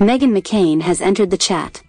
[0.00, 1.82] Meghan McCain has entered the chat.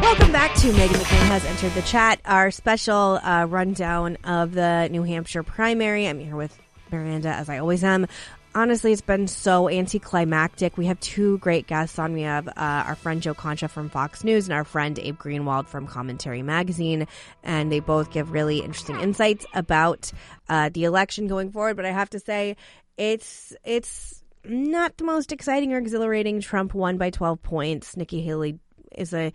[0.00, 2.20] Welcome back to Meghan McCain has entered the chat.
[2.24, 6.06] Our special uh, rundown of the New Hampshire primary.
[6.06, 6.56] I'm here with
[6.92, 8.06] Miranda, as I always am.
[8.52, 10.76] Honestly, it's been so anticlimactic.
[10.76, 12.12] We have two great guests on.
[12.12, 15.68] We have uh, our friend Joe Concha from Fox News and our friend Abe Greenwald
[15.68, 17.06] from Commentary Magazine,
[17.44, 20.10] and they both give really interesting insights about
[20.48, 21.76] uh, the election going forward.
[21.76, 22.56] But I have to say,
[22.96, 26.40] it's it's not the most exciting or exhilarating.
[26.40, 27.96] Trump won by 12 points.
[27.96, 28.58] Nikki Haley
[28.96, 29.32] is a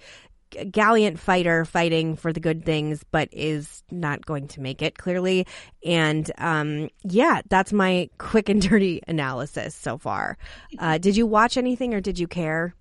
[0.71, 5.45] gallant fighter fighting for the good things, but is not going to make it clearly.
[5.83, 10.37] And um, yeah, that's my quick and dirty analysis so far.
[10.79, 12.75] Uh, did you watch anything or did you care?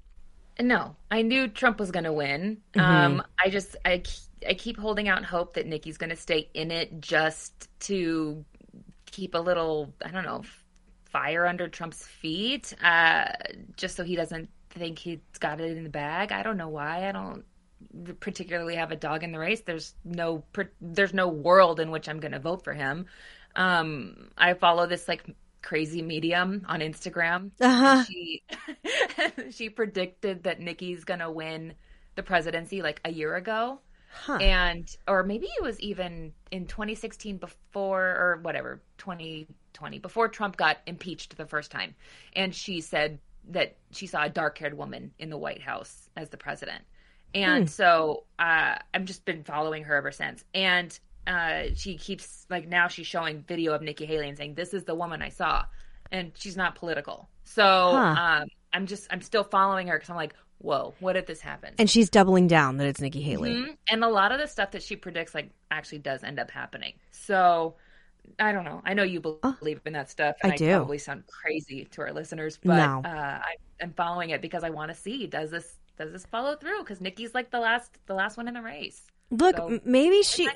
[0.60, 2.58] No, I knew Trump was going to win.
[2.74, 2.80] Mm-hmm.
[2.80, 4.02] Um, I just I
[4.48, 8.44] I keep holding out hope that Nikki's going to stay in it just to
[9.06, 10.42] keep a little I don't know
[11.14, 13.26] fire under Trump's feet, uh,
[13.76, 16.32] just so he doesn't think he's got it in the bag.
[16.32, 17.08] I don't know why.
[17.08, 17.44] I don't
[18.20, 19.60] particularly have a dog in the race.
[19.60, 20.44] There's no
[20.80, 23.06] there's no world in which I'm going to vote for him.
[23.56, 25.24] Um, I follow this like
[25.62, 27.50] crazy medium on Instagram.
[27.60, 28.04] Uh-huh.
[28.04, 28.42] She
[29.50, 31.74] she predicted that Nikki's going to win
[32.14, 33.80] the presidency like a year ago.
[34.12, 34.36] Huh.
[34.36, 40.78] And or maybe it was even in 2016 before or whatever 2020 before Trump got
[40.86, 41.96] impeached the first time,
[42.36, 43.18] and she said
[43.48, 46.82] that she saw a dark-haired woman in the White House as the president.
[47.34, 47.68] And hmm.
[47.68, 50.44] so uh, I've just been following her ever since.
[50.54, 50.96] And
[51.26, 54.84] uh, she keeps like now she's showing video of Nikki Haley and saying this is
[54.84, 55.64] the woman I saw,
[56.12, 57.28] and she's not political.
[57.44, 58.42] So huh.
[58.42, 61.76] um, I'm just I'm still following her because I'm like, whoa, what if this happens?
[61.78, 63.54] And she's doubling down that it's Nikki Haley.
[63.54, 63.70] Mm-hmm.
[63.88, 66.94] And a lot of the stuff that she predicts like actually does end up happening.
[67.10, 67.76] So
[68.38, 68.82] I don't know.
[68.84, 70.36] I know you believe in that stuff.
[70.42, 70.76] And I, I do.
[70.76, 73.02] Probably sound crazy to our listeners, but no.
[73.04, 76.56] uh, I, am following it because I want to see does this does this follow
[76.56, 76.80] through?
[76.80, 79.02] Because Nikki's like the last the last one in the race.
[79.30, 80.48] Look, so, maybe she,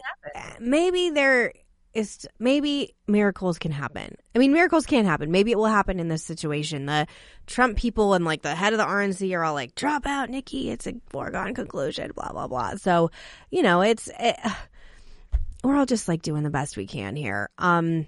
[0.60, 1.52] maybe there
[1.94, 4.14] is, maybe miracles can happen.
[4.34, 5.30] I mean, miracles can happen.
[5.30, 6.86] Maybe it will happen in this situation.
[6.86, 7.06] The
[7.46, 10.70] Trump people and like the head of the RNC are all like, "Drop out, Nikki.
[10.70, 12.76] It's a foregone conclusion." Blah blah blah.
[12.76, 13.10] So,
[13.50, 14.36] you know, it's it,
[15.64, 17.50] we're all just like doing the best we can here.
[17.58, 18.06] Um,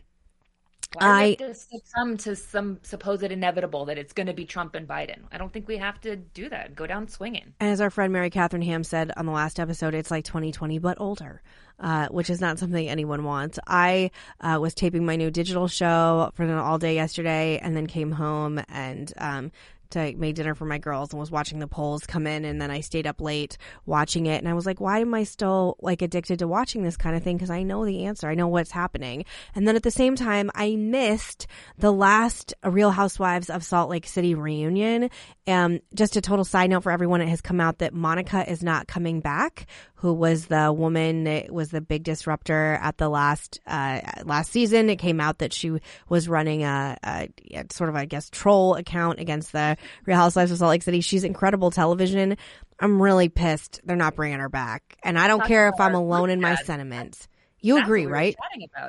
[0.95, 5.21] why I succumb to some supposed inevitable that it's going to be Trump and Biden.
[5.31, 6.75] I don't think we have to do that.
[6.75, 7.55] Go down swinging.
[7.61, 10.79] And As our friend Mary Catherine Ham said on the last episode, it's like 2020
[10.79, 11.43] but older.
[11.79, 13.59] Uh, which is not something anyone wants.
[13.67, 14.11] I
[14.43, 18.13] uh, was taping my new digital show for an all day yesterday, and then came
[18.13, 19.51] home and um,
[19.91, 22.71] to make dinner for my girls and was watching the polls come in and then
[22.71, 23.57] I stayed up late
[23.87, 26.97] watching it and I was like why am I still like addicted to watching this
[26.97, 27.37] kind of thing?
[27.37, 28.29] Because I know the answer.
[28.29, 29.25] I know what's happening.
[29.55, 31.47] And then at the same time I missed
[31.79, 35.11] the last Real Housewives of Salt Lake City reunion.
[35.47, 38.63] Um just a total side note for everyone it has come out that Monica is
[38.63, 39.67] not coming back
[40.01, 44.89] who was the woman that was the big disruptor at the last uh, last season.
[44.89, 45.79] It came out that she
[46.09, 50.53] was running a, a, a, sort of I guess troll account against the Real Housewives
[50.53, 51.03] of Salt Lake City.
[51.03, 52.39] She's incredible television.
[52.81, 56.31] I'm really pissed they're not bringing her back, and I don't care if I'm alone
[56.31, 57.29] in my sentiments.
[57.61, 58.35] You that's agree, right?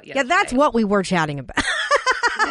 [0.04, 1.58] yeah, that's what we were chatting about.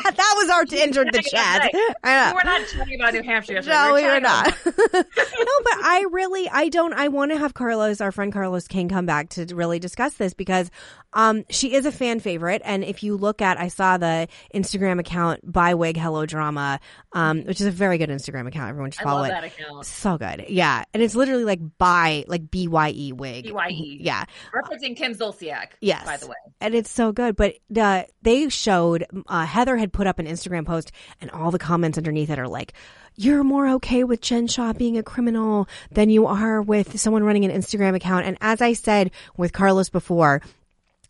[0.17, 1.71] that was our entered the chat.
[2.03, 3.77] We're not talking about New Hampshire yesterday.
[3.77, 4.55] No, we were not.
[4.67, 8.89] no, but I really, I don't, I want to have Carlos, our friend Carlos King,
[8.89, 10.71] come back to really discuss this because
[11.13, 12.63] um, she is a fan favorite.
[12.65, 16.81] And if you look at, I saw the Instagram account by Wig Hello Drama,
[17.13, 18.71] um, which is a very good Instagram account.
[18.71, 19.29] Everyone should follow it.
[19.29, 19.87] That account.
[19.87, 20.47] So good.
[20.49, 20.85] Yeah.
[20.95, 23.45] And it's literally like by, like B Y E Wig.
[23.45, 23.99] B Y E.
[24.01, 24.25] Yeah.
[24.55, 25.69] Referencing Kim Zolciak.
[25.81, 26.05] Yes.
[26.05, 26.37] By the way.
[26.61, 27.37] And it's so good.
[27.37, 31.59] But uh, they showed, uh, Heather had put up an Instagram post and all the
[31.59, 32.73] comments underneath it are like,
[33.17, 37.45] you're more okay with Jen Shaw being a criminal than you are with someone running
[37.45, 38.27] an Instagram account.
[38.27, 40.43] And as I said with Carlos before,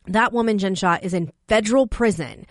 [0.07, 2.47] that woman, Jen Shaw, is in federal prison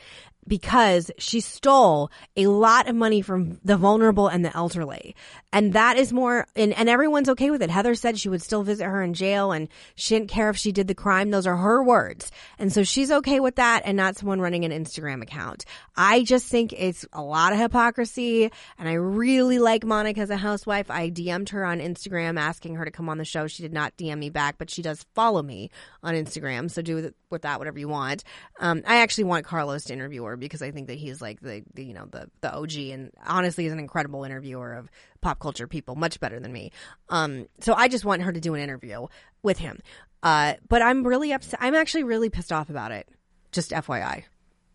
[0.47, 5.15] because she stole a lot of money from the vulnerable and the elderly.
[5.51, 7.69] And that is more, and, and everyone's okay with it.
[7.69, 10.71] Heather said she would still visit her in jail and she didn't care if she
[10.71, 11.31] did the crime.
[11.31, 12.31] Those are her words.
[12.59, 15.65] And so she's okay with that and not someone running an Instagram account.
[15.95, 20.37] I just think it's a lot of hypocrisy and I really like Monica as a
[20.37, 20.91] housewife.
[20.91, 23.47] I DM'd her on Instagram asking her to come on the show.
[23.47, 25.71] She did not DM me back, but she does follow me
[26.03, 26.69] on Instagram.
[26.69, 28.23] So do with that whatever you want.
[28.59, 31.63] Um, I actually want Carlos to interview her because I think that he's like the,
[31.73, 34.89] the you know the the OG and honestly is an incredible interviewer of
[35.21, 36.71] pop culture people, much better than me.
[37.09, 39.07] Um, so I just want her to do an interview
[39.43, 39.79] with him.
[40.21, 41.59] Uh, but I'm really upset.
[41.61, 43.07] I'm actually really pissed off about it.
[43.51, 44.23] Just FYI.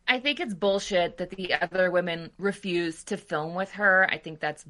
[0.06, 4.06] I think it's bullshit that the other women refuse to film with her.
[4.10, 4.64] I think that's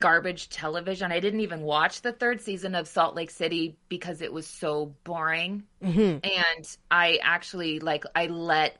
[0.00, 1.10] garbage television.
[1.10, 4.94] I didn't even watch the third season of Salt Lake City because it was so
[5.04, 5.64] boring.
[5.82, 6.18] Mm-hmm.
[6.22, 8.76] And I actually like I let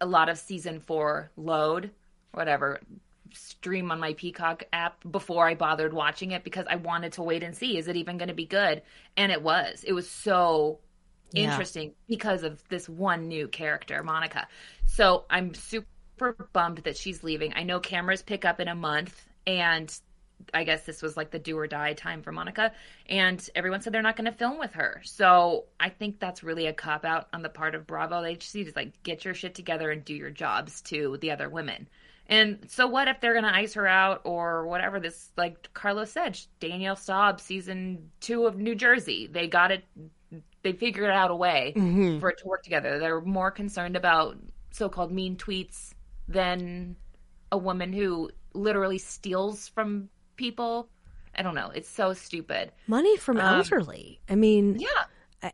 [0.00, 1.90] a lot of season 4 load,
[2.32, 2.80] whatever,
[3.34, 7.42] stream on my Peacock app before I bothered watching it because I wanted to wait
[7.42, 8.82] and see is it even going to be good?
[9.16, 9.84] And it was.
[9.84, 10.80] It was so
[11.32, 11.64] Yeah.
[11.64, 14.46] interesting because of this one new character, Monica.
[14.86, 15.86] So I'm super
[16.52, 17.52] bummed that she's leaving.
[17.56, 19.92] I know cameras pick up in a month and
[20.52, 22.72] I guess this was like the do or die time for Monica
[23.06, 25.00] and everyone said they're not going to film with her.
[25.04, 28.22] So I think that's really a cop out on the part of Bravo.
[28.22, 31.30] They just need to like get your shit together and do your jobs to the
[31.30, 31.88] other women.
[32.26, 36.10] And so what if they're going to ice her out or whatever this like Carlos
[36.10, 39.26] said, Danielle Staub season 2 of New Jersey.
[39.26, 39.84] They got it
[40.62, 42.20] they figured out a way Mm-hmm.
[42.20, 42.98] for it to work together.
[42.98, 44.38] They're more concerned about
[44.70, 45.92] so-called mean tweets
[46.26, 46.96] than
[47.52, 50.88] a woman who literally steals from people.
[51.36, 51.70] I don't know.
[51.74, 52.72] It's so stupid.
[52.86, 54.20] Money from Um, elderly.
[54.28, 54.88] I mean, Yeah.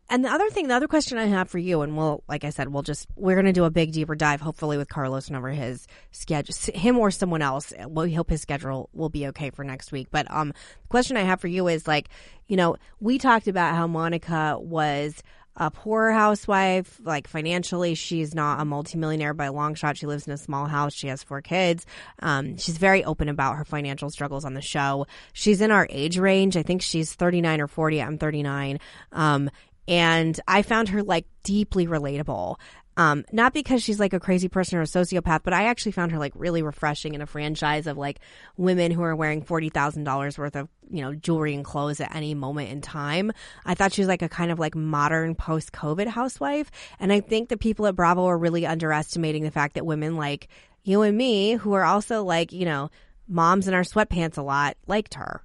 [0.08, 2.50] And the other thing, the other question I have for you, and we'll, like I
[2.50, 5.36] said, we'll just we're going to do a big deeper dive, hopefully with Carlos and
[5.36, 7.72] over his schedule, him or someone else.
[7.88, 10.08] We hope his schedule will be okay for next week.
[10.10, 12.08] But um, the question I have for you is like,
[12.46, 15.22] you know, we talked about how Monica was
[15.56, 19.96] a poor housewife, like financially, she's not a multimillionaire by a long shot.
[19.96, 20.94] She lives in a small house.
[20.94, 21.84] She has four kids.
[22.20, 25.06] Um, she's very open about her financial struggles on the show.
[25.32, 26.56] She's in our age range.
[26.56, 28.00] I think she's 39 or 40.
[28.00, 28.78] I'm 39.
[29.12, 29.50] Um,
[29.90, 32.56] and I found her like deeply relatable.
[32.96, 36.12] Um, not because she's like a crazy person or a sociopath, but I actually found
[36.12, 38.20] her like really refreshing in a franchise of like
[38.56, 42.14] women who are wearing forty thousand dollars worth of you know jewelry and clothes at
[42.14, 43.32] any moment in time.
[43.64, 46.70] I thought she was like a kind of like modern post COVID housewife,
[47.00, 50.48] and I think the people at Bravo are really underestimating the fact that women like
[50.84, 52.90] you and me, who are also like you know
[53.26, 55.42] moms in our sweatpants a lot, liked her.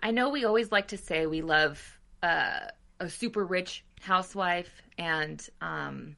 [0.00, 2.60] I know we always like to say we love uh,
[3.00, 6.16] a super rich housewife and um,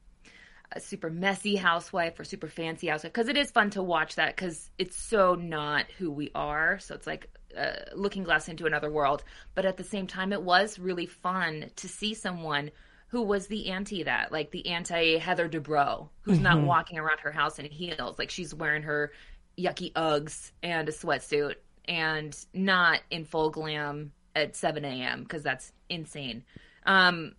[0.71, 4.35] a super messy housewife or super fancy housewife because it is fun to watch that
[4.35, 6.79] because it's so not who we are.
[6.79, 9.23] So it's like uh, looking glass into another world.
[9.55, 12.71] But at the same time, it was really fun to see someone
[13.07, 17.31] who was the anti that, like the anti Heather Dubrow, who's not walking around her
[17.31, 18.17] house in heels.
[18.17, 19.11] Like she's wearing her
[19.57, 21.55] yucky Uggs and a sweatsuit
[21.85, 25.23] and not in full glam at 7 a.m.
[25.23, 26.43] because that's insane.
[26.85, 27.35] Um,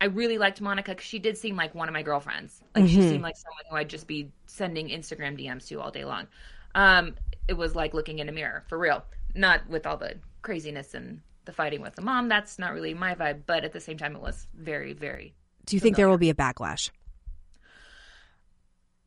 [0.00, 2.60] I really liked Monica because she did seem like one of my girlfriends.
[2.74, 6.04] Like she seemed like someone who I'd just be sending Instagram DMs to all day
[6.04, 6.26] long.
[6.74, 7.14] Um,
[7.48, 11.20] it was like looking in a mirror for real, not with all the craziness and
[11.44, 12.28] the fighting with the mom.
[12.28, 15.34] That's not really my vibe, but at the same time, it was very, very.
[15.66, 16.90] Do you think there will be a backlash?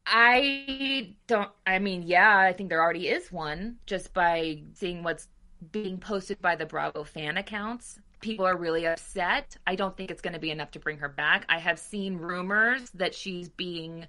[0.06, 1.50] I don't.
[1.65, 5.27] I mean, yeah, I think there already is one just by seeing what's
[5.71, 8.00] being posted by the Bravo fan accounts.
[8.22, 9.56] People are really upset.
[9.68, 11.46] I don't think it's going to be enough to bring her back.
[11.50, 14.08] I have seen rumors that she's being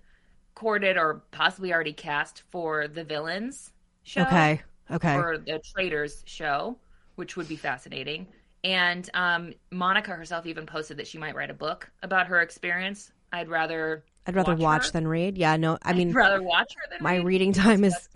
[0.54, 3.72] courted or possibly already cast for the villains
[4.02, 4.62] show Okay.
[4.90, 5.14] Okay.
[5.14, 6.78] or the Traitors show,
[7.16, 8.26] which would be fascinating.
[8.64, 13.12] And um, Monica herself even posted that she might write a book about her experience.
[13.32, 14.92] I'd rather I'd rather watch, her.
[14.92, 15.38] than read.
[15.38, 17.26] Yeah, no, I mean, I'd rather watch her than my read.
[17.26, 18.08] reading time is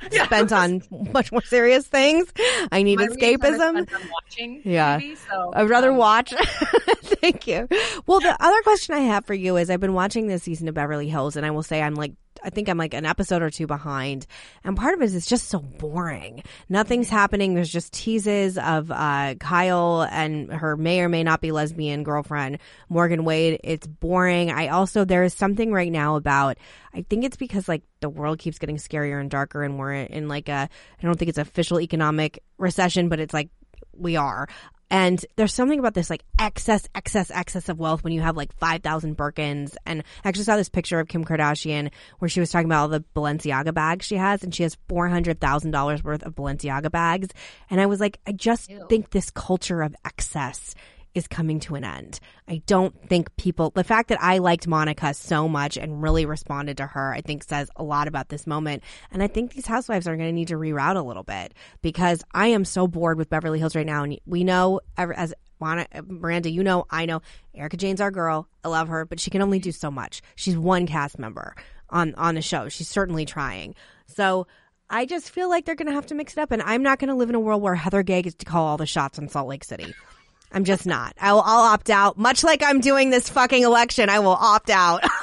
[0.10, 2.32] spent on much more serious things.
[2.72, 4.10] I need My reading time is escapism.
[4.12, 4.98] watching Yeah.
[5.30, 6.32] So, I'd rather um, watch.
[7.20, 7.68] Thank you.
[8.06, 10.74] Well, the other question I have for you is I've been watching this season of
[10.74, 13.50] Beverly Hills and I will say I'm like, I think I'm like an episode or
[13.50, 14.26] two behind.
[14.64, 16.42] And part of it is it's just so boring.
[16.68, 17.54] Nothing's happening.
[17.54, 22.58] There's just teases of uh, Kyle and her may or may not be lesbian girlfriend,
[22.88, 23.60] Morgan Wade.
[23.64, 24.50] It's boring.
[24.50, 26.58] I also, there is something right now about,
[26.94, 30.28] I think it's because like the world keeps getting scarier and darker and we're in
[30.28, 33.50] like a, I don't think it's official economic recession, but it's like
[33.96, 34.48] we are.
[34.90, 38.54] And there's something about this like excess, excess, excess of wealth when you have like
[38.56, 39.76] 5,000 Birkins.
[39.84, 42.88] And I actually saw this picture of Kim Kardashian where she was talking about all
[42.88, 47.28] the Balenciaga bags she has and she has $400,000 worth of Balenciaga bags.
[47.70, 48.86] And I was like, I just Ew.
[48.88, 50.74] think this culture of excess
[51.18, 52.18] is coming to an end.
[52.48, 56.78] I don't think people, the fact that I liked Monica so much and really responded
[56.78, 58.82] to her, I think says a lot about this moment.
[59.10, 62.24] And I think these housewives are going to need to reroute a little bit because
[62.32, 64.04] I am so bored with Beverly Hills right now.
[64.04, 67.20] And we know, as Miranda, you know, I know
[67.54, 68.48] Erika Jayne's our girl.
[68.64, 70.22] I love her, but she can only do so much.
[70.36, 71.54] She's one cast member
[71.90, 72.70] on, on the show.
[72.70, 73.74] She's certainly trying.
[74.06, 74.46] So,
[74.90, 76.98] I just feel like they're going to have to mix it up, and I'm not
[76.98, 79.18] going to live in a world where Heather Gay gets to call all the shots
[79.18, 79.94] in Salt Lake City.
[80.50, 81.14] I'm just not.
[81.20, 82.16] I'll, I'll opt out.
[82.16, 85.04] Much like I'm doing this fucking election, I will opt out.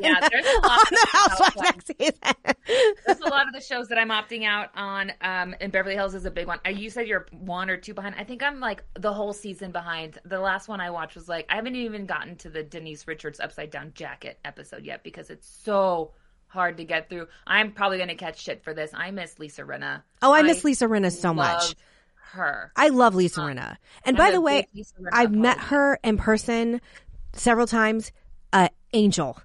[0.00, 2.94] Yeah, there's a lot on of the Housewives next season.
[3.06, 6.16] There's a lot of the shows that I'm opting out on, um, and Beverly Hills
[6.16, 6.58] is a big one.
[6.66, 8.16] Uh, You said you're one or two behind.
[8.18, 10.18] I think I'm like the whole season behind.
[10.24, 13.38] The last one I watched was like I haven't even gotten to the Denise Richards
[13.38, 16.14] upside down jacket episode yet because it's so
[16.48, 17.28] hard to get through.
[17.46, 18.90] I'm probably gonna catch shit for this.
[18.92, 20.02] I miss Lisa Rinna.
[20.20, 21.76] Oh, I miss Lisa Rinna so much.
[22.32, 22.72] Her.
[22.76, 23.76] I love Lisa Rinna.
[24.04, 26.80] And I'm by the way, big Lisa Rinna I've met her in person
[27.32, 28.12] several times.
[28.52, 29.40] Uh, angel,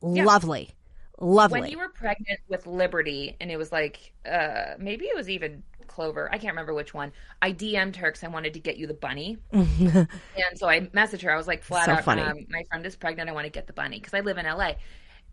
[0.00, 0.70] lovely,
[1.18, 1.60] lovely.
[1.60, 5.62] when you were pregnant with Liberty, and it was like, uh, maybe it was even
[5.86, 6.28] Clover.
[6.30, 7.12] I can't remember which one.
[7.40, 10.08] I DM'd her because I wanted to get you the bunny, and
[10.54, 11.30] so I messaged her.
[11.30, 12.18] I was like, flat So out.
[12.18, 13.28] Um, my friend is pregnant.
[13.28, 14.72] I want to get the bunny because I live in LA.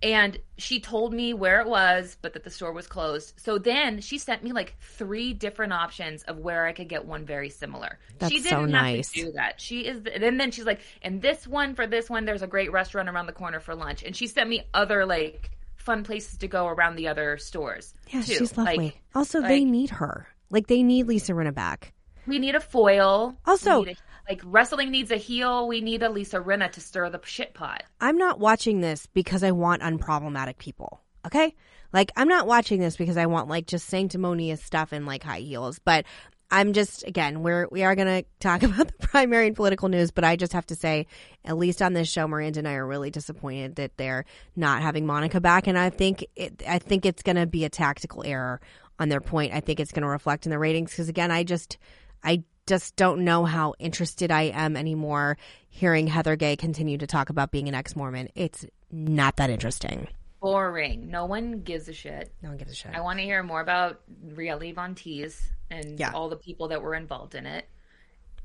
[0.02, 3.34] And she told me where it was, but that the store was closed.
[3.38, 7.26] So then she sent me like three different options of where I could get one
[7.26, 8.00] very similar.
[8.18, 9.12] That's she didn't have nice.
[9.12, 9.60] to do that.
[9.60, 12.48] She is, the, and then she's like, and this one for this one, there's a
[12.48, 14.04] great restaurant around the corner for lunch.
[14.04, 17.94] And she sent me other like fun places to go around the other stores.
[18.08, 18.36] yeah, too.
[18.36, 18.78] she's lovely.
[18.78, 20.28] Like, also, they need her.
[20.50, 21.94] Like they need Lisa Rinna back.
[22.26, 23.36] we need a foil.
[23.46, 25.68] Also- We need a- like wrestling needs a heel.
[25.68, 27.84] We need a Lisa Rinna to stir the shit pot.
[28.00, 31.02] I'm not watching this because I want unproblematic people.
[31.26, 31.56] Okay?
[31.92, 35.40] Like I'm not watching this because I want like just sanctimonious stuff and like high
[35.40, 36.06] heels, but
[36.52, 40.12] I'm just again, we're we are going to talk about the primary and political news,
[40.12, 41.08] but I just have to say
[41.44, 45.08] at least on this show Miranda and I are really disappointed that they're not having
[45.08, 48.62] Monica back and I think it I think it's going to be a tactical error
[49.00, 49.54] on their point.
[49.54, 51.80] I think it's going to reflect in the ratings because again, I just
[52.24, 57.30] I just don't know how interested I am anymore hearing Heather Gay continue to talk
[57.30, 58.30] about being an ex Mormon.
[58.36, 60.08] It's not that interesting.
[60.40, 61.10] Boring.
[61.10, 62.32] No one gives a shit.
[62.42, 62.92] No one gives a shit.
[62.96, 66.12] I want to hear more about Reality Von Tease and Yeah.
[66.14, 67.68] all the people that were involved in it.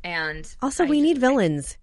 [0.02, 1.76] And Also, I we just- need villains.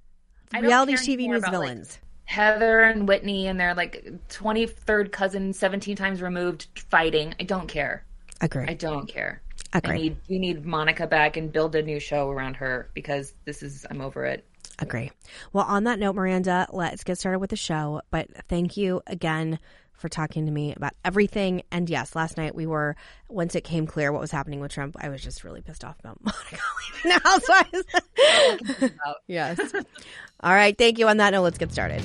[0.53, 1.99] I don't Reality TV needs about, like, villains.
[2.25, 7.35] Heather and Whitney and their like 23rd cousin, 17 times removed, fighting.
[7.39, 8.03] I don't care.
[8.41, 8.65] Agree.
[8.67, 9.41] I don't care.
[9.73, 9.97] Agree.
[9.97, 13.85] Need we need Monica back and build a new show around her because this is
[13.89, 14.45] I'm over it.
[14.79, 15.11] Agree.
[15.53, 18.01] Well, on that note, Miranda, let's get started with the show.
[18.09, 19.59] But thank you again
[19.93, 21.61] for talking to me about everything.
[21.71, 22.95] And yes, last night we were,
[23.29, 25.99] once it came clear what was happening with Trump, I was just really pissed off
[25.99, 26.57] about Monica
[26.93, 28.93] leaving the housewives.
[29.27, 29.59] yes.
[30.41, 30.75] All right.
[30.77, 31.07] Thank you.
[31.07, 32.01] On that note, let's get started.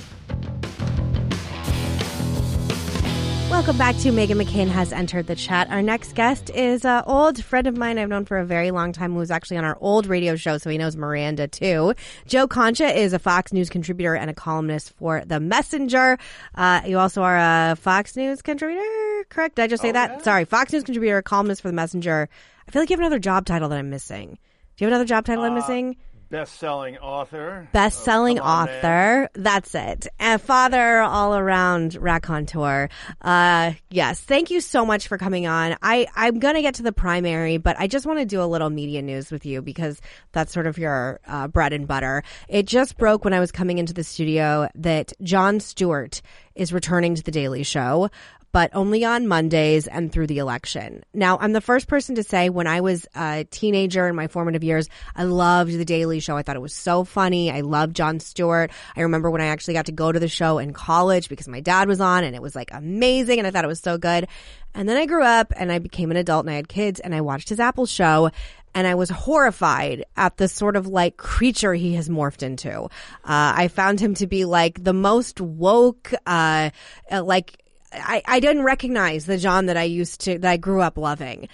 [3.48, 5.70] Welcome back to Meghan McCain has entered the chat.
[5.70, 8.92] Our next guest is an old friend of mine I've known for a very long
[8.92, 11.94] time who was actually on our old radio show, so he knows Miranda too.
[12.26, 16.18] Joe Concha is a Fox News contributor and a columnist for The Messenger.
[16.56, 18.82] Uh, you also are a Fox News contributor,
[19.28, 19.56] correct?
[19.56, 20.24] Did I just say that?
[20.24, 22.28] Sorry, Fox News contributor, columnist for The Messenger.
[22.66, 24.38] I feel like you have another job title that I'm missing.
[24.76, 25.96] Do you have another job title I'm missing?
[26.30, 27.68] Best-selling author.
[27.72, 28.78] Best-selling Oh, on, man.
[28.78, 29.30] author.
[29.34, 30.08] That's it.
[30.18, 32.88] And father all around raconteur.
[33.22, 34.20] Uh, yes.
[34.20, 35.76] Thank you so much for coming on.
[35.82, 38.46] I, I'm going to get to the primary, but I just want to do a
[38.46, 40.00] little media news with you because
[40.32, 42.22] that's sort of your uh, bread and butter.
[42.48, 46.22] It just broke when I was coming into the studio that Jon Stewart
[46.56, 48.08] is returning to the Daily Show
[48.56, 51.04] but only on Mondays and through the election.
[51.12, 54.64] Now, I'm the first person to say when I was a teenager in my formative
[54.64, 56.38] years, I loved The Daily Show.
[56.38, 57.50] I thought it was so funny.
[57.50, 58.70] I loved Jon Stewart.
[58.96, 61.60] I remember when I actually got to go to the show in college because my
[61.60, 64.26] dad was on and it was like amazing and I thought it was so good.
[64.74, 67.14] And then I grew up and I became an adult and I had kids and
[67.14, 68.30] I watched his Apple show
[68.74, 72.84] and I was horrified at the sort of like creature he has morphed into.
[72.84, 72.88] Uh,
[73.22, 76.70] I found him to be like the most woke, uh,
[77.10, 80.80] uh, like I, I didn't recognize the Jon that I used to, that I grew
[80.80, 81.48] up loving.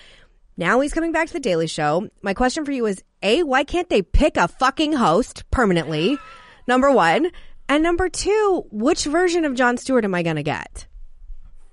[0.56, 2.08] Now he's coming back to the Daily Show.
[2.22, 6.18] My question for you is A, why can't they pick a fucking host permanently?
[6.66, 7.30] Number one.
[7.68, 10.86] And number two, which version of Jon Stewart am I going to get?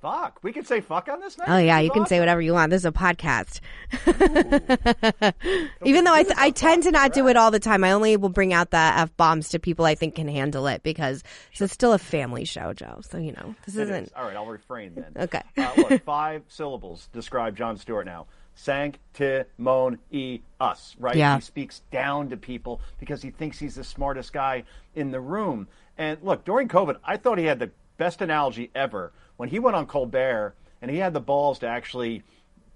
[0.02, 0.40] Fuck.
[0.44, 1.44] We can say fuck on this now.
[1.48, 2.70] Oh yeah, you can say whatever you want.
[2.70, 3.60] This is a podcast.
[5.86, 8.16] Even though I, th- I tend to not do it all the time, I only
[8.16, 11.74] will bring out the f bombs to people I think can handle it because it's
[11.74, 13.02] still a family show, Joe.
[13.02, 14.12] So you know this isn't is.
[14.16, 15.12] All right, I'll refrain then.
[15.24, 15.42] okay.
[15.58, 18.28] uh, look, five syllables describe Jon Stewart now.
[18.56, 21.16] Sanctimony us, right?
[21.16, 21.36] Yeah.
[21.36, 24.64] He speaks down to people because he thinks he's the smartest guy
[24.96, 25.68] in the room.
[25.98, 29.74] And look, during COVID, I thought he had the best analogy ever when he went
[29.74, 32.24] on Colbert and he had the balls to actually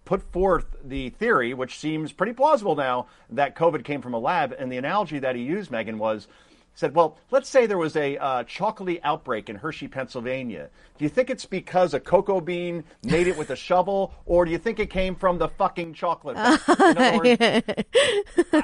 [0.06, 4.56] put forth the theory, which seems pretty plausible now, that COVID came from a lab.
[4.58, 6.30] And the analogy that he used, Meghan, was
[6.74, 10.70] said, well, let's say there was a uh, chocolatey outbreak in Hershey, Pennsylvania.
[10.98, 14.52] Do you think it's because a cocoa bean made it with a shovel, or do
[14.52, 16.38] you think it came from the fucking chocolate?
[16.38, 17.32] factory?
[17.32, 17.84] In words,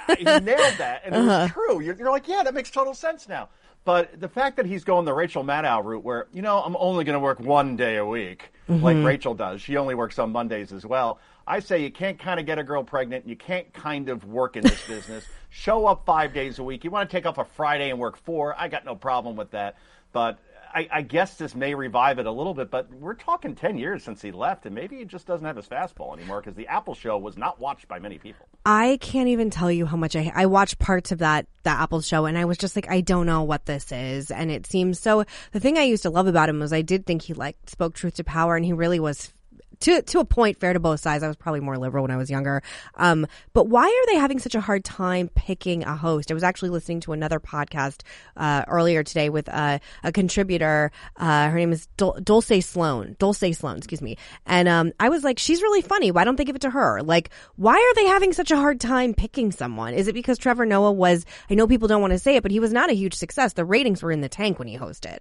[0.17, 1.81] he nailed that, and it was true.
[1.81, 3.49] You're, you're like, yeah, that makes total sense now.
[3.85, 7.03] But the fact that he's going the Rachel Maddow route, where you know I'm only
[7.05, 9.05] going to work one day a week, like mm-hmm.
[9.05, 9.61] Rachel does.
[9.61, 11.19] She only works on Mondays as well.
[11.47, 13.23] I say you can't kind of get a girl pregnant.
[13.23, 15.25] And you can't kind of work in this business.
[15.49, 16.83] Show up five days a week.
[16.83, 18.55] You want to take off a Friday and work four.
[18.57, 19.75] I got no problem with that.
[20.11, 20.39] But
[20.73, 22.69] I, I guess this may revive it a little bit.
[22.69, 25.67] But we're talking 10 years since he left, and maybe he just doesn't have his
[25.67, 28.45] fastball anymore because the Apple show was not watched by many people.
[28.65, 32.01] I can't even tell you how much I I watched parts of that that Apple
[32.01, 34.99] show and I was just like I don't know what this is and it seems
[34.99, 37.57] so the thing I used to love about him was I did think he like
[37.67, 39.33] spoke truth to power and he really was
[39.81, 41.23] to to a point fair to both sides.
[41.23, 42.61] I was probably more liberal when I was younger.
[42.95, 46.31] Um, but why are they having such a hard time picking a host?
[46.31, 48.01] I was actually listening to another podcast
[48.37, 50.91] uh, earlier today with uh, a contributor.
[51.17, 53.15] Uh, her name is Dul- Dulce Sloan.
[53.19, 54.17] Dulce Sloan, excuse me.
[54.45, 56.11] And um, I was like, she's really funny.
[56.11, 57.01] Why don't they give it to her?
[57.01, 59.93] Like, why are they having such a hard time picking someone?
[59.93, 61.25] Is it because Trevor Noah was?
[61.49, 63.53] I know people don't want to say it, but he was not a huge success.
[63.53, 65.19] The ratings were in the tank when he hosted.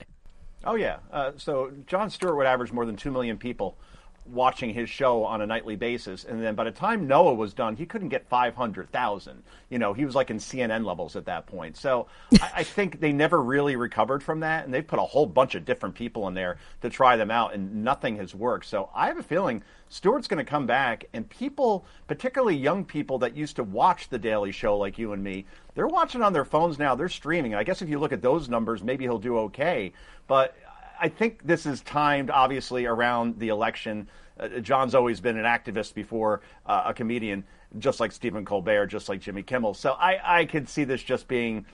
[0.65, 0.99] Oh yeah.
[1.13, 3.79] Uh, so Jon Stewart would average more than two million people
[4.31, 7.77] watching his show on a nightly basis, and then by the time Noah was done,
[7.77, 9.43] he couldn't get five hundred thousand.
[9.71, 11.77] You know, he was like in CNN levels at that point.
[11.77, 12.07] So
[12.41, 15.55] I, I think they never really recovered from that, and they've put a whole bunch
[15.55, 18.67] of different people in there to try them out, and nothing has worked.
[18.67, 23.19] So I have a feeling Stewart's going to come back, and people, particularly young people
[23.21, 26.45] that used to watch The Daily Show like you and me, they're watching on their
[26.45, 26.95] phones now.
[26.95, 27.55] They're streaming.
[27.55, 29.93] I guess if you look at those numbers, maybe he'll do okay.
[30.27, 30.57] But
[31.01, 34.09] I think this is timed, obviously, around the election.
[34.39, 37.45] Uh, Jon's always been an activist before uh, a comedian,
[37.79, 39.75] just like Stephen Colbert, just like Jimmy Kimmel.
[39.75, 41.67] So I, I could see this just being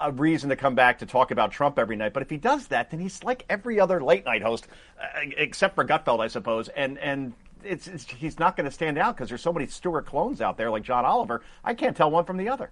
[0.00, 2.12] a reason to come back to talk about Trump every night.
[2.12, 4.66] But if he does that, then he's like every other late night host,
[5.00, 5.06] uh,
[5.36, 6.68] except for Gutfeld, I suppose.
[6.68, 10.06] And and it's, it's he's not going to stand out because there's so many Stewart
[10.06, 11.42] clones out there, like John Oliver.
[11.62, 12.70] I can't tell one from the other.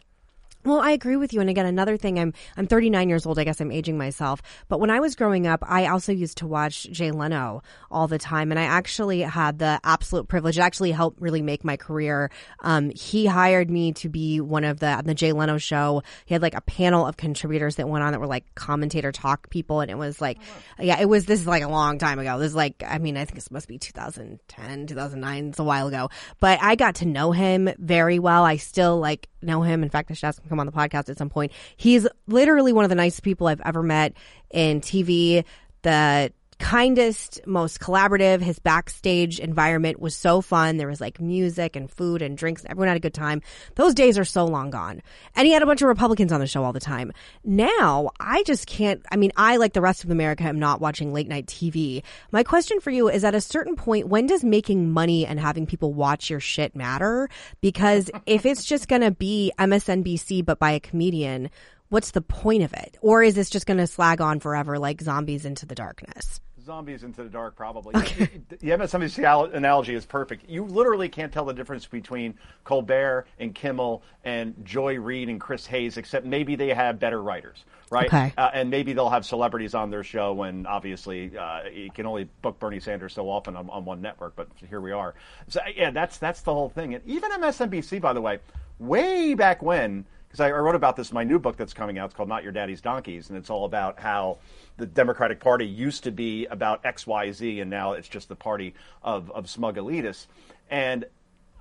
[0.65, 1.41] Well, I agree with you.
[1.41, 3.39] And again, another thing, I'm I'm 39 years old.
[3.39, 4.43] I guess I'm aging myself.
[4.69, 8.19] But when I was growing up, I also used to watch Jay Leno all the
[8.19, 10.59] time, and I actually had the absolute privilege.
[10.59, 12.31] It actually helped really make my career.
[12.61, 16.03] Um, he hired me to be one of the on the Jay Leno show.
[16.27, 19.51] He had like a panel of contributors that went on that were like commentator talk
[19.51, 20.39] people, and it was like,
[20.79, 21.27] yeah, it was.
[21.27, 22.39] This is like a long time ago.
[22.39, 25.49] This is like, I mean, I think this must be 2010, 2009.
[25.49, 26.09] It's a while ago.
[26.39, 28.45] But I got to know him very well.
[28.45, 29.83] I still like know him.
[29.83, 31.53] In fact, I should ask him to come on the podcast at some point.
[31.77, 34.15] He's literally one of the nicest people I've ever met
[34.51, 35.45] in TV.
[35.83, 38.41] The kindest, most collaborative.
[38.41, 40.77] His backstage environment was so fun.
[40.77, 42.65] There was like music and food and drinks.
[42.65, 43.43] Everyone had a good time.
[43.75, 45.03] Those days are so long gone.
[45.35, 47.13] And he had a bunch of Republicans on the show all the time.
[47.43, 51.13] Now, I just can't, I mean, I, like the rest of America, am not watching
[51.13, 52.05] late night TV.
[52.31, 55.67] My question for you is at a certain point, when does making money and having
[55.67, 57.29] people watch your shit matter?
[57.61, 61.51] Because if it's just going to be MSNBC, but by a comedian,
[61.89, 62.99] what's the point of it?
[63.01, 66.41] Or is this just going to slag on forever like zombies into the darkness?
[66.65, 67.95] Zombies into the dark, probably.
[67.97, 68.31] Okay.
[68.49, 70.49] The MSNBC analogy is perfect.
[70.49, 75.67] You literally can't tell the difference between Colbert and Kimmel and Joy Reid and Chris
[75.67, 78.07] Hayes, except maybe they have better writers, right?
[78.07, 78.33] Okay.
[78.37, 82.29] Uh, and maybe they'll have celebrities on their show when obviously uh, you can only
[82.43, 85.15] book Bernie Sanders so often on, on one network, but here we are.
[85.49, 86.95] So, yeah, that's, that's the whole thing.
[86.95, 88.39] And even MSNBC, by the way,
[88.79, 92.07] way back when, because I wrote about this in my new book that's coming out.
[92.07, 94.39] It's called Not Your Daddy's Donkeys, and it's all about how
[94.79, 98.35] the Democratic Party used to be about X, Y, Z, and now it's just the
[98.35, 100.29] party of, of smug elitists.
[100.71, 101.05] And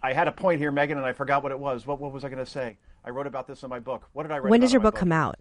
[0.01, 1.85] I had a point here, Meghan, and I forgot what it was.
[1.85, 2.77] What, what was I going to say?
[3.03, 4.07] I wrote about this in my book.
[4.13, 4.49] What did I write?
[4.49, 5.35] When does your book, book come out?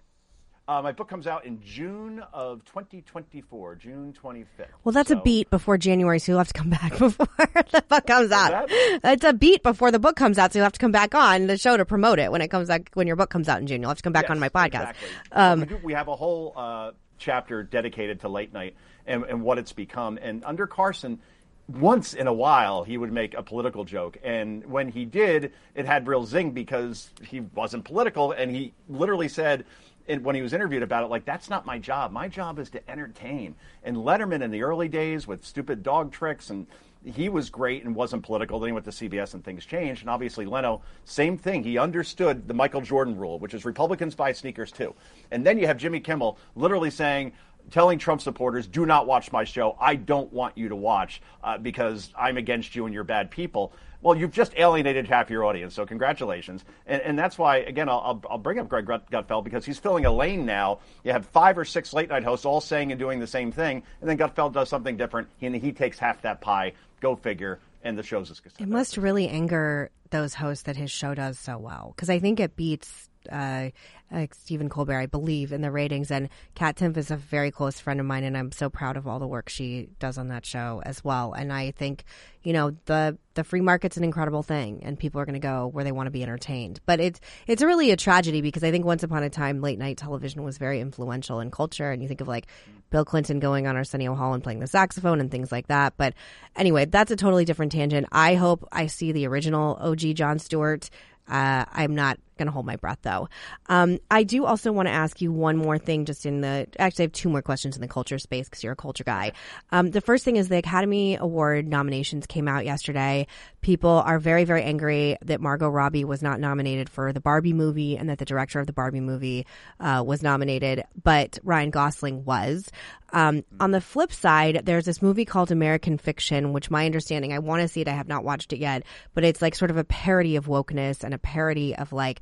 [0.70, 4.46] Uh, my book comes out in June of 2024, June 25th.
[4.84, 7.26] Well, that's so, a beat before January, so you'll have to come back before
[7.72, 8.68] the book comes out.
[8.68, 9.00] that?
[9.02, 11.48] It's a beat before the book comes out, so you'll have to come back on
[11.48, 12.82] the show to promote it when it comes out.
[12.94, 14.48] When your book comes out in June, you'll have to come back Yes, on my
[14.48, 14.90] podcast.
[14.90, 15.08] Exactly.
[15.32, 18.76] Um, we, do- we have a whole uh, chapter dedicated to late night
[19.08, 20.20] and, and what it's become.
[20.22, 21.18] And under Carson,
[21.66, 24.18] once in a while, he would make a political joke.
[24.22, 28.30] And when he did, it had real zing because he wasn't political.
[28.30, 29.64] And he literally said,
[30.08, 32.12] and when he was interviewed about it, like, that's not my job.
[32.12, 33.54] My job is to entertain.
[33.84, 36.66] And Letterman in the early days with stupid dog tricks and
[37.04, 38.60] he was great and wasn't political.
[38.60, 40.02] Then he went to CBS and things changed.
[40.02, 41.64] And obviously, Leno, same thing.
[41.64, 44.94] He understood the Michael Jordan rule, which is Republicans buy sneakers too.
[45.30, 47.32] And then you have Jimmy Kimmel literally saying,
[47.70, 49.76] telling Trump supporters, do not watch my show.
[49.80, 53.72] I don't want you to watch uh, because I'm against you and you're bad people.
[54.02, 56.64] Well, you've just alienated half your audience, so congratulations.
[56.86, 60.12] And, and that's why, again, I'll, I'll, bring up Greg Gutfeld because he's filling a
[60.12, 60.78] lane now.
[61.04, 63.82] You have five or six late night hosts all saying and doing the same thing,
[64.00, 66.72] and then Gutfeld does something different, and he takes half that pie.
[67.00, 67.58] Go figure.
[67.82, 68.42] And the show's is.
[68.58, 72.38] it must really anger those hosts that his show does so well because I think
[72.38, 73.70] it beats uh,
[74.12, 76.10] uh, Stephen Colbert, I believe, in the ratings.
[76.10, 79.06] And Kat Timpf is a very close friend of mine, and I'm so proud of
[79.06, 81.32] all the work she does on that show as well.
[81.32, 82.04] And I think,
[82.42, 85.68] you know, the the free market's an incredible thing, and people are going to go
[85.68, 86.80] where they want to be entertained.
[86.86, 89.96] But it's it's really a tragedy because I think once upon a time, late night
[89.96, 92.46] television was very influential in culture, and you think of like
[92.90, 95.94] Bill Clinton going on Arsenio Hall and playing the saxophone and things like that.
[95.96, 96.14] But
[96.56, 98.08] anyway, that's a totally different tangent.
[98.10, 100.90] I hope I see the original OG Jon Stewart.
[101.28, 103.28] Uh, I'm not going to hold my breath though.
[103.66, 107.04] Um, I do also want to ask you one more thing, just in the actually,
[107.04, 109.32] I have two more questions in the culture space because you're a culture guy.
[109.70, 113.26] Um, the first thing is the Academy Award nominations came out yesterday.
[113.60, 117.98] People are very, very angry that Margot Robbie was not nominated for the Barbie movie
[117.98, 119.46] and that the director of the Barbie movie
[119.78, 122.70] uh, was nominated, but Ryan Gosling was.
[123.12, 127.40] Um, on the flip side, there's this movie called American Fiction, which my understanding, I
[127.40, 127.88] want to see it.
[127.88, 131.02] I have not watched it yet, but it's like sort of a parody of wokeness
[131.02, 132.20] and a parody of like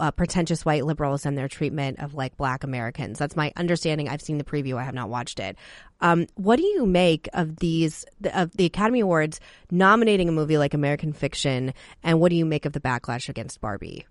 [0.00, 3.18] uh, pretentious white liberals and their treatment of like black Americans.
[3.18, 4.08] That's my understanding.
[4.08, 4.76] I've seen the preview.
[4.76, 5.56] I have not watched it.
[6.00, 9.38] Um, what do you make of these, of the Academy Awards
[9.70, 11.74] nominating a movie like American Fiction?
[12.02, 14.06] And what do you make of the backlash against Barbie?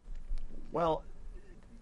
[0.71, 1.03] Well,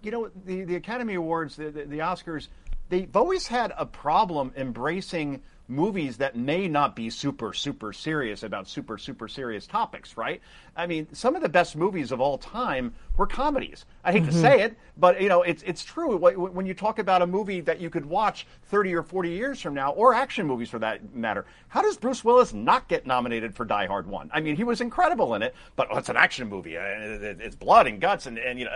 [0.02, 2.48] you know, the, the Academy Awards, the, the, the Oscars,
[2.90, 8.68] they've always had a problem embracing movies that may not be super, super serious about
[8.68, 10.42] super, super serious topics, right?
[10.76, 13.86] I mean, some of the best movies of all time were comedies.
[14.04, 14.32] I hate mm-hmm.
[14.32, 16.18] to say it, but you know, it's it's true.
[16.18, 19.74] When you talk about a movie that you could watch 30 or 40 years from
[19.74, 23.66] now, or action movies for that matter, how does Bruce Willis not get nominated for
[23.66, 24.30] Die Hard One?
[24.34, 26.76] I mean, he was incredible in it, but oh, it's an action movie.
[26.76, 28.72] It's blood and guts, and, and you know,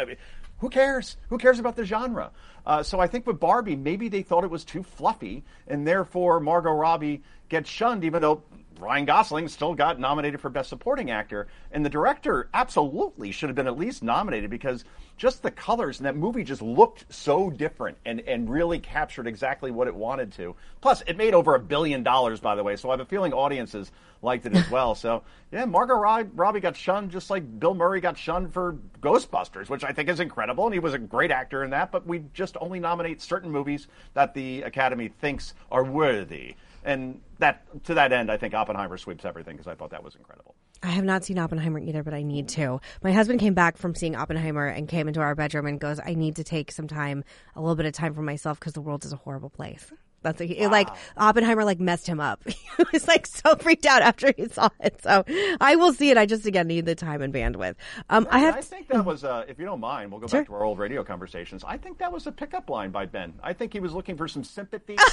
[0.61, 1.17] who cares?
[1.29, 2.29] Who cares about the genre?
[2.67, 6.39] Uh, so I think with Barbie, maybe they thought it was too fluffy, and therefore
[6.39, 8.43] Margot Robbie gets shunned, even though
[8.81, 11.47] Ryan Gosling still got nominated for Best Supporting Actor.
[11.71, 14.83] And the director absolutely should have been at least nominated because
[15.17, 19.69] just the colors in that movie just looked so different and, and really captured exactly
[19.69, 20.55] what it wanted to.
[20.81, 23.33] Plus, it made over a billion dollars, by the way, so I have a feeling
[23.33, 23.91] audiences
[24.23, 24.95] liked it as well.
[24.95, 25.93] so, yeah, Margot
[26.33, 30.19] Robbie got shunned just like Bill Murray got shunned for Ghostbusters, which I think is
[30.19, 33.51] incredible, and he was a great actor in that, but we just only nominate certain
[33.51, 36.55] movies that the Academy thinks are worthy.
[36.83, 40.15] And that to that end, I think Oppenheimer sweeps everything because I thought that was
[40.15, 40.55] incredible.
[40.83, 42.81] I have not seen Oppenheimer either, but I need to.
[43.03, 46.15] My husband came back from seeing Oppenheimer and came into our bedroom and goes, "I
[46.15, 47.23] need to take some time,
[47.55, 50.39] a little bit of time for myself because the world is a horrible place." That's
[50.39, 50.69] like, wow.
[50.69, 52.41] like Oppenheimer like messed him up.
[52.47, 55.01] he was like so freaked out after he saw it.
[55.01, 55.23] So
[55.59, 56.17] I will see it.
[56.17, 57.75] I just again need the time and bandwidth.
[58.09, 58.55] Um, I have.
[58.55, 60.41] I think that was, uh, if you don't mind, we'll go sure.
[60.41, 61.63] back to our old radio conversations.
[61.65, 63.33] I think that was a pickup line by Ben.
[63.43, 64.97] I think he was looking for some sympathy.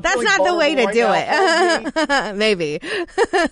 [0.00, 2.36] That's not the way to right do it.
[2.36, 2.80] Maybe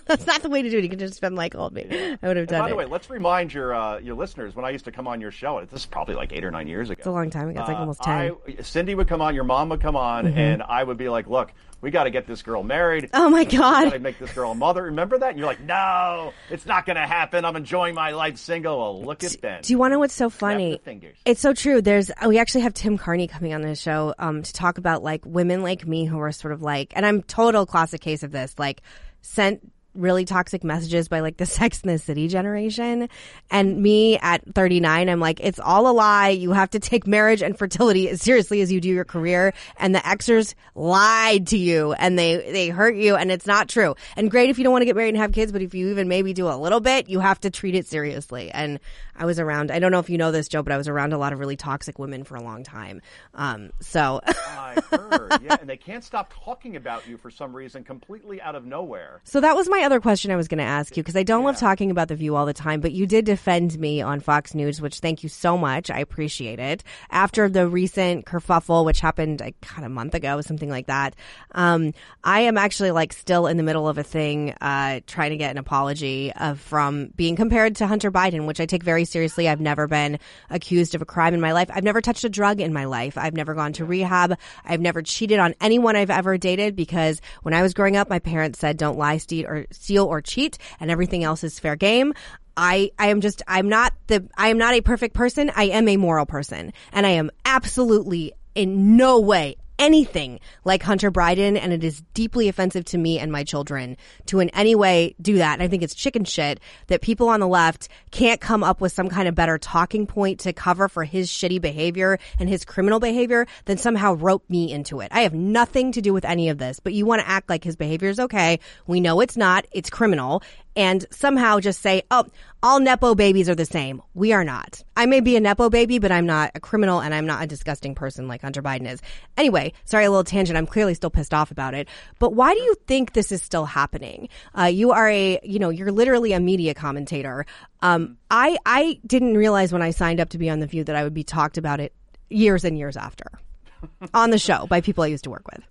[0.05, 0.83] that's not the way to do it.
[0.83, 1.87] You can just been like, "Hold me."
[2.21, 2.63] I would have done it.
[2.63, 2.69] by it.
[2.69, 5.31] the way, let's remind your uh, your listeners when I used to come on your
[5.31, 5.61] show.
[5.61, 6.99] This is probably like eight or nine years ago.
[6.99, 7.61] It's a long time ago.
[7.61, 8.35] It's like uh, almost ten.
[8.47, 9.33] I, Cindy would come on.
[9.33, 10.37] Your mom would come on, mm-hmm.
[10.37, 11.51] and I would be like, "Look,
[11.83, 13.09] we got to get this girl married.
[13.13, 13.83] Oh my god!
[13.83, 14.83] got to make this girl a mother.
[14.83, 15.31] Remember that?
[15.31, 17.43] And you're like, no, it's not going to happen.
[17.43, 18.77] I'm enjoying my life single.
[18.77, 19.61] Well, look at Ben.
[19.61, 20.79] Do you want to know what's so funny?
[21.25, 21.81] It's so true.
[21.81, 25.25] There's we actually have Tim Carney coming on the show um, to talk about like
[25.25, 28.55] women like me who are sort of like, and I'm total classic case of this,
[28.57, 28.81] like
[29.21, 33.09] sent really toxic messages by like the Sex in the City generation.
[33.49, 36.29] And me at 39, I'm like, it's all a lie.
[36.29, 39.53] You have to take marriage and fertility as seriously as you do your career.
[39.77, 43.95] And the Xers lied to you and they, they hurt you and it's not true.
[44.15, 45.89] And great if you don't want to get married and have kids, but if you
[45.89, 48.51] even maybe do a little bit, you have to treat it seriously.
[48.51, 48.79] And
[49.15, 51.13] I was around, I don't know if you know this, Joe, but I was around
[51.13, 53.01] a lot of really toxic women for a long time.
[53.33, 54.21] Um, so.
[54.27, 55.41] I heard.
[55.43, 55.57] Yeah.
[55.59, 59.21] And they can't stop talking about you for some reason completely out of nowhere.
[59.23, 61.41] So that was my other question I was going to ask you because I don't
[61.41, 61.47] yeah.
[61.47, 64.53] love talking about The View all the time, but you did defend me on Fox
[64.53, 65.89] News, which thank you so much.
[65.89, 66.83] I appreciate it.
[67.09, 71.15] After the recent kerfuffle, which happened like kind of a month ago, something like that,
[71.51, 71.93] um,
[72.23, 75.51] I am actually like still in the middle of a thing, uh, trying to get
[75.51, 79.47] an apology of from being compared to Hunter Biden, which I take very seriously.
[79.47, 80.19] I've never been
[80.49, 81.69] accused of a crime in my life.
[81.73, 83.17] I've never touched a drug in my life.
[83.17, 84.37] I've never gone to rehab.
[84.65, 88.19] I've never cheated on anyone I've ever dated because when I was growing up, my
[88.19, 92.13] parents said, don't lie, steal, or steal or cheat, and everything else is fair game.
[92.55, 95.51] I, I am just, I'm not the, I am not a perfect person.
[95.55, 96.71] I am a moral person.
[96.91, 102.47] And I am absolutely in no way anything like Hunter Biden, and it is deeply
[102.47, 105.53] offensive to me and my children to in any way do that.
[105.53, 108.91] And I think it's chicken shit that people on the left can't come up with
[108.91, 112.99] some kind of better talking point to cover for his shitty behavior and his criminal
[112.99, 115.09] behavior than somehow rope me into it.
[115.11, 117.63] I have nothing to do with any of this, but you want to act like
[117.63, 118.59] his behavior is okay.
[118.87, 119.65] We know it's not.
[119.71, 120.43] It's criminal
[120.75, 122.25] and somehow just say, oh,
[122.61, 124.01] all Nepo babies are the same.
[124.13, 124.83] We are not.
[124.95, 127.47] I may be a Nepo baby, but I'm not a criminal and I'm not a
[127.47, 129.01] disgusting person like Hunter Biden is.
[129.37, 130.57] Anyway, sorry, a little tangent.
[130.57, 131.87] I'm clearly still pissed off about it.
[132.19, 134.29] But why do you think this is still happening?
[134.57, 137.45] Uh, you are a, you know, you're literally a media commentator.
[137.81, 140.95] Um, I, I didn't realize when I signed up to be on The View that
[140.95, 141.93] I would be talked about it
[142.29, 143.25] years and years after
[144.13, 145.63] on the show by people I used to work with.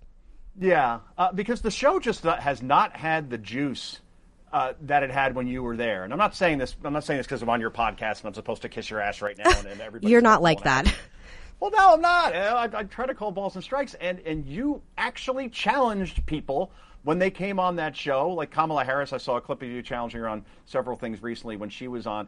[0.59, 3.99] Yeah, uh, because the show just uh, has not had the juice
[4.53, 6.03] uh, that it had when you were there.
[6.03, 6.75] And I'm not saying this.
[6.83, 9.01] I'm not saying this because I'm on your podcast and I'm supposed to kiss your
[9.01, 9.49] ass right now.
[9.49, 10.11] And, and everybody.
[10.11, 10.93] You're not like that.
[11.59, 12.35] Well, no, I'm not.
[12.35, 17.19] I, I try to call balls and strikes, and and you actually challenged people when
[17.19, 18.29] they came on that show.
[18.31, 21.55] Like Kamala Harris, I saw a clip of you challenging her on several things recently
[21.55, 22.27] when she was on.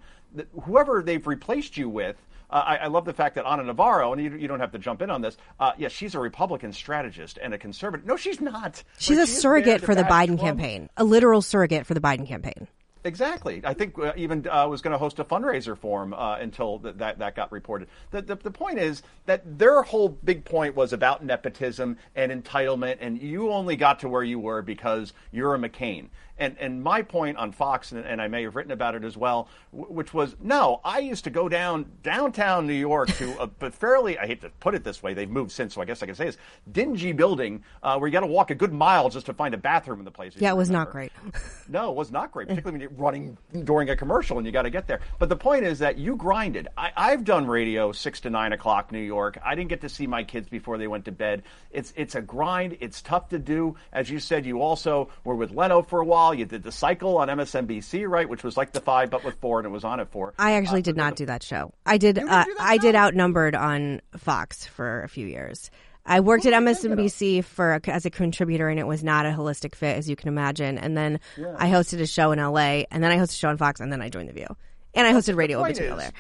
[0.64, 2.16] Whoever they've replaced you with
[2.56, 4.80] uh, I, I, love the fact that Ana Navarro, and you, you don't have to
[4.80, 5.36] jump in on this.
[5.60, 8.06] Uh, yes, she's a Republican strategist and a conservative.
[8.06, 8.82] No, she's not.
[8.98, 10.42] She's a surrogate for the Biden Trump.
[10.42, 12.70] campaign, a literal surrogate for the Biden campaign.
[13.04, 13.62] Exactly.
[13.64, 16.80] I think uh, even uh, was going to host a fundraiser for him uh, until
[16.80, 17.90] th- that that got reported.
[18.12, 22.98] The, the, the point is that their whole big point was about nepotism and entitlement,
[23.02, 26.08] and you only got to where you were because you're a McCain.
[26.38, 29.16] And and my point on Fox, and, and I may have written about it as
[29.16, 33.48] well, w- which was no, I used to go down downtown New York to a
[33.60, 36.04] but fairly, I hate to put it this way, they've moved since, so I guess
[36.04, 36.38] I can say this
[36.72, 39.58] dingy building uh, where you got to walk a good mile just to find a
[39.58, 40.34] bathroom in the place.
[40.38, 40.86] Yeah, it was remember.
[40.86, 41.12] not great.
[41.70, 44.64] no, it was not great, particularly when you're running during a commercial and you got
[44.64, 45.02] to get there.
[45.20, 46.68] But the point is that you grinded.
[46.78, 49.38] I, I've done radio six to nine o'clock New York.
[49.44, 51.44] I didn't get to see my kids before they went to bed.
[51.72, 52.78] It's it's a grind.
[52.80, 53.76] It's tough to do.
[53.92, 56.25] As you said, you also were with Leno for a while.
[56.34, 59.60] You did the cycle on MSNBC, right, which was like the five but with four,
[59.60, 60.34] and it was on at four.
[60.40, 61.74] I actually uh, did not the, do that show.
[61.86, 62.20] I did.
[62.20, 65.70] Uh, I did outnumbered on Fox for a few years.
[66.06, 69.98] I worked at MSNBC for as a contributor, and it was not a holistic fit,
[69.98, 70.78] as you can imagine.
[70.78, 71.56] And then yeah.
[71.58, 73.92] I hosted a show in LA, and then I hosted a show on Fox, and
[73.92, 74.48] then I joined The View,
[74.94, 76.12] and I hosted radio in between there.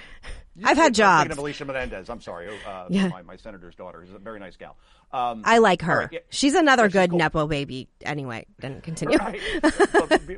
[0.63, 1.31] I've had jobs.
[1.31, 2.09] Of Alicia Menendez.
[2.09, 3.09] I'm sorry, uh, yeah.
[3.09, 4.03] my, my, senator's daughter.
[4.03, 4.77] is a very nice gal.
[5.11, 5.99] Um, I like her.
[5.99, 6.19] Right, yeah.
[6.29, 7.19] She's another good cool.
[7.19, 7.89] nepo baby.
[8.01, 9.17] Anyway, then continue.
[9.17, 9.41] Right.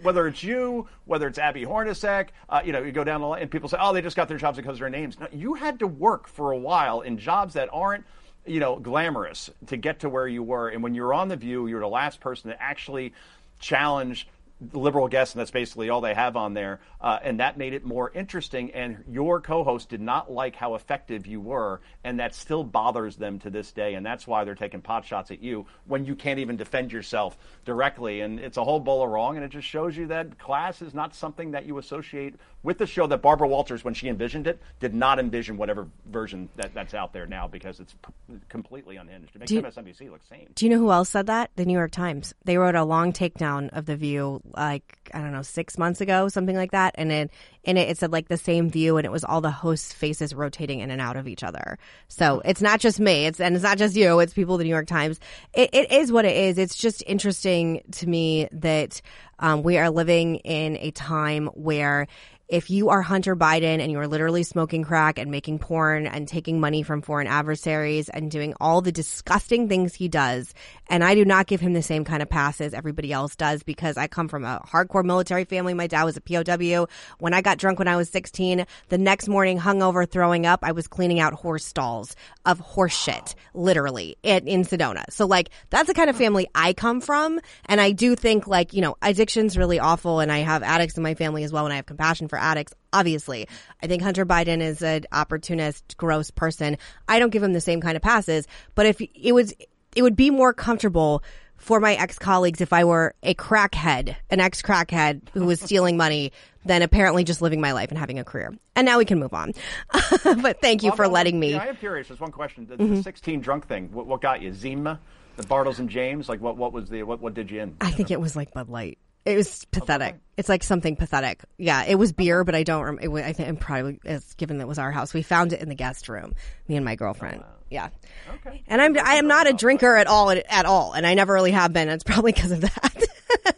[0.04, 3.42] whether it's you, whether it's Abby Hornacek, uh, you know, you go down the line
[3.44, 5.54] and people say, "Oh, they just got their jobs because of their names." No, you
[5.54, 8.06] had to work for a while in jobs that aren't
[8.46, 10.70] you know, glamorous to get to where you were.
[10.70, 13.14] And when you're on The View, you're the last person to actually
[13.60, 14.28] challenge
[14.74, 16.80] liberal guests, and that's basically all they have on there.
[17.00, 18.72] Uh, and that made it more interesting.
[18.72, 23.16] And your co host did not like how effective you were, and that still bothers
[23.18, 23.94] them to this day.
[23.94, 27.38] And that's why they're taking pot shots at you when you can't even defend yourself
[27.66, 28.22] directly.
[28.22, 30.94] And it's a whole bowl of wrong, and it just shows you that class is
[30.94, 32.36] not something that you associate
[32.68, 36.50] with the show that Barbara Walters, when she envisioned it, did not envision whatever version
[36.58, 39.34] that, that's out there now because it's p- completely unhinged.
[39.34, 40.50] It makes you, MSNBC look sane.
[40.54, 41.50] Do you know who else said that?
[41.56, 42.34] The New York Times.
[42.44, 46.28] They wrote a long takedown of The View like I don't know six months ago,
[46.28, 47.32] something like that, and it
[47.64, 50.36] in it it said like the same view, and it was all the hosts' faces
[50.36, 51.80] rotating in and out of each other.
[52.10, 54.58] So it's not just me, it's and it's not just you, it's people.
[54.58, 55.22] The New York Times.
[55.54, 56.58] it, it is what it is.
[56.58, 59.02] It's just interesting to me that
[59.40, 62.08] um, we are living in a time where
[62.48, 66.28] if you are Hunter Biden and you are literally smoking crack and making porn and
[66.28, 70.54] taking money from foreign adversaries and doing all the disgusting things he does,
[70.90, 73.64] and I do not give him the same kind of pass as everybody else does
[73.64, 75.74] because I come from a hardcore military family.
[75.74, 76.88] My dad was a POW.
[77.20, 80.72] When I got drunk when I was 16, the next morning, hungover, throwing up, I
[80.72, 85.04] was cleaning out horse stalls of horse shit, literally, in, in Sedona.
[85.10, 87.42] So, like, that's the kind of family I come from.
[87.66, 91.04] And I do think, like, you know, addiction's really awful, and I have addicts in
[91.04, 92.74] my family as well, and I have compassion for for addicts.
[92.94, 93.48] Obviously,
[93.82, 96.78] I think Hunter Biden is an opportunist, gross person.
[97.08, 99.54] I don't give him the same kind of passes, but if it was,
[99.96, 101.24] it would be more comfortable
[101.58, 105.98] for my ex colleagues if I were a crackhead, an ex crackhead who was stealing
[105.98, 106.32] money,
[106.66, 108.54] than apparently just living my life and having a career.
[108.76, 109.54] And now we can move on.
[110.24, 111.52] but thank you well, for letting me.
[111.52, 112.10] Yeah, I am curious.
[112.10, 112.68] There's one question.
[112.68, 112.96] The, mm-hmm.
[112.96, 113.90] the 16 drunk thing.
[113.92, 114.54] What, what, got you?
[114.54, 115.00] Zima,
[115.38, 116.30] the Bartles and James.
[116.30, 116.58] Like what?
[116.58, 117.04] What was the?
[117.04, 117.22] What?
[117.22, 117.78] What did you in?
[117.82, 119.00] I think it was like Bud Light.
[119.28, 120.16] It was pathetic.
[120.38, 121.44] It's like something pathetic.
[121.58, 122.84] Yeah, it was beer, but I don't.
[122.84, 125.52] Rem- it was, I think, probably as given that it was our house, we found
[125.52, 126.34] it in the guest room.
[126.70, 127.40] Me and my girlfriend.
[127.40, 127.54] Oh, wow.
[127.70, 127.90] Yeah.
[128.36, 128.64] Okay.
[128.68, 131.52] And I'm I am not a drinker at all at all, and I never really
[131.52, 131.90] have been.
[131.90, 133.04] It's probably because of that.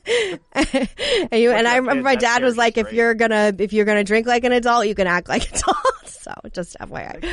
[1.31, 4.03] and, you, and I remember my dad was like, "If you're gonna if you're gonna
[4.03, 7.23] drink like an adult, you can act like an adult." so just FYI.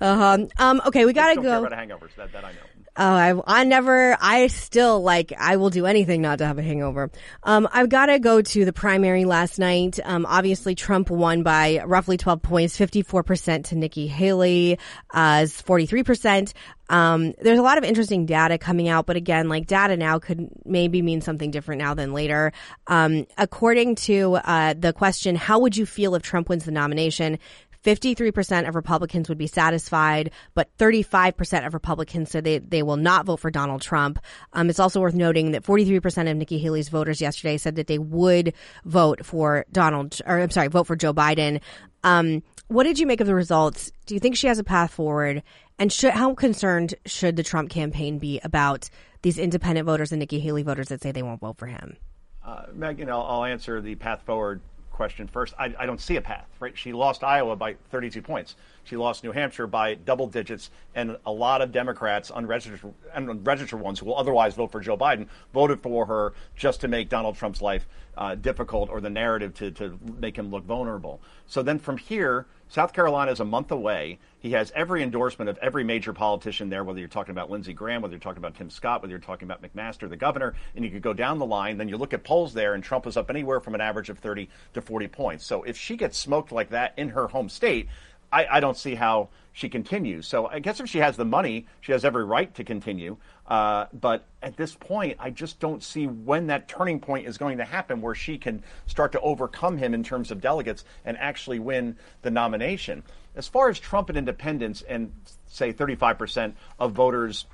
[0.00, 0.46] Uh-huh.
[0.58, 0.80] Um.
[0.86, 1.66] Okay, we gotta go.
[1.66, 2.14] hangovers.
[2.16, 2.58] That, that I know.
[2.94, 6.62] Oh, I, I never, I still like, I will do anything not to have a
[6.62, 7.10] hangover.
[7.42, 9.98] Um, I've got to go to the primary last night.
[10.04, 14.78] Um, obviously Trump won by roughly 12 points, 54% to Nikki Haley,
[15.14, 16.52] uh, 43%.
[16.90, 20.50] Um, there's a lot of interesting data coming out, but again, like data now could
[20.66, 22.52] maybe mean something different now than later.
[22.88, 27.38] Um, according to, uh, the question, how would you feel if Trump wins the nomination?
[27.84, 33.26] 53% of Republicans would be satisfied, but 35% of Republicans said they, they will not
[33.26, 34.18] vote for Donald Trump.
[34.52, 37.98] Um, it's also worth noting that 43% of Nikki Haley's voters yesterday said that they
[37.98, 41.60] would vote for Donald, or I'm sorry, vote for Joe Biden.
[42.04, 43.92] Um, what did you make of the results?
[44.06, 45.42] Do you think she has a path forward?
[45.78, 48.88] And should, how concerned should the Trump campaign be about
[49.22, 51.96] these independent voters and Nikki Haley voters that say they won't vote for him?
[52.44, 54.60] Uh, Meghan, I'll, I'll answer the path forward
[54.92, 55.54] question first.
[55.58, 56.76] I, I, don't see a path, right?
[56.76, 58.56] She lost Iowa by 32 points.
[58.84, 63.98] She lost New Hampshire by double digits, and a lot of Democrats, unregistered, unregistered ones
[63.98, 67.62] who will otherwise vote for Joe Biden, voted for her just to make Donald Trump's
[67.62, 71.20] life uh, difficult or the narrative to, to make him look vulnerable.
[71.46, 74.18] So then from here, South Carolina is a month away.
[74.38, 78.00] He has every endorsement of every major politician there, whether you're talking about Lindsey Graham,
[78.00, 80.90] whether you're talking about Tim Scott, whether you're talking about McMaster, the governor, and you
[80.90, 81.76] could go down the line.
[81.76, 84.20] Then you look at polls there, and Trump is up anywhere from an average of
[84.20, 85.44] 30 to 40 points.
[85.44, 87.90] So if she gets smoked like that in her home state,
[88.32, 90.26] I, I don't see how she continues.
[90.26, 93.18] So I guess if she has the money, she has every right to continue.
[93.46, 97.58] Uh, but at this point, I just don't see when that turning point is going
[97.58, 101.58] to happen where she can start to overcome him in terms of delegates and actually
[101.58, 103.02] win the nomination.
[103.36, 105.12] As far as Trump and independents, and
[105.46, 107.46] say 35% of voters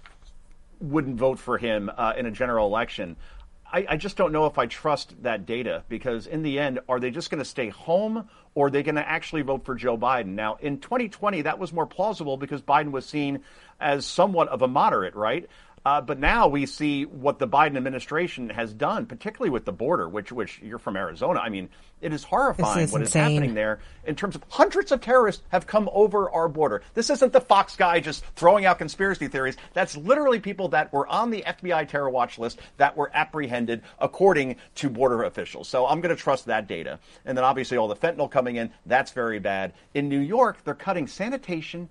[0.81, 3.17] wouldn't vote for him uh, in a general election.
[3.71, 6.99] I, I, just don't know if I trust that data because in the end, are
[6.99, 9.99] they just going to stay home or are they going to actually vote for Joe
[9.99, 10.29] Biden?
[10.29, 13.41] Now, in 2020, that was more plausible because Biden was seen
[13.79, 15.49] as somewhat of a moderate, right?
[15.89, 20.07] Uh, but now we see what the Biden administration has done, particularly with the border,
[20.07, 21.41] which which you're from Arizona.
[21.41, 21.71] I mean,
[22.03, 25.67] it is horrifying is what is happening there in terms of hundreds of terrorists have
[25.67, 26.83] come over our border.
[26.93, 29.57] This isn't the Fox guy just throwing out conspiracy theories.
[29.73, 34.57] That's literally people that were on the FBI terror watch list that were apprehended according
[34.75, 35.71] to border officials.
[35.71, 36.99] So I'm going to trust that data.
[37.25, 39.73] And then obviously all the fentanyl coming in, that's very bad.
[39.95, 41.89] In New York, they're cutting sanitation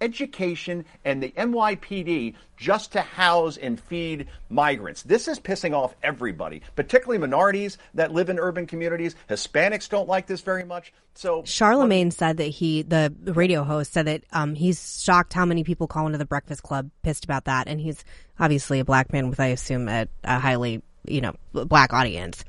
[0.00, 5.02] education and the NYPD just to house and feed migrants.
[5.02, 9.14] This is pissing off everybody, particularly minorities that live in urban communities.
[9.28, 10.92] Hispanics don't like this very much.
[11.14, 15.64] So Charlemagne said that he, the radio host, said that um, he's shocked how many
[15.64, 18.04] people call into the Breakfast Club pissed about that, and he's
[18.38, 22.44] obviously a black man with, I assume, a, a highly, you know, black audience.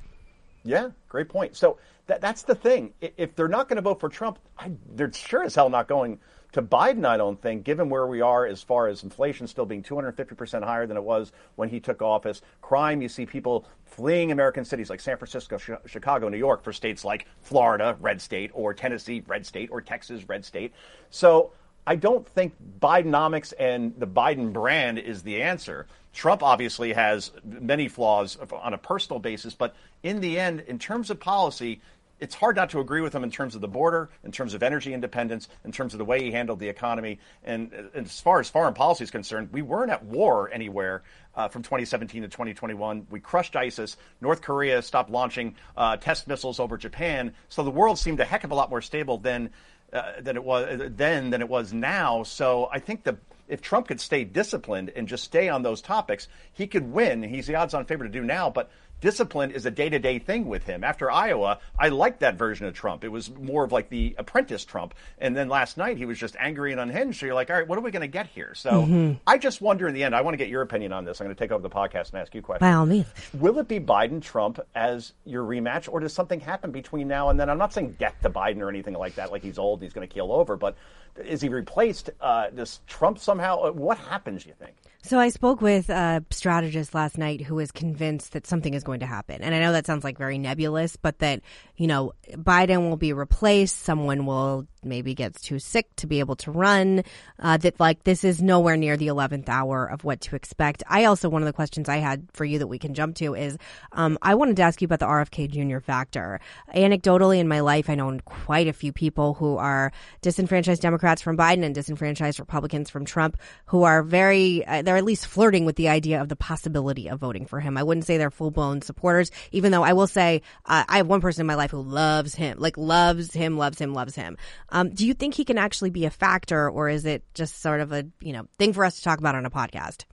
[0.63, 1.55] Yeah, great point.
[1.55, 2.93] So that, that's the thing.
[2.99, 6.19] If they're not going to vote for Trump, I, they're sure as hell not going
[6.53, 9.83] to Biden, I don't think, given where we are as far as inflation still being
[9.83, 14.63] 250% higher than it was when he took office, crime, you see people fleeing American
[14.63, 19.23] cities like San Francisco, Chicago, New York for states like Florida, red state, or Tennessee,
[19.27, 20.73] red state, or Texas, red state.
[21.09, 21.51] So
[21.85, 25.87] I don't think Bidenomics and the Biden brand is the answer.
[26.13, 31.09] Trump obviously has many flaws on a personal basis, but in the end, in terms
[31.09, 31.81] of policy,
[32.19, 34.63] it's hard not to agree with him in terms of the border, in terms of
[34.63, 37.19] energy independence, in terms of the way he handled the economy.
[37.43, 41.03] And, and as far as foreign policy is concerned, we weren't at war anywhere
[41.35, 43.07] uh, from 2017 to 2021.
[43.09, 43.97] We crushed ISIS.
[44.21, 47.33] North Korea stopped launching uh, test missiles over Japan.
[47.49, 49.51] So the world seemed a heck of a lot more stable than,
[49.93, 52.23] uh, than it was then than it was now.
[52.23, 56.27] So I think the if Trump could stay disciplined and just stay on those topics,
[56.51, 57.23] he could win.
[57.23, 58.69] He's the odds-on favorite to do now, but
[59.01, 60.83] discipline is a day to day thing with him.
[60.83, 63.03] After Iowa, I liked that version of Trump.
[63.03, 64.93] It was more of like the apprentice Trump.
[65.17, 67.19] And then last night, he was just angry and unhinged.
[67.19, 68.53] So you're like, all right, what are we going to get here?
[68.55, 69.13] So mm-hmm.
[69.25, 71.19] I just wonder in the end, I want to get your opinion on this.
[71.19, 72.67] I'm going to take over the podcast and ask you questions.
[72.67, 73.07] By all means.
[73.33, 77.39] Will it be Biden Trump as your rematch, or does something happen between now and
[77.39, 77.49] then?
[77.49, 80.07] I'm not saying death to Biden or anything like that, like he's old, he's going
[80.07, 80.75] to kill over, but
[81.23, 82.09] is he replaced?
[82.21, 82.47] Uh,
[82.87, 83.71] Trump somehow?
[83.71, 84.75] What happens, you think?
[85.03, 88.99] So I spoke with a strategist last night who is convinced that something is going
[88.99, 89.41] to happen.
[89.41, 91.41] And I know that sounds like very nebulous, but that,
[91.77, 93.83] you know, Biden will be replaced.
[93.83, 97.03] Someone will maybe gets too sick to be able to run.
[97.39, 100.83] Uh, that like this is nowhere near the 11th hour of what to expect.
[100.87, 103.35] I also, one of the questions I had for you that we can jump to
[103.35, 103.57] is,
[103.91, 105.79] um, I wanted to ask you about the RFK Jr.
[105.79, 106.39] factor.
[106.73, 111.37] Anecdotally in my life, I know quite a few people who are disenfranchised Democrats from
[111.37, 115.75] Biden and disenfranchised Republicans from Trump who are very, uh, they're at least flirting with
[115.75, 117.77] the idea of the possibility of voting for him.
[117.77, 121.07] I wouldn't say they're full blown supporters, even though I will say uh, I have
[121.07, 124.37] one person in my life who loves him, like loves him, loves him, loves him.
[124.77, 127.81] Um, do you think he can actually be a factor, or is it just sort
[127.81, 130.05] of a you know thing for us to talk about on a podcast?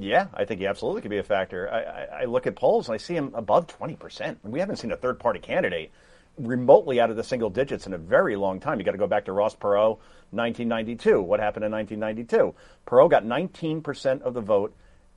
[0.00, 1.70] Yeah, I think he absolutely could be a factor.
[1.70, 4.36] I, I, I look at polls and I see him above 20%.
[4.42, 5.90] We haven't seen a third party candidate
[6.36, 8.78] remotely out of the single digits in a very long time.
[8.78, 9.98] You got to go back to Ross Perot,
[10.32, 11.22] 1992.
[11.22, 12.54] What happened in 1992?
[12.86, 14.74] Perot got 19% of the vote,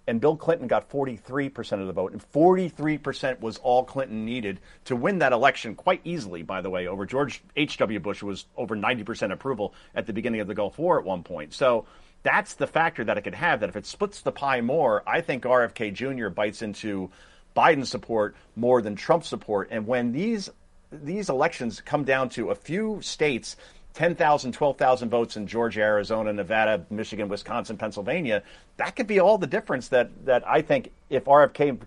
[0.08, 2.12] and Bill Clinton got 43% of the vote.
[2.12, 6.88] And 43% was all Clinton needed to win that election quite easily, by the way,
[6.88, 8.00] over George H.W.
[8.00, 11.54] Bush, was over 90% approval at the beginning of the Gulf War at one point.
[11.54, 11.86] So
[12.24, 15.22] that's the factor that it could have, that if it splits the pie more, I
[15.22, 16.30] think RFK Jr.
[16.30, 17.10] bites into
[17.56, 19.70] Biden support more than Trump support.
[19.72, 20.50] And when these
[20.92, 23.56] these elections come down to a few states
[23.94, 28.42] 10,000, 12,000 votes in Georgia, Arizona, Nevada, Michigan, Wisconsin, Pennsylvania,
[28.78, 31.80] that could be all the difference that, that I think if RFK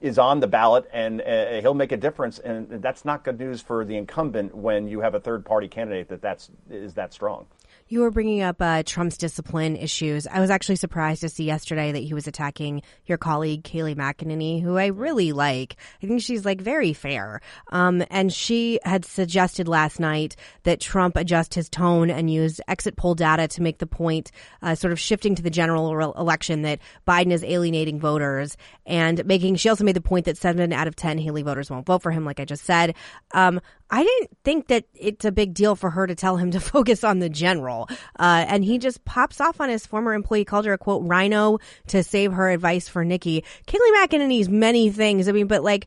[0.00, 2.38] is on the ballot and uh, he'll make a difference.
[2.38, 6.08] And that's not good news for the incumbent when you have a third party candidate
[6.08, 7.46] that that's, is that strong.
[7.88, 10.26] You were bringing up uh, Trump's discipline issues.
[10.26, 14.60] I was actually surprised to see yesterday that he was attacking your colleague Kayleigh McEnany,
[14.60, 15.76] who I really like.
[16.02, 17.40] I think she's like very fair.
[17.70, 20.34] Um, and she had suggested last night
[20.64, 24.32] that Trump adjust his tone and use exit poll data to make the point,
[24.62, 29.54] uh, sort of shifting to the general election that Biden is alienating voters and making.
[29.54, 32.10] She also made the point that seven out of ten Haley voters won't vote for
[32.10, 32.96] him, like I just said.
[33.30, 33.60] Um,
[33.90, 37.04] I didn't think that it's a big deal for her to tell him to focus
[37.04, 37.88] on the general.
[38.18, 41.58] Uh, and he just pops off on his former employee, called her a quote, RINO
[41.88, 43.44] to save her advice for Nikki.
[43.66, 45.28] Kayleigh McEnany's many things.
[45.28, 45.86] I mean, but like,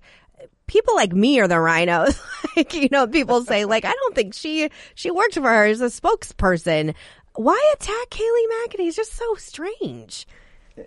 [0.67, 2.21] people like me are the RINOs.
[2.55, 5.81] like, you know, people say like, I don't think she, she worked for her as
[5.81, 6.95] a spokesperson.
[7.35, 8.87] Why attack Kayleigh McEnany?
[8.87, 10.27] It's just so strange.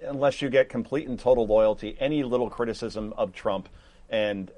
[0.03, 3.69] Unless you get complete and total loyalty, any little criticism of Trump
[4.09, 4.51] and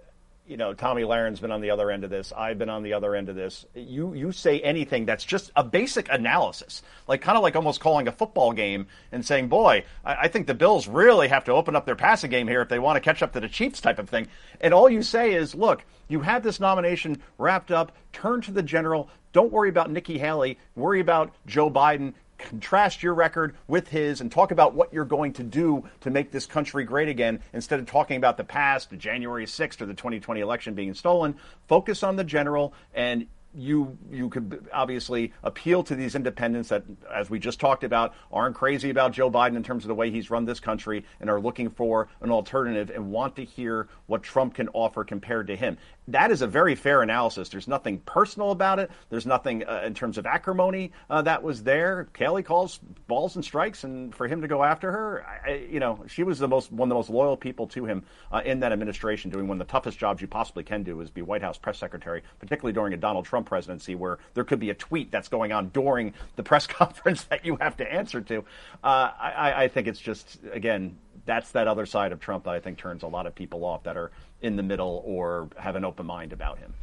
[0.47, 2.33] you know, Tomi Lahren's been on the other end of this.
[2.37, 3.65] I've been on the other end of this.
[3.75, 8.09] You you say anything that's just a basic analysis, like kind of like almost calling
[8.09, 11.75] a football game and saying, "Boy, I, I, think the Bills really have to open
[11.75, 13.99] up their passing game here if they want to catch up to the Chiefs," type
[13.99, 14.29] of thing.
[14.61, 17.93] And all you say is, "Look, you have this nomination wrapped up.
[18.13, 19.09] Turn to the general.
[19.33, 20.59] Don't worry about Nikki Haley.
[20.77, 22.13] Worry about Joe Biden
[22.45, 26.31] contrast your record with his and talk about what you're going to do to make
[26.31, 29.95] this country great again instead of talking about the past, the January 6th or the
[29.95, 31.37] 2020 election being stolen.
[31.67, 36.83] Focus on the general and you you could obviously appeal to these independents that,
[37.13, 40.11] as we just talked about, aren't crazy about Joe Biden in terms of the way
[40.11, 44.23] he's run this country and are looking for an alternative and want to hear what
[44.23, 45.79] Trump can offer compared to him.
[46.09, 47.49] That is a very fair analysis.
[47.49, 48.91] There's nothing personal about it.
[49.09, 52.09] There's nothing uh, in terms of acrimony uh, that was there.
[52.13, 56.05] Kayleigh calls balls and strikes, and for him to go after her, I, you know,
[56.07, 58.73] she was the most one of the most loyal people to him uh, in that
[58.73, 61.57] administration, doing one of the toughest jobs you possibly can do is be White House
[61.57, 65.29] press secretary, particularly during a Donald Trump presidency where there could be a tweet that's
[65.29, 68.45] going on during the press conference that you have to answer to.
[68.83, 72.61] Uh, I, I think it's just again that's that other side of Trump that I
[72.61, 74.11] think turns a lot of people off that are
[74.45, 76.75] in the middle or have an open mind about him.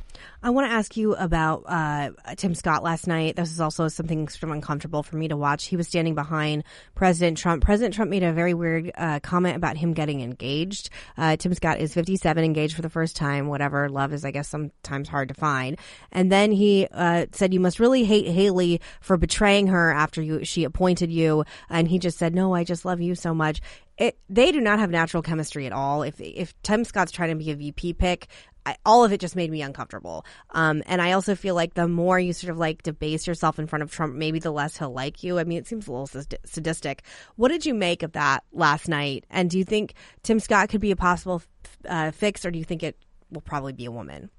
[0.44, 3.36] I want to ask you about uh, Tim Scott last night.
[3.36, 5.66] This is also something sort of uncomfortable for me to watch.
[5.66, 6.64] He was standing behind
[6.96, 7.64] President Trump.
[7.64, 10.90] President Trump made a very weird uh, comment about him getting engaged.
[11.18, 13.48] Uh, Tim Scott is 57, engaged for the first time.
[13.48, 15.78] Whatever love is, I guess, sometimes hard to find.
[16.12, 20.44] And then he uh, said, "You must really hate Haley for betraying her after you
[20.44, 23.62] she appointed you." And he just said, "No, I just love you so much."
[24.02, 26.02] It, they do not have natural chemistry at all.
[26.02, 28.30] If if Tim Scott's trying to be a VP pick,
[28.66, 30.26] I, all of it just made me uncomfortable.
[30.50, 33.68] Um, and I also feel like the more you sort of like debase yourself in
[33.68, 35.38] front of Trump, maybe the less he'll like you.
[35.38, 37.04] I mean, it seems a little sadistic.
[37.36, 39.28] What did you make of that last night?
[39.30, 39.94] And do you think
[40.24, 41.44] Tim Scott could be a possible
[41.88, 42.98] uh, fix, or do you think it
[43.30, 44.32] will probably be a woman?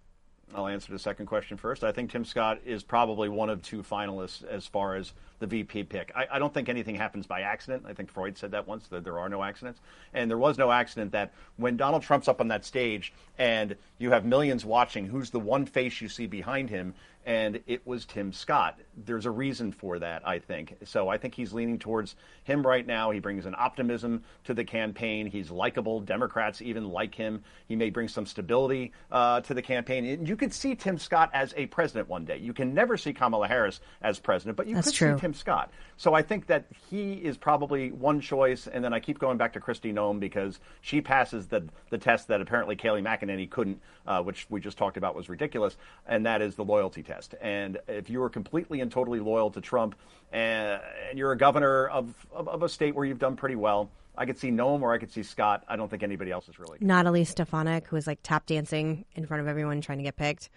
[0.54, 1.84] I'll answer the second question first.
[1.84, 5.84] I think Tim Scott is probably one of two finalists as far as the VP
[5.84, 6.12] pick.
[6.14, 7.84] I, I, don't think anything happens by accident.
[7.86, 9.80] I think Freud said that once, that there are no accidents.
[10.14, 14.10] And there was no accident that when Donald Trump's up on that stage and you
[14.10, 16.94] have millions watching, who's the one face you see behind him?
[17.24, 18.78] And it was Tim Scott.
[18.96, 20.76] There's a reason for that, I think.
[20.84, 23.10] So I think he's leaning towards him right now.
[23.10, 25.26] He brings an optimism to the campaign.
[25.26, 26.00] He's likable.
[26.00, 27.44] Democrats even like him.
[27.68, 30.04] He may bring some stability uh, to the campaign.
[30.04, 32.38] And you could see Tim Scott as a president one day.
[32.38, 35.16] You can never see Kamala Harris as president, but you That's could true.
[35.16, 35.70] see Tim Scott.
[35.96, 38.66] So I think that he is probably one choice.
[38.66, 42.28] And then I keep going back to Kristi Noem because she passes the the test
[42.28, 46.42] that apparently Kayleigh McEnany couldn't, uh, which we just talked about was ridiculous, and that
[46.42, 47.34] is the loyalty test test.
[47.40, 49.94] And if you are completely and totally loyal to Trump
[50.32, 53.90] and, and you're a governor of, of, of, a state where you've done pretty well,
[54.16, 55.64] I could see Noem or I could see Scott.
[55.68, 56.78] I don't think anybody else is really.
[56.80, 60.16] Not Elise Stefanik, who was like tap dancing in front of everyone trying to get
[60.16, 60.50] picked.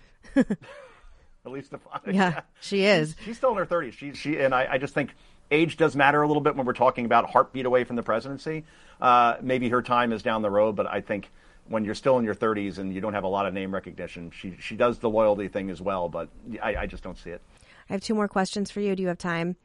[1.45, 2.15] Elise Stefanik.
[2.15, 3.15] Yeah, she is.
[3.17, 3.93] She's, she's, still in her 30s.
[3.93, 5.11] She, she, and I, I just think
[5.51, 8.63] age does matter a little bit when we're talking about heartbeat away from the presidency.
[8.99, 11.29] Uh, maybe her time is down the road, but I think
[11.67, 14.31] when you're still in your 30s and you don't have a lot of name recognition,
[14.31, 16.09] she she does the loyalty thing as well.
[16.09, 16.29] But
[16.61, 17.41] I, I just don't see it.
[17.89, 18.95] I have two more questions for you.
[18.95, 19.55] Do you have time?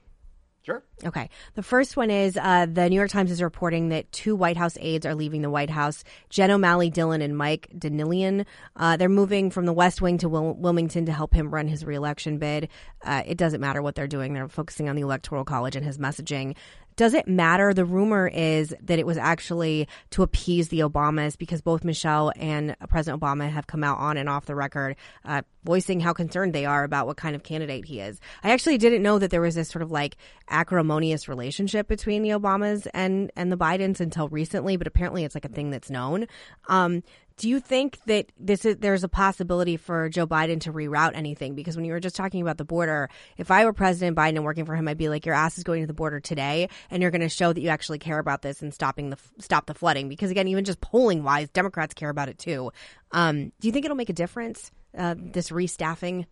[0.62, 0.82] Sure.
[1.04, 1.30] Okay.
[1.54, 4.76] The first one is uh, the New York Times is reporting that two White House
[4.78, 8.44] aides are leaving the White House Jen O'Malley Dillon and Mike Donilon.
[8.76, 11.82] Uh, they're moving from the West Wing to Wil- Wilmington to help him run his
[11.82, 12.68] reelection bid.
[13.02, 15.96] Uh, it doesn't matter what they're doing, they're focusing on the Electoral College and his
[15.96, 16.54] messaging.
[17.00, 17.72] Does it matter?
[17.72, 22.76] The rumor is that it was actually to appease the Obamas because both Michelle and
[22.90, 26.66] President Obama have come out on and off the record uh, voicing how concerned they
[26.66, 28.20] are about what kind of candidate he is.
[28.44, 30.18] I actually didn't know that there was this sort of like
[30.50, 35.46] acrimonious relationship between the Obamas and and the Bidens until recently, but apparently it's like
[35.46, 36.26] a thing that's known.
[36.68, 37.02] Um,
[37.40, 41.54] do you think that this is there's a possibility for Joe Biden to reroute anything?
[41.54, 44.44] Because when you were just talking about the border, if I were President Biden and
[44.44, 47.00] working for him, I'd be like, your ass is going to the border today, and
[47.00, 49.72] you're going to show that you actually care about this and stopping the stop the
[49.72, 50.10] flooding.
[50.10, 52.72] Because again, even just polling wise, Democrats care about it too.
[53.10, 54.70] Um, do you think it'll make a difference?
[54.96, 56.26] Uh, this restaffing?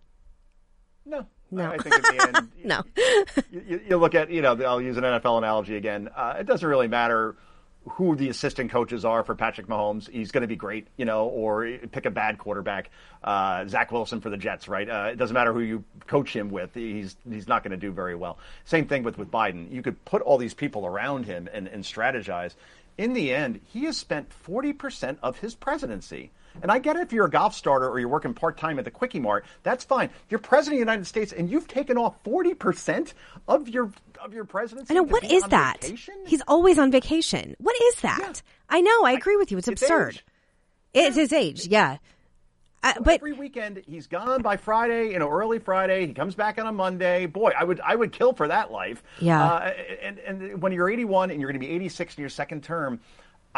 [1.07, 1.25] No.
[1.51, 1.71] No.
[1.71, 2.83] I think in the end, No.
[3.51, 6.11] you, you look at, you know, I'll use an NFL analogy again.
[6.15, 7.37] Uh, it doesn't really matter
[7.89, 10.09] who the assistant coaches are for Patrick Mahomes.
[10.09, 12.91] He's going to be great, you know, or pick a bad quarterback,
[13.22, 14.89] uh, Zach Wilson for the Jets, right?
[14.89, 16.74] Uh, it doesn't matter who you coach him with.
[16.74, 18.39] He's he's not going to do very well.
[18.64, 19.70] Same thing with with Biden.
[19.72, 22.55] You could put all these people around him and, and strategize.
[22.97, 26.32] In the end, he has spent 40% of his presidency
[26.62, 28.84] and I get it if you're a golf starter or you're working part time at
[28.84, 30.11] the Quickie Mart, that's fine.
[30.28, 33.12] You're president of the United States and you've taken off 40%
[33.47, 33.93] of your
[34.23, 34.93] of your presidency.
[34.93, 35.79] I know what is that?
[35.83, 36.14] vacation?
[36.27, 37.55] He's always on vacation.
[37.59, 38.19] What is that?
[38.21, 38.33] Yeah.
[38.69, 39.05] I know.
[39.05, 39.59] I agree with you.
[39.59, 40.14] It's, It's absurd.
[40.14, 40.23] age.
[40.95, 41.66] It's his age.
[41.66, 41.99] Yeah.
[42.83, 46.07] Uh, but every weekend he's gone by Friday, you know, early Friday.
[46.07, 47.27] He comes back on a Monday.
[47.27, 49.03] Boy, I would I would kill for that life.
[49.21, 49.45] Yeah.
[49.45, 52.62] Uh, and and when you're 81 and you're going to be 86 in your second
[52.62, 53.01] term.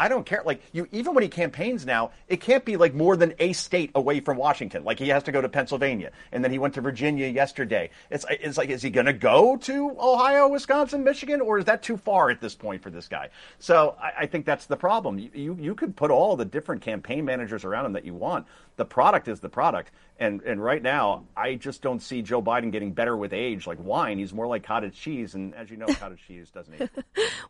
[0.01, 0.41] I don't care.
[0.43, 3.91] Like you, even when he campaigns now, it can't be like more than a state
[3.93, 4.83] away from Washington.
[4.83, 7.91] Like he has to go to Pennsylvania, and then he went to Virginia yesterday.
[8.09, 11.83] It's it's like, is he going to go to Ohio, Wisconsin, Michigan, or is that
[11.83, 13.29] too far at this point for this guy?
[13.59, 15.19] So I, I think that's the problem.
[15.19, 18.47] You, you you could put all the different campaign managers around him that you want.
[18.77, 22.71] The product is the product, and and right now, I just don't see Joe Biden
[22.71, 23.67] getting better with age.
[23.67, 26.89] Like wine, he's more like cottage cheese, and as you know, cottage cheese doesn't age.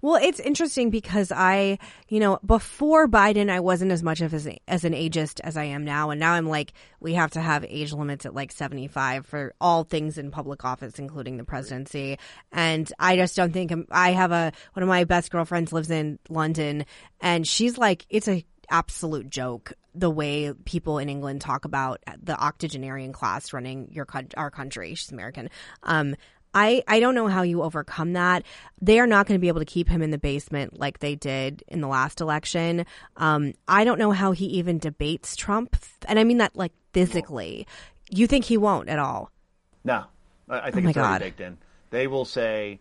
[0.02, 1.78] Well, it's interesting because I,
[2.10, 5.66] you know, before Biden, I wasn't as much of as, as an ageist as I
[5.66, 9.26] am now, and now I'm like, we have to have age limits at like 75
[9.26, 12.18] for all things in public office, including the presidency.
[12.52, 15.92] And I just don't think I'm, I have a one of my best girlfriends lives
[15.92, 16.86] in London,
[17.20, 22.40] and she's like, it's a absolute joke the way people in England talk about the
[22.42, 24.08] octogenarian class running your
[24.38, 24.96] our country.
[24.96, 25.50] She's American.
[25.84, 26.16] Um,
[26.54, 28.44] I, I don't know how you overcome that.
[28.82, 31.16] They are not going to be able to keep him in the basement like they
[31.16, 32.86] did in the last election.
[33.16, 35.78] Um, I don't know how he even debates Trump.
[36.08, 37.68] And I mean that like physically.
[38.10, 39.32] You think he won't at all?
[39.86, 40.04] No,
[40.50, 41.22] I think Oh it's already God.
[41.22, 41.58] baked in.
[41.90, 42.80] They will say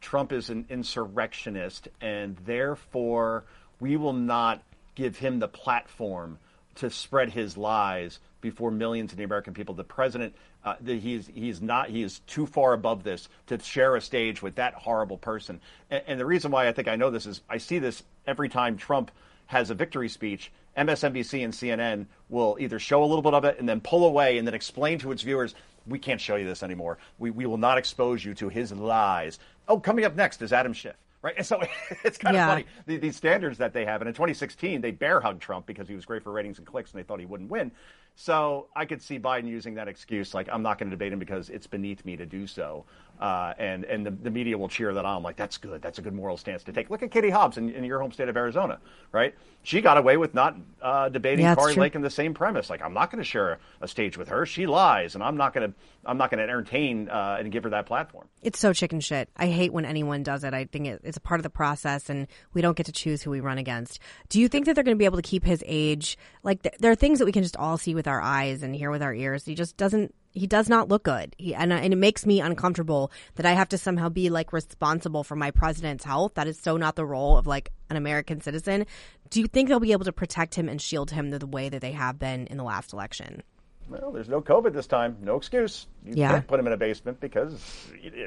[0.00, 3.44] Trump is an insurrectionist, and therefore
[3.80, 4.62] we will not
[5.00, 6.38] give him the platform
[6.74, 9.74] to spread his lies before millions of the American people.
[9.74, 13.96] The president, uh, the, he's he's not he is too far above this to share
[13.96, 15.58] a stage with that horrible person.
[15.90, 18.50] And, and the reason why I think I know this is I see this every
[18.50, 19.10] time Trump
[19.46, 20.52] has a victory speech.
[20.76, 24.36] MSNBC and CNN will either show a little bit of it and then pull away
[24.36, 25.54] and then explain to its viewers,
[25.86, 26.98] we can't show you this anymore.
[27.18, 29.38] We, we will not expose you to his lies.
[29.66, 30.94] Oh, coming up next is Adam Schiff.
[31.22, 31.60] Right, and so
[32.04, 32.44] it's kind Yeah.
[32.44, 34.00] of funny the, these standards that they have.
[34.00, 36.92] And in 2016, they bear hugged Trump because he was great for ratings and clicks,
[36.92, 37.72] and they thought he wouldn't win.
[38.16, 41.18] So I could see Biden using that excuse, like I'm not going to debate him
[41.18, 42.86] because it's beneath me to do so,
[43.20, 45.22] uh, and and the, the media will cheer that on.
[45.22, 46.90] Like that's good, that's a good moral stance to take.
[46.90, 48.80] Look at Katie Hobbs in, in your home state of Arizona,
[49.12, 49.34] right?
[49.62, 51.74] She got away with not uh, debating Yeah, true.
[51.74, 52.70] Lake in the same premise.
[52.70, 54.46] Like I'm not going to share a, a stage with her.
[54.46, 57.64] She lies, and I'm not going to I'm not going to entertain uh, and give
[57.64, 58.26] her that platform.
[58.40, 59.28] It's so chicken shit.
[59.36, 60.54] I hate when anyone does it.
[60.54, 63.22] I think it, it's a part of the process, and we don't get to choose
[63.22, 64.00] who we run against.
[64.30, 66.16] Do you think that they're going to be able to keep his age?
[66.42, 68.74] Like, th- there are things that we can just all see with our eyes and
[68.74, 69.44] hear with our ears.
[69.44, 70.14] He just doesn't.
[70.32, 73.68] He does not look good, he, and and it makes me uncomfortable that I have
[73.70, 76.34] to somehow be like responsible for my president's health.
[76.34, 78.86] That is so not the role of like an American citizen.
[79.30, 81.68] Do you think they'll be able to protect him and shield him the, the way
[81.68, 83.42] that they have been in the last election?
[83.88, 85.16] Well, there's no COVID this time.
[85.20, 85.88] No excuse.
[86.04, 86.30] You Yeah.
[86.30, 87.60] can't put him in a basement because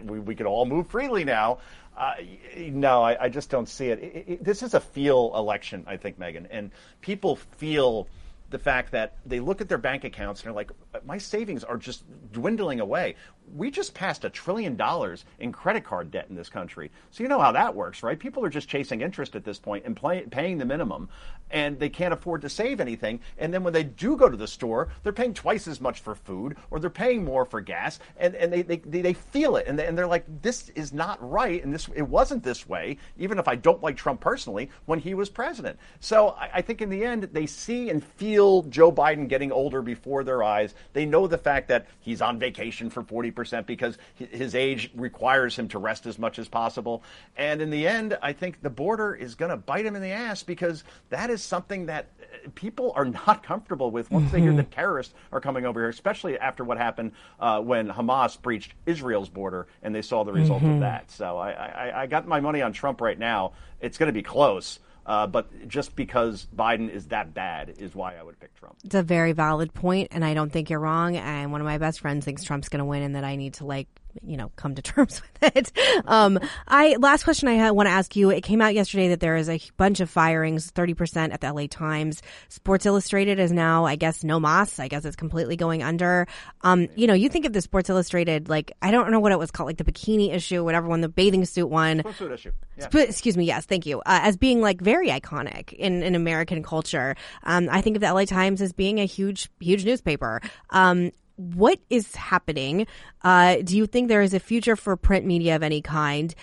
[0.04, 1.60] we, we could all move freely now.
[1.97, 2.16] Uh,
[2.58, 3.99] no, I, I just don't see it.
[3.99, 6.47] It- it- This is a feel election, I think, Meghan.
[6.51, 8.10] And people feel
[8.49, 10.72] the fact that they look at their bank accounts and they're like,
[11.06, 13.16] my savings are just dwindling away.
[13.56, 16.91] we just passed a trillion dollars in credit card debt in this country.
[17.12, 18.18] So you know how that works, right?
[18.18, 21.10] People are just chasing interest at this point and play, paying the minimum,
[21.52, 23.20] and they can't afford to save anything.
[23.38, 26.16] And then when they do go to the store, they're paying twice as much for
[26.16, 29.78] food, or they're paying more for gas, and, and they, they, they feel it, and,
[29.78, 33.38] they, and they're like, this is not right, and this it wasn't this way, even
[33.38, 35.78] if I don't like Trump personally, when he was president.
[36.00, 39.82] So I, I think in the end, they see and feel Joe Biden getting older
[39.82, 40.74] before their eyes.
[40.94, 45.68] They know the fact that he's on vacation for 40% because his age requires him
[45.70, 47.04] to rest as much as possible.
[47.38, 50.12] And in the end, I think the border is going to bite him in the
[50.12, 54.36] ass because that is something that uh, people are not comfortable with once mm-hmm.
[54.36, 58.42] they hear that terrorists are coming over here, especially after what happened uh, when Hamas
[58.42, 60.76] breached Israel's border and they saw the result mm-hmm.
[60.76, 61.12] of that.
[61.12, 63.54] So I, I, I got my money on Trump right now.
[63.82, 64.80] It's going to be close.
[65.06, 68.78] Uh, but just because Biden is that bad is why I would pick Trump.
[68.86, 71.18] It's a very valid point, and I don't think you're wrong.
[71.18, 73.56] And one of my best friends thinks Trump's going to win, and that I need
[73.56, 73.88] to like
[74.22, 75.72] you know come to terms with it.
[76.05, 78.30] Um, I last question I want to ask you.
[78.30, 81.51] It came out yesterday that there is a bunch of firings, thirty percent at the
[81.51, 82.22] LA Times.
[82.49, 84.80] Sports Illustrated is now, I guess, no mas.
[84.80, 86.28] I guess it's completely going under.
[86.61, 89.39] Um, you know, you think of the Sports Illustrated, like I don't know what it
[89.39, 92.01] was called, like the bikini issue, whatever one, the bathing suit one.
[92.34, 92.51] Issue.
[92.78, 92.89] Yeah.
[92.89, 93.45] Sp- excuse me.
[93.45, 93.99] Yes, thank you.
[93.99, 97.16] Uh, as being like very iconic in in American culture.
[97.43, 100.41] Um, I think of the LA Times as being a huge, huge newspaper.
[100.70, 102.88] Um, what is happening?
[103.24, 106.34] Uh, do you think there is a future for print media of any kind?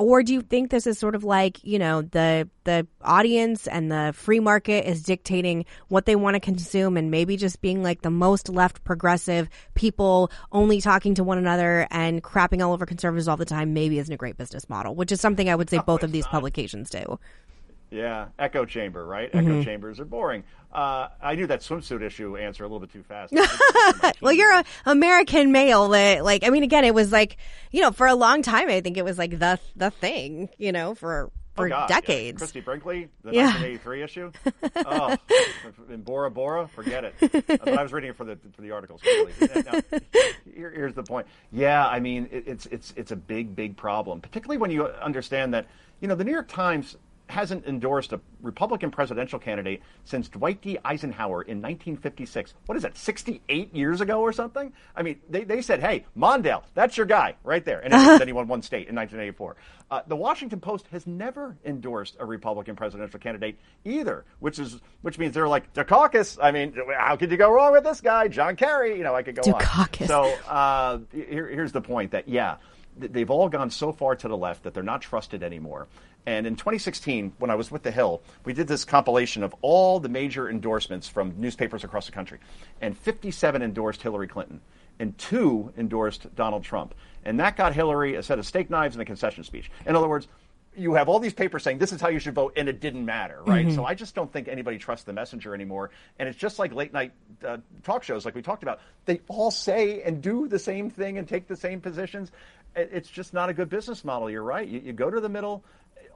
[0.00, 3.90] Or do you think this is sort of like, you know, the the audience and
[3.90, 8.02] the free market is dictating what they want to consume and maybe just being like
[8.02, 13.26] the most left progressive people only talking to one another and crapping all over conservatives
[13.26, 15.80] all the time maybe isn't a great business model, which is something I would say
[15.84, 17.18] both of these publications do.
[17.90, 19.32] Yeah, echo chamber, right?
[19.32, 19.48] Mm-hmm.
[19.48, 20.44] Echo chambers are boring.
[20.72, 23.32] Uh, I knew that swimsuit issue answer a little bit too fast.
[24.20, 27.38] well, you're an American male that, like, I mean, again, it was like,
[27.70, 30.72] you know, for a long time, I think it was like the the thing, you
[30.72, 32.36] know, for for oh God, decades.
[32.36, 32.38] Yeah.
[32.38, 33.46] Christie Brinkley, the yeah.
[33.46, 34.32] 1983 issue.
[34.86, 35.16] Oh,
[35.90, 37.14] in Bora Bora, forget it.
[37.46, 39.02] but I was reading it for the for the articles.
[39.04, 39.32] Really.
[39.58, 39.80] Now,
[40.54, 41.26] here, here's the point.
[41.50, 45.54] Yeah, I mean, it, it's it's it's a big big problem, particularly when you understand
[45.54, 45.66] that
[46.00, 46.96] you know the New York Times
[47.28, 50.78] hasn't endorsed a Republican presidential candidate since Dwight D.
[50.84, 52.54] Eisenhower in 1956.
[52.66, 54.72] What is that, 68 years ago or something?
[54.96, 57.80] I mean, they, they said, hey, Mondale, that's your guy right there.
[57.80, 59.56] And then he won one state in 1984.
[59.90, 65.18] Uh, the Washington Post has never endorsed a Republican presidential candidate either, which is which
[65.18, 66.38] means they're like Dukakis.
[66.42, 68.98] I mean, how could you go wrong with this guy, John Kerry?
[68.98, 70.02] You know, I could go Dukakis.
[70.02, 70.08] on.
[70.08, 72.56] So uh, here, here's the point that yeah,
[72.98, 75.88] they've all gone so far to the left that they're not trusted anymore.
[76.28, 79.98] And in 2016, when I was with The Hill, we did this compilation of all
[79.98, 82.38] the major endorsements from newspapers across the country.
[82.82, 84.60] And 57 endorsed Hillary Clinton,
[84.98, 86.94] and two endorsed Donald Trump.
[87.24, 89.70] And that got Hillary a set of steak knives and a concession speech.
[89.86, 90.28] In other words,
[90.76, 93.06] you have all these papers saying this is how you should vote, and it didn't
[93.06, 93.64] matter, right?
[93.64, 93.76] Mm-hmm.
[93.76, 95.92] So I just don't think anybody trusts the messenger anymore.
[96.18, 97.12] And it's just like late night
[97.42, 98.80] uh, talk shows, like we talked about.
[99.06, 102.32] They all say and do the same thing and take the same positions.
[102.76, 104.28] It's just not a good business model.
[104.28, 104.68] You're right.
[104.68, 105.64] You, you go to the middle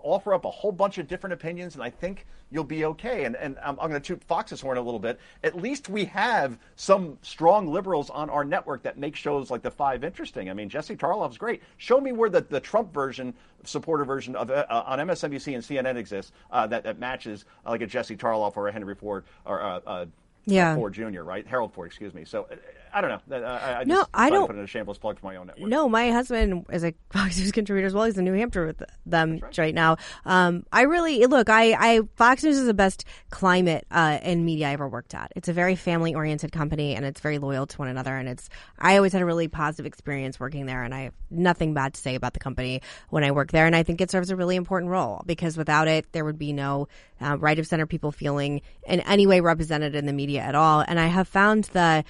[0.02, 3.24] offer up a whole bunch of different opinions, and I think you'll be okay.
[3.24, 5.18] And, and I'm, I'm going to toot Fox's horn a little bit.
[5.42, 9.70] At least we have some strong liberals on our network that make shows like The
[9.70, 10.50] Five interesting.
[10.50, 11.62] I mean, Jesse Tarlov's great.
[11.78, 13.34] Show me where the, the Trump version,
[13.64, 17.80] supporter version of uh, on MSNBC and CNN exists uh, that, that matches uh, like
[17.80, 20.06] a Jesse Tarlov or a Henry Ford or uh, uh,
[20.44, 20.74] yeah.
[20.74, 21.46] Ford Jr., right?
[21.46, 22.24] Harold Ford, excuse me.
[22.24, 22.48] So
[22.94, 23.46] I don't know.
[23.46, 25.68] I, I no, I don't put in a shameless plug for my own network.
[25.68, 28.04] No, my husband is a Fox News contributor as well.
[28.04, 29.58] He's in New Hampshire with them right.
[29.58, 29.74] right.
[29.74, 29.96] now.
[30.26, 31.48] Um, I really look.
[31.48, 35.32] I, I Fox News is the best climate uh, in media I ever worked at.
[35.34, 38.16] It's a very family oriented company and it's very loyal to one another.
[38.16, 41.74] And it's I always had a really positive experience working there, and I have nothing
[41.74, 43.66] bad to say about the company when I work there.
[43.66, 46.52] And I think it serves a really important role because without it, there would be
[46.52, 46.88] no
[47.22, 50.84] uh, right of center people feeling in any way represented in the media at all.
[50.86, 52.04] And I have found that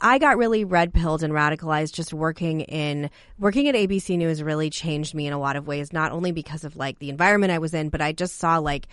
[0.00, 4.70] I got really red pilled and radicalized just working in working at ABC News really
[4.70, 7.58] changed me in a lot of ways, not only because of like the environment I
[7.58, 8.86] was in, but I just saw like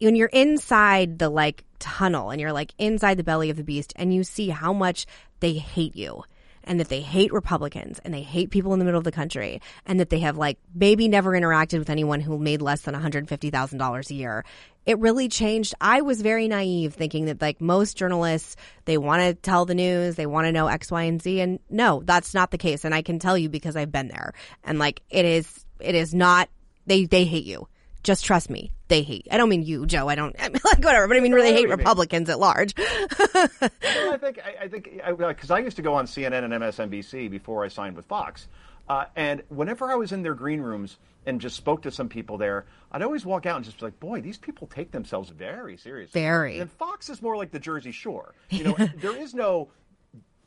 [0.00, 3.92] when you're inside the like tunnel and you're like inside the belly of the beast
[3.96, 5.06] and you see how much
[5.40, 6.22] they hate you
[6.64, 9.60] and that they hate Republicans and they hate people in the middle of the country
[9.86, 14.10] and that they have like maybe never interacted with anyone who made less than $150,000
[14.10, 14.44] a year
[14.86, 15.74] it really changed.
[15.80, 20.16] I was very naive thinking that like most journalists, they want to tell the news,
[20.16, 21.40] they want to know X, Y, and Z.
[21.40, 22.84] And no, that's not the case.
[22.84, 24.34] And I can tell you because I've been there.
[24.62, 26.48] And like it is, it is not,
[26.86, 27.68] they, they hate you.
[28.02, 28.72] Just trust me.
[28.94, 29.26] They they hate.
[29.30, 30.08] I don't mean you, Joe.
[30.08, 32.74] I don't I mean, like whatever, but I mean really hate Republicans at large.
[32.78, 33.48] well,
[33.82, 37.28] I think I, I think because I, I, used to go on CNN and MSNBC
[37.30, 38.46] before I signed with Fox,
[38.88, 42.38] uh, and whenever I was in their green rooms and just spoke to some people
[42.38, 45.76] there, I'd always walk out and just be like, "Boy, these people take themselves very
[45.76, 46.60] seriously." Very.
[46.60, 48.34] And Fox is more like the Jersey Shore.
[48.50, 49.70] You know, there is no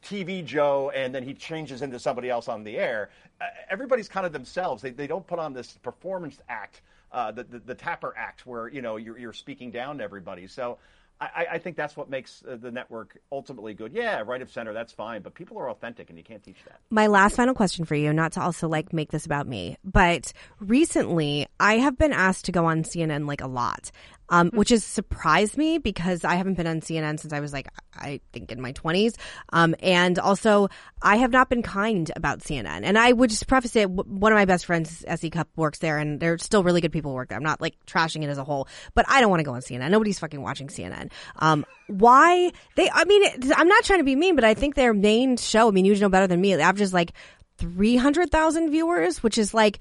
[0.04, 3.10] TV Joe and then he changes into somebody else on the air.
[3.42, 4.82] Uh, everybody's kind of themselves.
[4.82, 6.82] They, they don't put on this performance act,
[7.12, 10.48] uh, the, the, the Tapper act, where you know you're, you're speaking down to everybody.
[10.48, 10.78] So
[11.20, 13.92] I, I, think that's what makes uh, the network ultimately good.
[13.92, 16.80] Yeah, right of center, that's fine, but people are authentic, and you can't teach that.
[16.92, 20.32] My last final question for you, not to also like make this about me, but
[20.60, 23.90] recently I have been asked to go on CNN like a lot
[24.30, 27.68] um, which has surprised me because I haven't been on CNN since I was like,
[27.96, 29.16] I think in my 20s.
[29.54, 30.70] Um, and also,
[31.02, 32.82] I have not been kind about CNN.
[32.84, 35.98] And I would just preface it one of my best friends, SE Cupp, works there,
[35.98, 37.38] and they're still really good people who work there.
[37.38, 39.62] I'm not like trashing it as a whole, but I don't want to go on
[39.62, 39.90] CNN.
[39.90, 41.12] Nobody's fucking watching CNN.
[41.38, 43.24] Um, why they, I mean,
[43.56, 45.96] I'm not trying to be mean, but I think their main show, I mean, you
[45.96, 47.14] know better than me, it averages like
[47.58, 49.80] 300,000 viewers, which is like,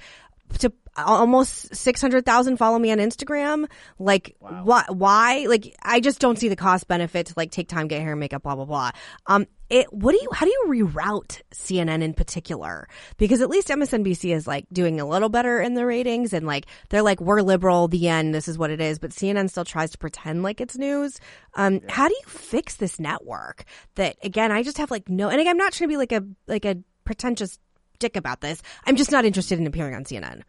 [0.59, 3.69] to almost 600,000 follow me on Instagram.
[3.99, 4.63] Like, wow.
[4.65, 5.47] why, why?
[5.49, 8.21] Like, I just don't see the cost benefit to like take time, get hair and
[8.21, 8.91] makeup, blah, blah, blah.
[9.27, 12.89] Um, it, what do you, how do you reroute CNN in particular?
[13.17, 16.67] Because at least MSNBC is like doing a little better in the ratings and like,
[16.89, 18.99] they're like, we're liberal, the end, this is what it is.
[18.99, 21.19] But CNN still tries to pretend like it's news.
[21.55, 21.81] Um, yeah.
[21.89, 23.65] how do you fix this network
[23.97, 26.13] that again, I just have like no, and again, I'm not trying to be like
[26.13, 27.59] a, like a pretentious
[27.99, 28.63] dick about this.
[28.87, 30.43] I'm just not interested in appearing on CNN.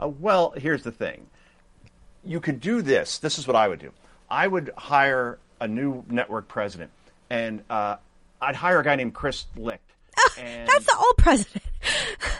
[0.00, 1.26] Uh, well, here's the thing.
[2.24, 3.18] You could do this.
[3.18, 3.90] This is what I would do.
[4.30, 6.90] I would hire a new network president,
[7.30, 7.96] and uh,
[8.40, 9.82] I'd hire a guy named Chris Licht.
[10.36, 11.64] That's the old president.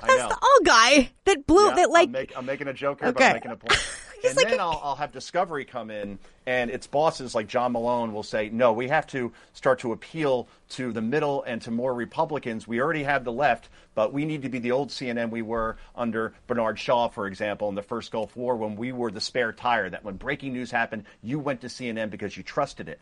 [0.06, 1.68] That's the old guy that blew.
[1.68, 3.18] Yeah, that like I'm, make, I'm, making a joke here, okay.
[3.18, 3.88] but I'm making a point.
[4.24, 7.72] and like then i will I'll have Discovery come in, and its bosses like John
[7.72, 11.70] Malone will say, "No, we have to start to appeal to the middle and to
[11.70, 12.66] more Republicans.
[12.66, 15.76] We already have the left, but we need to be the old CNN we were
[15.94, 19.52] under Bernard Shaw, for example, in the first Gulf War, when we were the spare
[19.52, 19.90] tire.
[19.90, 23.00] That when breaking news happened, you went to CNN because you trusted it.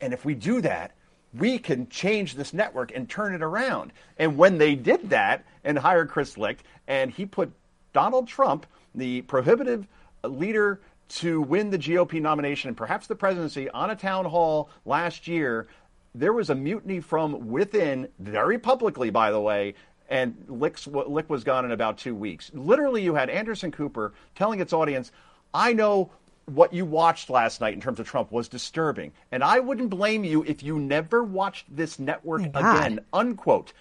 [0.00, 0.92] And if we do that."
[1.36, 3.92] we can change this network and turn it around.
[4.18, 7.52] And when they did that and hired Chris Licht, and he put
[7.92, 9.86] Donald Trump, the prohibitive
[10.28, 15.28] leader to win the GOP nomination and perhaps the presidency on a town hall last
[15.28, 15.68] year,
[16.14, 19.74] there was a mutiny from within, very publicly, by the way,
[20.08, 22.50] and Licht, Licht was gone in about two weeks.
[22.54, 25.12] Literally, you had Anderson Cooper telling its audience,
[25.52, 26.10] I know
[26.46, 29.12] what you watched last night in terms of Trump was disturbing.
[29.32, 33.72] And I wouldn't blame you if you never watched this network oh, again, unquote.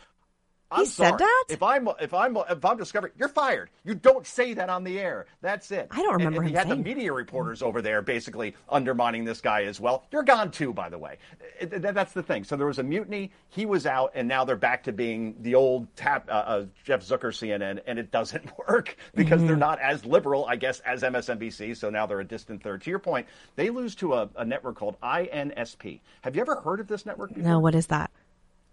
[0.74, 1.12] I'm he sorry.
[1.12, 1.44] said that.
[1.50, 3.70] If I'm if I'm if I'm discovering you're fired.
[3.84, 5.26] You don't say that on the air.
[5.42, 5.88] That's it.
[5.92, 6.42] I don't remember.
[6.42, 10.06] And, and you had the media reporters over there basically undermining this guy as well.
[10.12, 11.18] You're gone too, by the way.
[11.62, 12.44] That's the thing.
[12.44, 13.32] So there was a mutiny.
[13.50, 17.02] He was out, and now they're back to being the old tap uh, uh, Jeff
[17.02, 19.48] Zucker CNN, and it doesn't work because mm-hmm.
[19.48, 21.78] they're not as liberal, I guess, as MSNBC.
[21.78, 22.82] So now they're a distant third.
[22.84, 26.00] To your point, they lose to a, a network called INSP.
[26.22, 27.34] Have you ever heard of this network?
[27.34, 27.44] Before?
[27.44, 27.60] No.
[27.60, 28.12] What is that?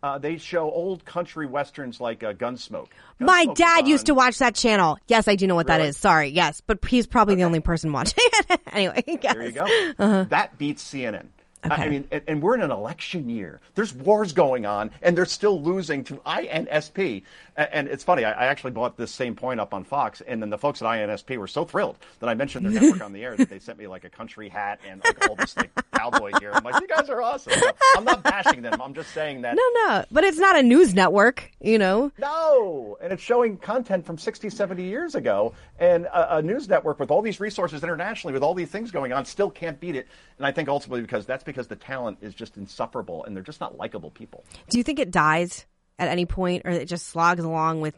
[0.02, 2.88] Uh, they show old country westerns like uh, Gunsmoke.
[2.88, 2.88] Gunsmoke.
[3.20, 4.98] My dad used to watch that channel.
[5.08, 5.80] Yes, I do know what really?
[5.80, 5.96] that is.
[5.98, 7.42] Sorry, yes, but he's probably okay.
[7.42, 8.60] the only person watching it.
[8.72, 9.34] anyway, yes.
[9.34, 9.64] there you go.
[9.98, 10.24] Uh-huh.
[10.30, 11.26] That beats CNN.
[11.64, 11.82] Okay.
[11.82, 13.60] I mean, and, we're in an election year.
[13.74, 17.22] There's wars going on, and they're still losing to INSP.
[17.54, 18.24] And, it's funny.
[18.24, 20.88] I, I, actually bought this same point up on Fox, and then the folks at
[20.88, 23.78] INSP were so thrilled that I mentioned their network on the air that they sent
[23.78, 26.52] me like a country hat and like all this like cowboy gear.
[26.54, 27.52] I'm like, you guys are awesome.
[27.52, 28.80] So I'm not bashing them.
[28.80, 29.54] I'm just saying that.
[29.54, 32.10] No, no, but it's not a news network, you know.
[32.18, 36.98] No, and it's showing content from 60, 70 years ago, and a, a news network
[36.98, 40.06] with all these resources internationally, with all these things going on, still can't beat it.
[40.38, 43.60] And I think ultimately because that's because the talent is just insufferable and they're just
[43.60, 44.44] not likable people.
[44.68, 45.66] Do you think it dies
[45.98, 47.94] at any point or it just slogs along with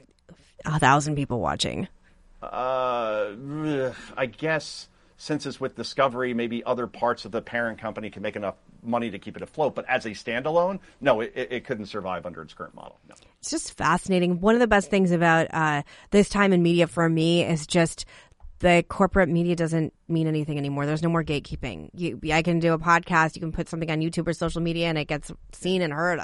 [0.64, 1.88] a thousand people watching?
[2.42, 4.88] Uh, I guess
[5.22, 9.08] since it's with Discovery, maybe other parts of the parent company can make enough money
[9.08, 9.72] to keep it afloat.
[9.72, 12.98] But as a standalone, no, it, it couldn't survive under its current model.
[13.08, 13.14] No.
[13.38, 14.40] It's just fascinating.
[14.40, 18.04] One of the best things about uh, this time in media for me is just
[18.62, 20.86] the corporate media doesn't mean anything anymore.
[20.86, 21.90] There's no more gatekeeping.
[21.94, 23.34] You, I can do a podcast.
[23.34, 26.20] You can put something on YouTube or social media, and it gets seen and heard.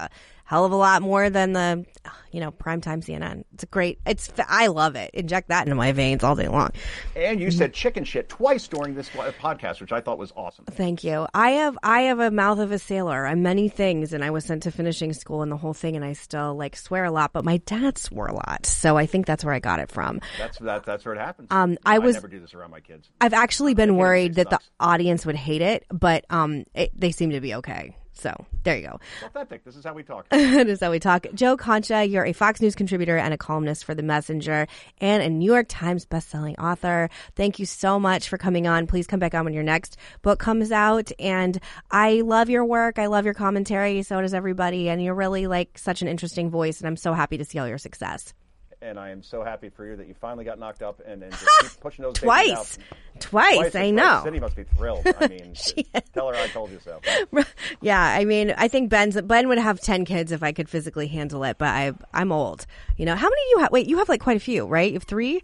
[0.49, 1.85] Hell of a lot more than the,
[2.33, 3.45] you know, primetime CNN.
[3.53, 3.99] It's a great.
[4.07, 5.11] It's I love it.
[5.13, 6.71] Inject that into my veins all day long.
[7.15, 10.65] And you said chicken shit twice during this podcast, which I thought was awesome.
[10.65, 11.27] Thank you.
[11.35, 13.27] I have I have a mouth of a sailor.
[13.27, 16.05] I'm many things, and I was sent to finishing school and the whole thing, and
[16.05, 17.35] I still like swear a lot.
[17.35, 20.19] But my dad swore a lot, so I think that's where I got it from.
[20.39, 20.87] That's that.
[20.87, 21.49] That's where it happens.
[21.51, 23.11] Um, I was- never do this around my kids.
[23.21, 27.33] I've actually been worried that the audience would hate it, but um, it, they seem
[27.33, 27.95] to be okay.
[28.19, 29.01] So there you go.
[29.25, 29.65] Authentic.
[29.65, 30.29] This is how we talk.
[30.31, 31.27] that is how we talk.
[31.35, 34.67] Joe Concha, you're a Fox News contributor and a columnist for The Messenger
[35.01, 37.11] and a New York Times bestselling author.
[37.37, 38.87] Thank you so much for coming on.
[38.89, 41.13] Please come back on when your next book comes out.
[41.19, 41.61] And
[41.91, 42.99] I love your work.
[42.99, 44.03] I love your commentary.
[44.03, 44.89] So does everybody.
[44.89, 46.81] And you're really like such an interesting voice.
[46.81, 48.35] And I'm so happy to see all your success.
[48.81, 51.33] And I am so happy for you that you finally got knocked up and, and
[51.33, 52.51] just keep pushing those babies Twice.
[52.51, 52.79] out.
[53.21, 53.57] Twice.
[53.57, 54.21] Twice, I know.
[54.25, 55.07] Cindy must be thrilled.
[55.21, 55.55] I mean,
[56.15, 57.01] tell her I told you so.
[57.81, 61.07] Yeah, I mean, I think Ben's Ben would have ten kids if I could physically
[61.09, 62.67] handle it, but I I'm old.
[62.97, 63.73] You know, how many do you have?
[63.73, 64.89] Wait, you have like quite a few, right?
[64.89, 65.43] You have three,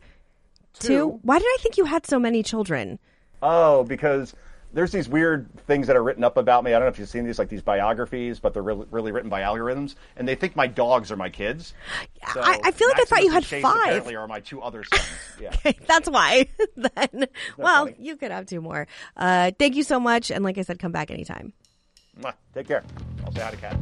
[0.78, 1.20] Two.
[1.22, 2.98] Why did I think you had so many children?
[3.42, 4.34] Oh, because
[4.74, 6.70] there's these weird things that are written up about me.
[6.72, 9.30] I don't know if you've seen these, like these biographies, but they're really, really written
[9.30, 11.72] by algorithms, and they think my dogs are my kids.
[12.32, 13.76] So I- I feel like I thought you had Chase five.
[13.76, 15.02] Apparently, are my two other sons.
[15.40, 15.72] Yeah.
[15.86, 16.48] That's why.
[16.76, 17.96] then, well, funny?
[17.98, 18.86] you could have two more.
[19.16, 21.52] Uh, thank you so much, and like I said, come back anytime.
[22.54, 22.84] Take care.
[23.24, 23.76] I'll say hi to Kat.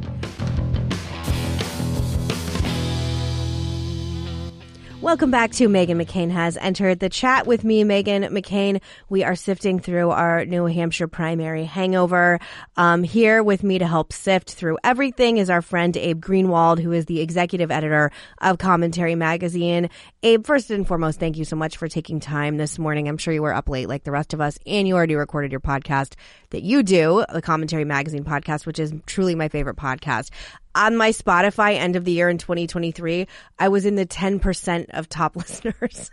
[5.02, 8.80] Welcome back to Meghan McCain has entered the chat with me, Meghan McCain.
[9.08, 12.38] We are sifting through our New Hampshire primary hangover.
[12.76, 16.92] Um, here with me to help sift through everything is our friend Abe Greenwald, who
[16.92, 19.90] is the executive editor of Commentary Magazine.
[20.22, 23.08] Abe, first and foremost, thank you so much for taking time this morning.
[23.08, 25.50] I'm sure you were up late like the rest of us, and you already recorded
[25.50, 26.14] your podcast
[26.50, 30.30] that you do, the Commentary Magazine podcast, which is truly my favorite podcast
[30.74, 33.26] on my Spotify end of the year in 2023,
[33.58, 36.10] I was in the 10% of top listeners,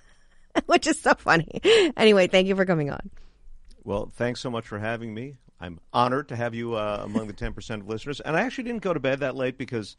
[0.66, 1.62] which is so funny.
[1.95, 3.10] Anyway, thank you for coming on.
[3.84, 5.36] Well, thanks so much for having me.
[5.60, 8.20] I'm honored to have you uh, among the 10% of listeners.
[8.22, 9.97] And I actually didn't go to bed that late because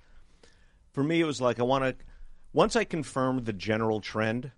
[0.93, 2.05] for me, it was like I want to,
[2.53, 4.51] once I confirmed the general trend,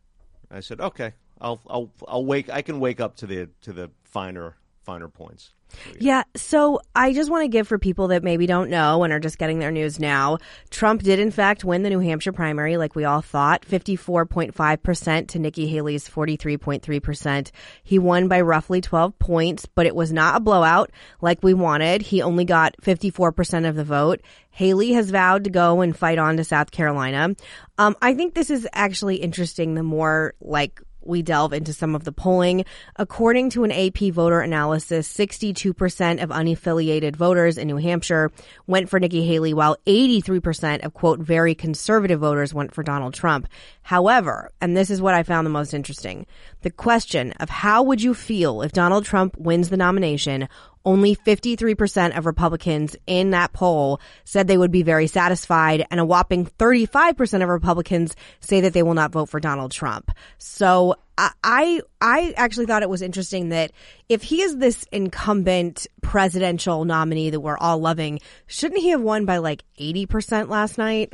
[0.51, 3.91] I said, okay, I'll, I'll, I'll wake, I can wake up to the, to the
[4.05, 5.53] finer, finer points.
[5.99, 9.21] Yeah, so I just want to give for people that maybe don't know and are
[9.21, 10.39] just getting their news now.
[10.71, 15.39] Trump did, in fact, win the New Hampshire primary, like we all thought 54.5% to
[15.39, 17.51] Nikki Haley's 43.3%.
[17.83, 22.03] He won by roughly 12 points, but it was not a blowout like we wanted.
[22.03, 24.21] He only got 54% of the vote.
[24.51, 27.35] Haley has vowed to go and fight on to South Carolina.
[27.79, 32.05] Um, I think this is actually interesting the more like we delve into some of
[32.05, 32.65] the polling.
[32.97, 38.31] According to an AP voter analysis, 62% of unaffiliated voters in New Hampshire
[38.67, 43.49] went for Nikki Haley, while 83% of quote, very conservative voters went for Donald Trump.
[43.83, 46.27] However, and this is what I found the most interesting,
[46.63, 50.49] the question of how would you feel if Donald Trump wins the nomination
[50.85, 56.05] only 53% of Republicans in that poll said they would be very satisfied, and a
[56.05, 60.11] whopping 35% of Republicans say that they will not vote for Donald Trump.
[60.39, 63.73] So I, I, actually thought it was interesting that
[64.09, 69.25] if he is this incumbent presidential nominee that we're all loving, shouldn't he have won
[69.25, 71.13] by like 80% last night?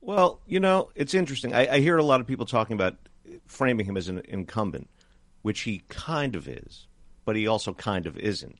[0.00, 1.52] Well, you know, it's interesting.
[1.52, 2.96] I, I hear a lot of people talking about
[3.46, 4.88] framing him as an incumbent,
[5.42, 6.86] which he kind of is,
[7.26, 8.56] but he also kind of isn't.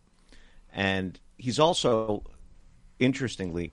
[0.71, 2.25] And he's also,
[2.99, 3.73] interestingly,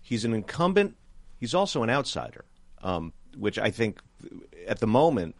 [0.00, 0.96] he's an incumbent.
[1.40, 2.44] He's also an outsider,
[2.82, 4.00] um, which I think
[4.68, 5.34] at the moment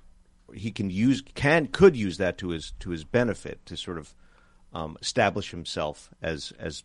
[0.55, 4.15] he can use can could use that to his to his benefit to sort of
[4.73, 6.83] um, establish himself as as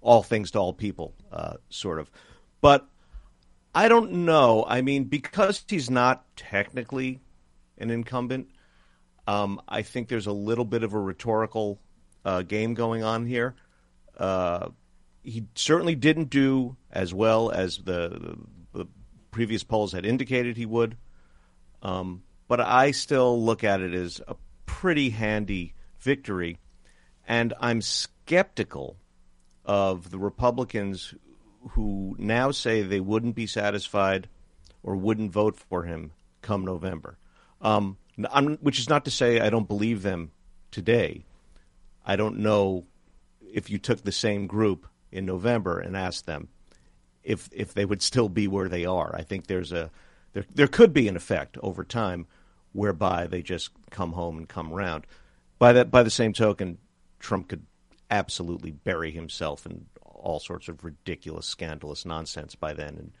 [0.00, 2.10] all things to all people, uh, sort of.
[2.60, 2.86] But
[3.74, 4.64] I don't know.
[4.68, 7.20] I mean, because he's not technically
[7.78, 8.48] an incumbent,
[9.26, 11.80] um, I think there's a little bit of a rhetorical
[12.24, 13.54] uh, game going on here.
[14.16, 14.68] Uh,
[15.22, 18.36] he certainly didn't do as well as the,
[18.72, 18.86] the
[19.30, 20.96] previous polls had indicated he would.
[21.82, 26.58] Um, but I still look at it as a pretty handy victory.
[27.26, 28.96] And I'm skeptical
[29.64, 31.14] of the Republicans
[31.70, 34.28] who now say they wouldn't be satisfied
[34.82, 36.12] or wouldn't vote for him
[36.42, 37.16] come November.
[37.62, 37.96] Um,
[38.30, 40.30] I'm, which is not to say I don't believe them
[40.70, 41.24] today.
[42.04, 42.84] I don't know
[43.52, 46.48] if you took the same group in November and asked them
[47.22, 49.14] if if they would still be where they are.
[49.16, 49.90] I think there's a
[50.32, 52.26] there there could be an effect over time
[52.72, 55.06] whereby they just come home and come around.
[55.58, 56.78] By that by the same token,
[57.18, 57.64] Trump could
[58.10, 63.12] absolutely bury himself in all sorts of ridiculous, scandalous nonsense by then, and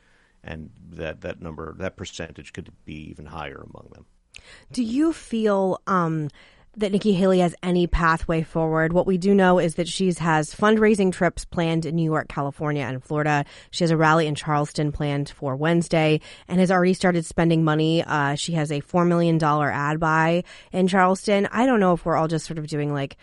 [0.42, 4.06] and that that number, that percentage, could be even higher among them.
[4.72, 6.28] Do you feel um,
[6.76, 8.92] that Nikki Haley has any pathway forward?
[8.92, 12.84] What we do know is that she has fundraising trips planned in New York, California,
[12.84, 13.44] and Florida.
[13.70, 18.02] She has a rally in Charleston planned for Wednesday and has already started spending money.
[18.02, 21.46] Uh, she has a $4 million ad buy in Charleston.
[21.52, 23.16] I don't know if we're all just sort of doing like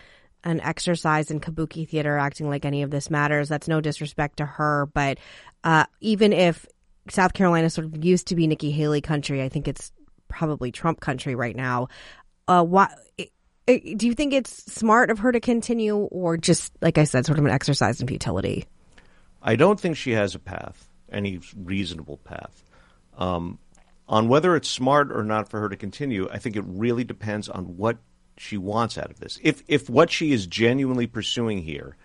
[0.44, 3.50] an exercise in kabuki theater acting like any of this matters.
[3.50, 5.20] That's no disrespect to her, but
[5.64, 6.66] uh, even if
[7.10, 9.92] South Carolina sort of used to be Nikki Haley country, I think it's
[10.32, 11.90] probably Trump country right now.
[12.48, 12.92] Uh, what
[13.68, 17.38] do you think it's smart of her to continue, or just like I said, sort
[17.38, 18.66] of an exercise in futility?
[19.42, 22.64] I don't think she has a path, any reasonable path.
[23.18, 23.60] Um,
[24.08, 27.48] on whether it's smart or not for her to continue, I think it really depends
[27.48, 27.98] on what
[28.38, 29.40] she wants out of this.
[29.42, 31.96] If if what she is genuinely pursuing here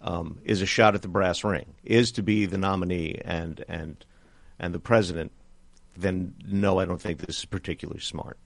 [0.00, 4.04] um, is a shot at the brass ring, is to be the nominee and and
[4.58, 5.32] and the president,
[5.96, 8.38] then no, I don't think this is particularly smart.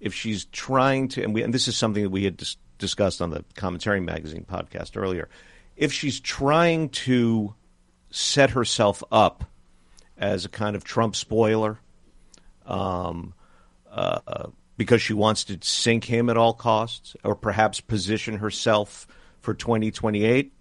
[0.00, 3.20] If she's trying to, and, we, and this is something that we had dis- discussed
[3.20, 5.28] on the Commentary Magazine podcast earlier,
[5.76, 7.54] if she's trying to
[8.10, 9.44] set herself up
[10.16, 11.78] as a kind of Trump spoiler,
[12.66, 13.34] um,
[13.90, 19.06] uh, because she wants to sink him at all costs, or perhaps position herself
[19.40, 20.52] for 2028,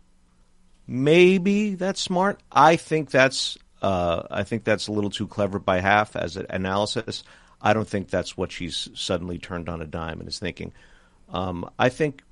[0.88, 2.42] maybe that's smart.
[2.52, 6.46] I think that's uh, I think that's a little too clever by half as an
[6.50, 7.24] analysis.
[7.62, 10.74] I don't think that's what she's suddenly turned on a dime and is thinking.
[11.32, 12.24] Um, I think,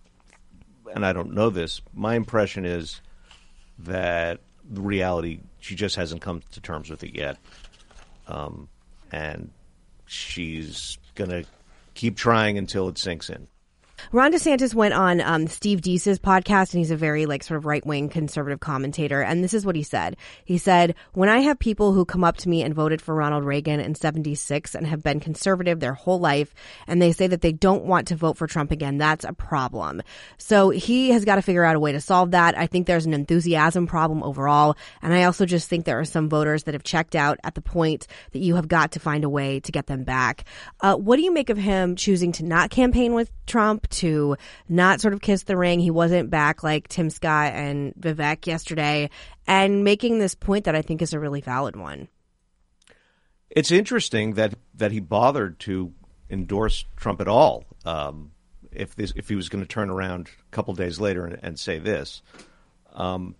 [0.93, 3.01] and I don't know this, my impression is
[3.79, 4.39] that
[4.69, 7.37] the reality, she just hasn't come to terms with it yet.
[8.27, 8.69] Um,
[9.11, 9.51] and
[10.05, 11.45] she's going to
[11.93, 13.47] keep trying until it sinks in.
[14.11, 17.65] Ron DeSantis went on um, Steve Deace's podcast, and he's a very like sort of
[17.65, 19.21] right wing conservative commentator.
[19.21, 20.15] And this is what he said.
[20.45, 23.43] He said, "When I have people who come up to me and voted for Ronald
[23.43, 26.53] Reagan in '76 and have been conservative their whole life,
[26.87, 30.01] and they say that they don't want to vote for Trump again, that's a problem."
[30.37, 32.57] So he has got to figure out a way to solve that.
[32.57, 36.29] I think there's an enthusiasm problem overall, and I also just think there are some
[36.29, 39.29] voters that have checked out at the point that you have got to find a
[39.29, 40.45] way to get them back.
[40.81, 43.86] Uh, what do you make of him choosing to not campaign with Trump?
[43.91, 44.35] To
[44.69, 45.79] not sort of kiss the ring.
[45.79, 49.09] He wasn't back like Tim Scott and Vivek yesterday,
[49.45, 52.07] and making this point that I think is a really valid one.
[53.49, 55.93] It's interesting that that he bothered to
[56.29, 57.63] endorse Trump at all.
[57.85, 58.31] Um,
[58.71, 61.59] if this, if he was going to turn around a couple days later and, and
[61.59, 62.21] say this,
[62.93, 63.35] um,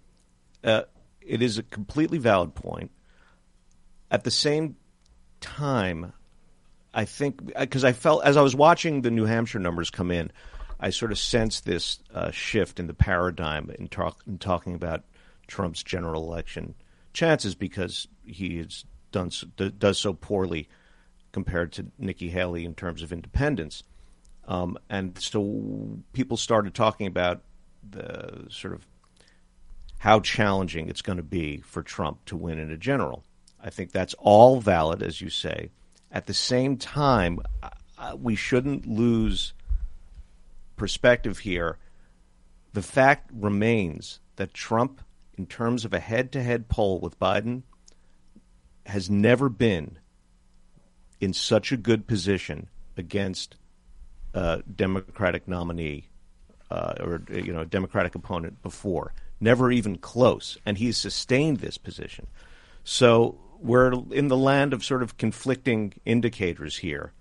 [0.64, 0.84] uh,
[1.22, 2.91] it is a completely valid point.
[4.10, 4.78] At the same
[5.41, 6.14] time,
[6.98, 10.32] I think because I felt as I was watching the New Hampshire numbers come in,
[10.80, 15.04] I sort of sensed this uh, shift in the paradigm in, talk, in talking about
[15.45, 16.74] Trump's general election
[17.14, 19.30] chances because he has done
[19.78, 20.70] does so poorly
[21.34, 23.84] compared to Nikki Haley in terms of independence,
[24.48, 27.43] um, and so people started talking about
[27.88, 28.88] the sort of
[30.00, 33.24] how challenging it's going to be for Trump to win in a general.
[33.64, 35.70] I think that's all valid, as you say.
[36.18, 37.41] At the same time,
[38.18, 39.53] we shouldn't lose
[40.76, 41.78] perspective here.
[42.74, 45.03] The fact remains that Trump,
[45.38, 47.61] in terms of a head to head poll with Biden,
[48.88, 49.99] has never been
[51.22, 53.55] in such a good position against
[54.34, 56.09] a Democratic nominee
[56.72, 59.13] uh, or you know a Democratic opponent before.
[59.39, 62.26] Never even close, and he's sustained this position.
[62.84, 67.14] So we're in the land of sort of conflicting indicators here.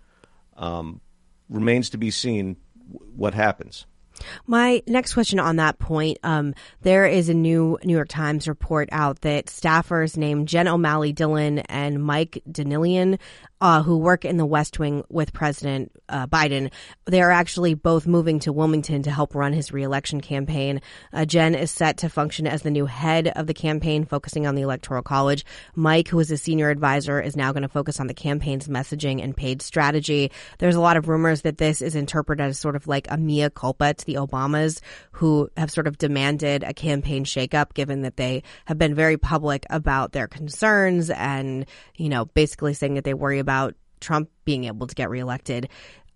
[0.57, 1.01] Um,
[1.49, 2.57] remains to be seen
[3.15, 3.87] what happens.
[4.47, 8.89] My next question on that point, um, there is a new New York Times report
[8.93, 13.19] out that staffers named Jen O'Malley Dillon and Mike Donilon
[13.61, 16.71] uh, who work in the West Wing with President uh, Biden.
[17.07, 20.81] They are actually both moving to Wilmington to help run his reelection campaign.
[21.13, 24.55] Uh, Jen is set to function as the new head of the campaign, focusing on
[24.55, 25.45] the Electoral College.
[25.75, 29.23] Mike, who is a senior advisor, is now going to focus on the campaign's messaging
[29.23, 30.31] and paid strategy.
[30.59, 33.49] There's a lot of rumors that this is interpreted as sort of like a mea
[33.51, 34.81] culpa to the Obamas,
[35.13, 39.65] who have sort of demanded a campaign shakeup, given that they have been very public
[39.71, 41.65] about their concerns and,
[41.97, 43.39] you know, basically saying that they worry
[44.01, 45.69] Trump being able to get reelected.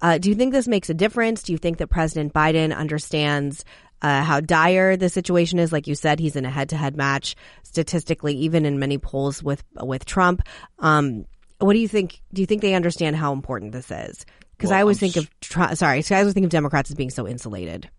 [0.03, 1.43] Uh, do you think this makes a difference?
[1.43, 3.65] Do you think that President Biden understands
[4.03, 5.73] uh, how dire the situation is?
[5.73, 10.05] Like you said, he's in a head-to-head match statistically, even in many polls with with
[10.05, 10.43] Trump.
[10.79, 11.27] Um,
[11.59, 12.23] what do you think?
[12.33, 14.25] Do you think they understand how important this is?
[14.57, 17.11] Because well, I always I'm think of sorry, I always think of Democrats as being
[17.11, 17.91] so insulated.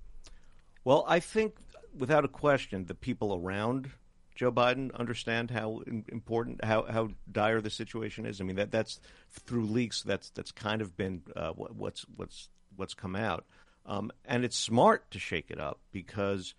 [0.83, 1.53] Well, I think
[1.95, 3.91] without a question, the people around
[4.41, 8.41] Joe Biden understand how important, how, how dire the situation is?
[8.41, 10.01] I mean, that that's through leaks.
[10.01, 13.45] That's that's kind of been uh, what's what's what's come out,
[13.85, 16.55] um, and it's smart to shake it up because,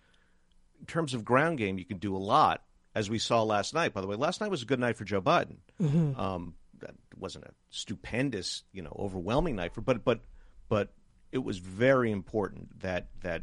[0.79, 2.63] in terms of ground game, you can do a lot,
[2.95, 3.93] as we saw last night.
[3.93, 5.57] By the way, last night was a good night for Joe Biden.
[5.81, 6.17] Mm-hmm.
[6.17, 10.21] Um, that wasn't a stupendous, you know, overwhelming night for, but but
[10.69, 10.93] but
[11.33, 13.41] it was very important that that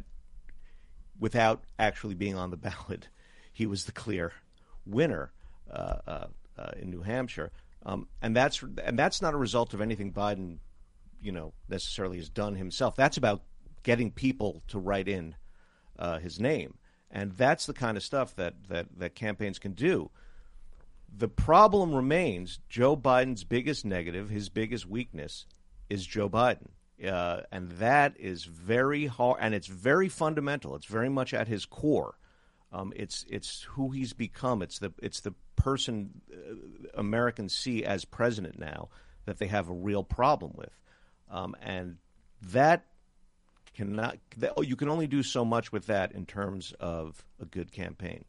[1.19, 3.07] without actually being on the ballot,
[3.51, 4.33] he was the clear
[4.85, 5.31] winner
[5.69, 6.27] uh, uh,
[6.57, 7.51] uh, in New Hampshire,
[7.85, 10.57] um, and that's and that's not a result of anything Biden,
[11.21, 12.95] you know, necessarily has done himself.
[12.95, 13.41] That's about
[13.83, 15.35] getting people to write in
[15.97, 16.77] uh, his name,
[17.09, 20.11] and that's the kind of stuff that that that campaigns can do.
[21.13, 25.45] The problem remains Joe Biden's biggest negative, his biggest weakness,
[25.89, 26.69] is Joe Biden.
[27.05, 30.75] Uh, and that is very hard, and it's very fundamental.
[30.75, 32.15] It's very much at his core.
[32.71, 34.61] Um, it's it's who he's become.
[34.61, 36.55] It's the it's the person uh,
[36.93, 38.89] Americans see as president now
[39.25, 40.77] that they have a real problem with,
[41.29, 41.97] um, and
[42.41, 42.85] that
[43.75, 44.17] cannot.
[44.37, 47.71] That, oh, you can only do so much with that in terms of a good
[47.71, 48.23] campaign.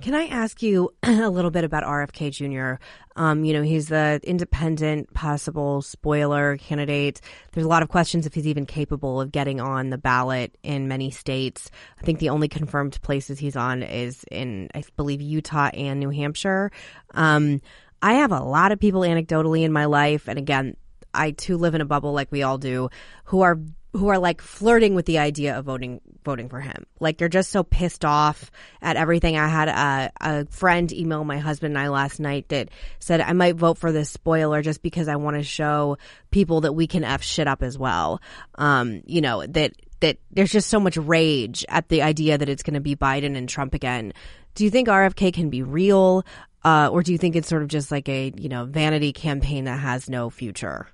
[0.00, 2.82] Can I ask you a little bit about RFK Jr.?
[3.16, 7.20] Um, you know, he's the independent possible spoiler candidate.
[7.52, 10.88] There's a lot of questions if he's even capable of getting on the ballot in
[10.88, 11.70] many states.
[12.00, 16.10] I think the only confirmed places he's on is in, I believe, Utah and New
[16.10, 16.70] Hampshire.
[17.12, 17.60] Um,
[18.02, 20.76] I have a lot of people anecdotally in my life, and again,
[21.14, 22.90] I too live in a bubble like we all do,
[23.24, 23.58] who are
[23.94, 26.84] who are like flirting with the idea of voting voting for him.
[26.98, 28.50] Like they're just so pissed off
[28.82, 29.36] at everything.
[29.36, 33.32] I had a, a friend email my husband and I last night that said I
[33.32, 35.96] might vote for this spoiler just because I want to show
[36.32, 38.20] people that we can f shit up as well.
[38.56, 42.64] Um, you know that that there's just so much rage at the idea that it's
[42.64, 44.12] going to be Biden and Trump again.
[44.56, 46.26] Do you think RFK can be real,
[46.64, 49.64] uh, or do you think it's sort of just like a you know vanity campaign
[49.66, 50.88] that has no future?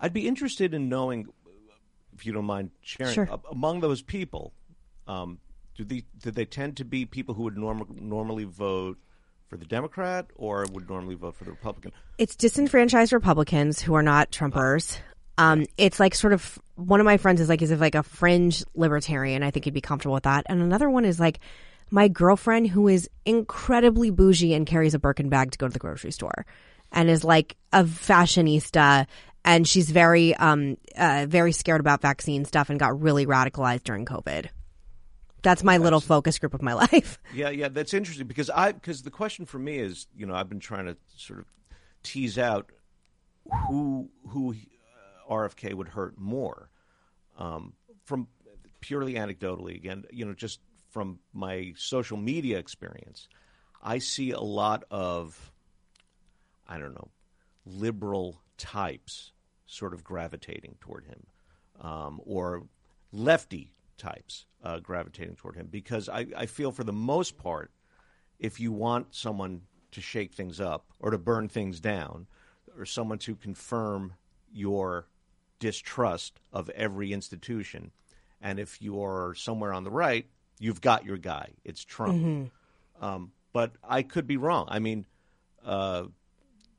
[0.00, 1.26] I'd be interested in knowing
[2.20, 3.28] if you don't mind sharing, sure.
[3.50, 4.52] among those people,
[5.08, 5.38] um,
[5.74, 8.98] do they did they tend to be people who would norm- normally vote
[9.48, 11.92] for the Democrat or would normally vote for the Republican?
[12.18, 14.98] It's disenfranchised Republicans who are not Trumpers.
[15.38, 18.62] Um, it's like sort of one of my friends is like is like a fringe
[18.74, 19.42] libertarian.
[19.42, 20.44] I think he'd be comfortable with that.
[20.46, 21.40] And another one is like
[21.90, 25.78] my girlfriend who is incredibly bougie and carries a Birkin bag to go to the
[25.78, 26.44] grocery store
[26.92, 29.06] and is like a fashionista
[29.44, 34.04] and she's very um uh, very scared about vaccine stuff and got really radicalized during
[34.04, 34.48] COVID.
[35.42, 37.18] That's my little focus group of my life.
[37.34, 40.48] Yeah, yeah, that's interesting because I because the question for me is, you know, I've
[40.48, 41.46] been trying to sort of
[42.02, 42.70] tease out
[43.68, 46.70] who who uh, RFK would hurt more
[47.38, 47.74] um,
[48.04, 48.28] from
[48.80, 49.74] purely anecdotally.
[49.76, 50.60] Again, you know, just
[50.90, 53.28] from my social media experience,
[53.82, 55.52] I see a lot of
[56.68, 57.08] I don't know
[57.66, 59.32] liberal types
[59.66, 61.26] sort of gravitating toward him,
[61.80, 62.66] um, or
[63.10, 67.70] lefty types uh, gravitating toward him, because I, I feel for the most part,
[68.38, 72.26] if you want someone to shake things up or to burn things down,
[72.76, 74.14] or someone to confirm
[74.52, 75.06] your
[75.58, 77.90] distrust of every institution,
[78.40, 80.26] and if you're somewhere on the right,
[80.58, 81.50] you've got your guy.
[81.64, 82.14] It's Trump.
[82.14, 83.04] Mm-hmm.
[83.04, 84.66] Um, but I could be wrong.
[84.68, 85.06] I mean,
[85.64, 86.04] uh,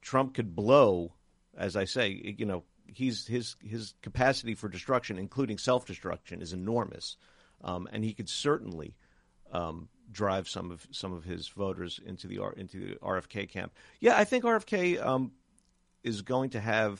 [0.02, 1.14] Trump could blow
[1.62, 6.54] as I say, you know, he's his his capacity for destruction, including self destruction, is
[6.54, 7.18] enormous,
[7.64, 8.96] um, and he could certainly
[9.52, 13.74] um, drive some of some of his voters into the into the RFK camp.
[14.00, 15.32] Yeah, I think RFK um,
[16.04, 17.00] is going to have.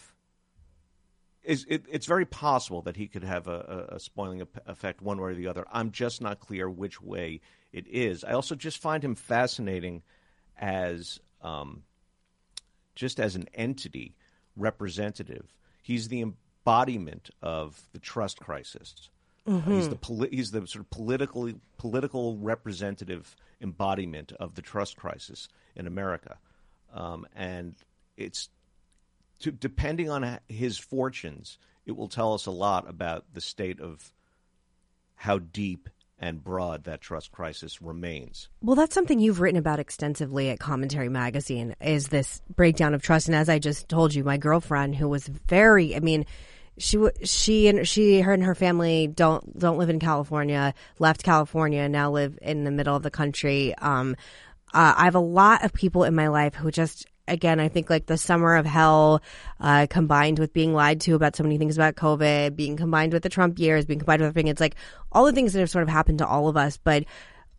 [1.44, 5.32] Is it, it's very possible that he could have a, a, spoiling effect one way
[5.32, 5.66] or the other.
[5.72, 7.42] I'm just not clear which way
[7.74, 8.24] it is.
[8.24, 10.04] I also just find him fascinating
[10.56, 11.82] as um,
[12.94, 14.14] just as an entity
[14.56, 15.54] representative.
[15.82, 19.10] He's the embodiment of the trust crisis.
[19.48, 19.72] Mm-hmm.
[19.74, 25.48] He's the poli- he's the sort of political political representative embodiment of the trust crisis
[25.76, 26.38] in America,
[26.94, 27.76] um, and
[28.18, 28.50] it's
[29.40, 34.14] to, depending on his fortunes, it will tell us a lot about the state of
[35.16, 35.90] how deep
[36.22, 38.48] and broad that trust crisis remains.
[38.62, 43.28] Well, that's something you've written about extensively at Commentary Magazine is this breakdown of trust.
[43.28, 46.26] And as I just told you, my girlfriend, who was very, I mean,
[46.78, 51.90] she she and she her and her family don't don't live in California, left California,
[51.90, 53.76] now live in the middle of the country.
[53.76, 54.16] Um,
[54.74, 57.90] uh, I have a lot of people in my life who just again, I think
[57.90, 59.22] like the summer of hell,
[59.60, 63.24] uh, combined with being lied to about so many things about COVID, being combined with
[63.24, 64.76] the Trump years, being combined with everything, it's like
[65.12, 66.78] all the things that have sort of happened to all of us.
[66.78, 67.06] But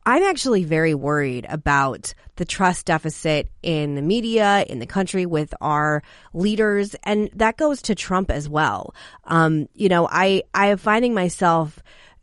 [0.05, 5.55] I'm actually very worried about the trust deficit in the media, in the country, with
[5.61, 6.03] our
[6.35, 8.95] leaders, and that goes to Trump as well.
[9.25, 11.81] Um, you know, I I am finding myself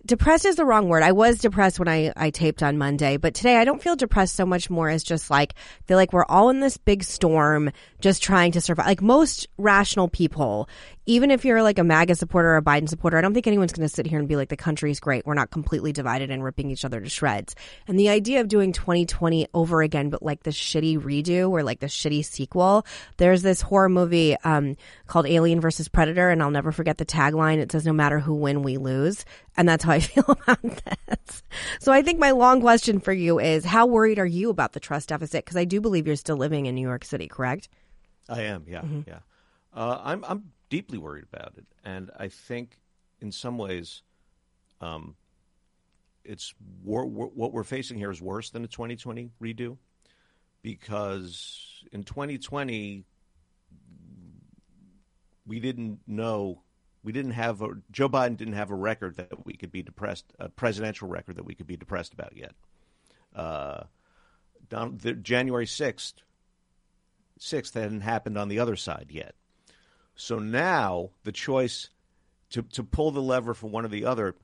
[0.10, 1.04] depressed is the wrong word.
[1.04, 4.36] I was depressed when I, I taped on Monday, but today I don't feel depressed
[4.36, 5.54] so much more as just like,
[5.86, 8.86] feel like we're all in this big storm, just trying to survive.
[8.86, 10.70] Like most rational people,
[11.06, 13.74] even if you're like a MAGA supporter or a Biden supporter, I don't think anyone's
[13.74, 15.26] going to sit here and be like, the country's great.
[15.26, 17.56] We're not completely divided and ripping each other to shreds.
[17.88, 21.80] And the idea of doing 2020 over again, but like the shitty redo or like
[21.80, 22.86] the shitty sequel,
[23.18, 24.78] there's this horror movie, um,
[25.08, 26.30] called Alien versus Predator.
[26.30, 27.58] And I'll never forget the tagline.
[27.58, 29.26] It says, no matter who win, we lose.
[29.58, 31.44] And that's how I feel about this.
[31.80, 34.80] So I think my long question for you is how worried are you about the
[34.80, 35.44] trust deficit?
[35.44, 37.68] Because I do believe you're still living in New York City, correct?
[38.30, 39.20] I am, yeah, yeah.
[39.74, 42.80] Uh, I'm I'm deeply worried about it, and I think
[43.22, 44.02] in some ways,
[44.82, 45.16] um,
[46.24, 46.54] it's
[46.84, 49.78] wor- wor- what we're facing here is worse than a 2020 redo,
[50.62, 53.06] because in 2020
[55.46, 56.62] we didn't know.
[57.02, 60.26] We didn't have a Joe Biden didn't have a record that we could be depressed,
[60.38, 62.52] a presidential record that we could be depressed about yet.
[63.36, 63.84] Uh,
[64.70, 66.22] Don, the, January sixth,
[67.40, 69.34] sixth hadn't happened on the other side yet.
[70.16, 71.90] So now the choice
[72.52, 74.36] to to pull the lever for one or the other,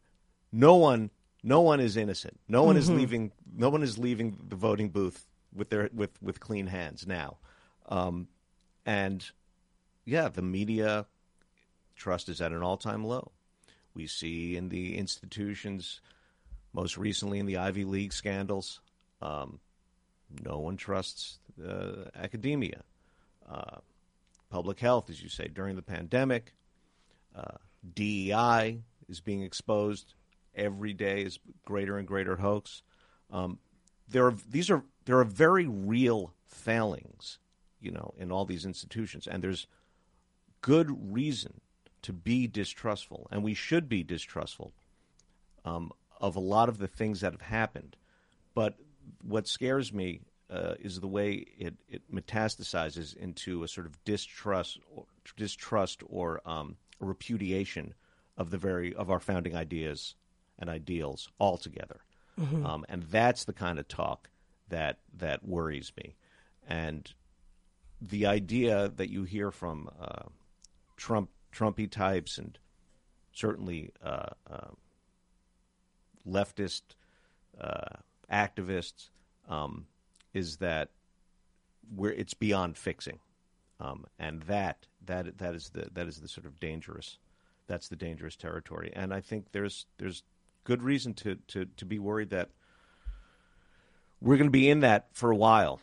[0.51, 1.11] no one
[1.45, 2.39] no one is innocent.
[2.47, 3.31] No one is leaving.
[3.55, 7.37] No one is leaving the voting booth with their with with clean hands now.
[7.87, 8.27] Um,
[8.83, 9.23] and
[10.05, 11.05] yeah, the media
[11.95, 13.31] trust is at an all time low.
[13.93, 16.01] We see in the institutions,
[16.73, 18.81] most recently in the Ivy League scandals,
[19.21, 19.59] um,
[20.43, 22.83] no one trusts uh, academia.
[23.49, 23.77] Uh,
[24.49, 26.53] public health, as you say, during the pandemic,
[27.35, 27.57] uh,
[27.93, 30.13] DEI is being exposed
[30.55, 32.81] every day is greater and greater hoax.
[33.31, 33.59] Um,
[34.07, 37.39] there are these are there are very real failings,
[37.79, 39.67] you know, in all these institutions, and there's
[40.61, 41.61] good reason
[42.01, 44.73] to be distrustful, and we should be distrustful
[45.63, 47.95] um, of a lot of the things that have happened.
[48.53, 48.75] But
[49.21, 54.79] what scares me uh, is the way it, it metastasizes into a sort of distrust,
[54.93, 55.05] or,
[55.35, 57.93] distrust or um, repudiation
[58.37, 60.15] of the very of our founding ideas
[60.59, 62.01] and ideals altogether.
[62.65, 64.29] Um, and that's the kind of talk
[64.69, 66.15] that that worries me.
[66.67, 67.11] And
[68.01, 70.23] the idea that you hear from uh,
[70.97, 72.57] Trump Trumpy types and
[73.31, 74.71] certainly uh, uh,
[76.27, 76.81] leftist
[77.59, 77.99] uh,
[78.31, 79.09] activists
[79.49, 79.85] um,
[80.33, 80.89] is that
[81.95, 83.19] we're, it's beyond fixing,
[83.79, 87.17] um, and that that that is the that is the sort of dangerous
[87.67, 88.91] that's the dangerous territory.
[88.95, 90.23] And I think there's there's
[90.63, 92.49] good reason to to, to be worried that
[94.21, 95.79] we're going to be in that for a while.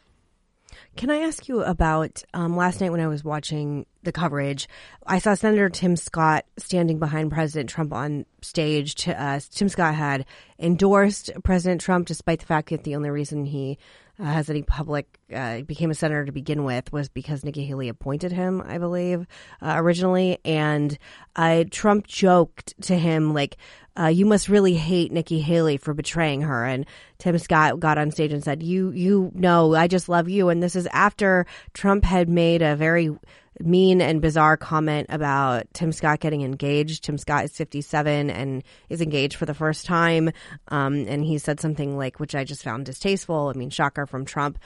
[0.96, 4.68] Can I ask you about um, last night when I was watching the coverage?
[5.06, 8.94] I saw Senator Tim Scott standing behind President Trump on stage.
[8.96, 10.26] To, uh, Tim Scott had
[10.58, 13.78] endorsed President Trump, despite the fact that the only reason he
[14.18, 17.88] uh, has any public uh, became a senator to begin with was because Nikki Haley
[17.88, 19.26] appointed him, I believe,
[19.60, 20.38] uh, originally.
[20.44, 20.98] And
[21.70, 23.56] Trump joked to him like,
[23.98, 26.86] uh, "You must really hate Nikki Haley for betraying her." And
[27.18, 30.62] Tim Scott got on stage and said, "You, you know, I just love you." And
[30.62, 33.10] this is after Trump had made a very
[33.60, 37.04] mean and bizarre comment about Tim Scott getting engaged.
[37.04, 40.30] Tim Scott is 57 and is engaged for the first time.
[40.68, 43.52] Um, and he said something like, which I just found distasteful.
[43.54, 44.58] I mean, shocker from Trump.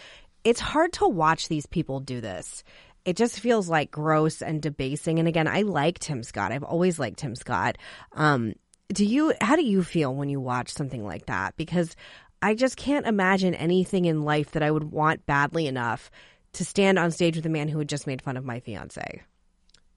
[0.45, 2.63] It's hard to watch these people do this.
[3.05, 5.19] It just feels like gross and debasing.
[5.19, 6.53] And again, I like Tim Scott.
[6.53, 7.79] I've always liked Tim Scott.
[8.13, 8.55] Um,
[8.89, 11.57] do you, how do you feel when you watch something like that?
[11.57, 11.97] Because
[12.43, 16.11] I just can't imagine anything in life that I would want badly enough
[16.53, 19.23] to stand on stage with a man who had just made fun of my fiance.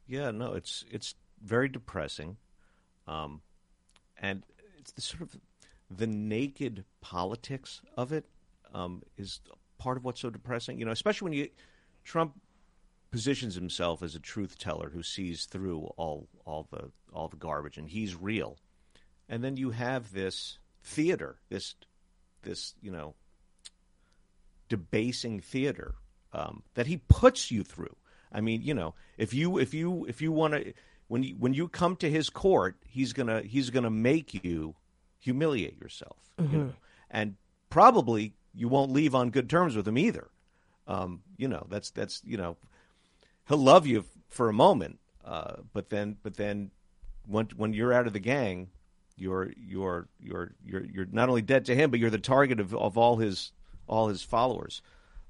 [0.08, 2.38] Yeah, no, it's it's very depressing,
[3.08, 3.42] um,
[4.18, 4.44] and
[4.80, 5.38] it's the sort of
[5.90, 8.26] the naked politics of it
[8.74, 9.40] um, is
[9.78, 10.80] part of what's so depressing.
[10.80, 11.50] You know, especially when you
[12.04, 12.42] Trump
[13.12, 17.78] positions himself as a truth teller who sees through all all the all the garbage,
[17.78, 18.58] and he's real.
[19.30, 21.76] And then you have this theater, this
[22.42, 23.14] this you know
[24.70, 25.96] debasing theater
[26.34, 27.96] um, that he puts you through.
[28.32, 30.74] I mean, you know, if you if you if you want to
[31.08, 34.76] when you when you come to his court, he's gonna he's gonna make you
[35.20, 36.18] humiliate yourself,
[36.52, 36.74] you know?
[37.12, 37.36] and
[37.70, 40.30] probably you won't leave on good terms with him either.
[40.88, 42.58] Um, you know, that's that's you know,
[43.48, 46.72] he'll love you for a moment, uh, but then but then
[47.26, 48.70] when when you're out of the gang,
[49.20, 52.74] you're you're you're you're you're not only dead to him, but you're the target of,
[52.74, 53.52] of all his
[53.88, 54.82] all his followers.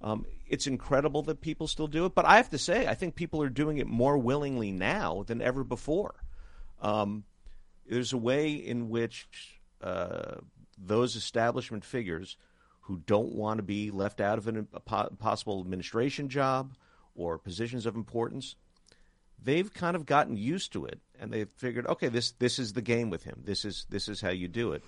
[0.01, 3.15] Um, it's incredible that people still do it, but I have to say, I think
[3.15, 6.15] people are doing it more willingly now than ever before.
[6.81, 7.25] Um,
[7.85, 9.27] there's a way in which
[9.81, 10.35] uh,
[10.77, 12.37] those establishment figures
[12.81, 16.75] who don't want to be left out of an, a possible administration job
[17.13, 18.55] or positions of importance,
[19.43, 22.81] they've kind of gotten used to it, and they've figured, okay, this this is the
[22.81, 23.41] game with him.
[23.45, 24.83] This is this is how you do it,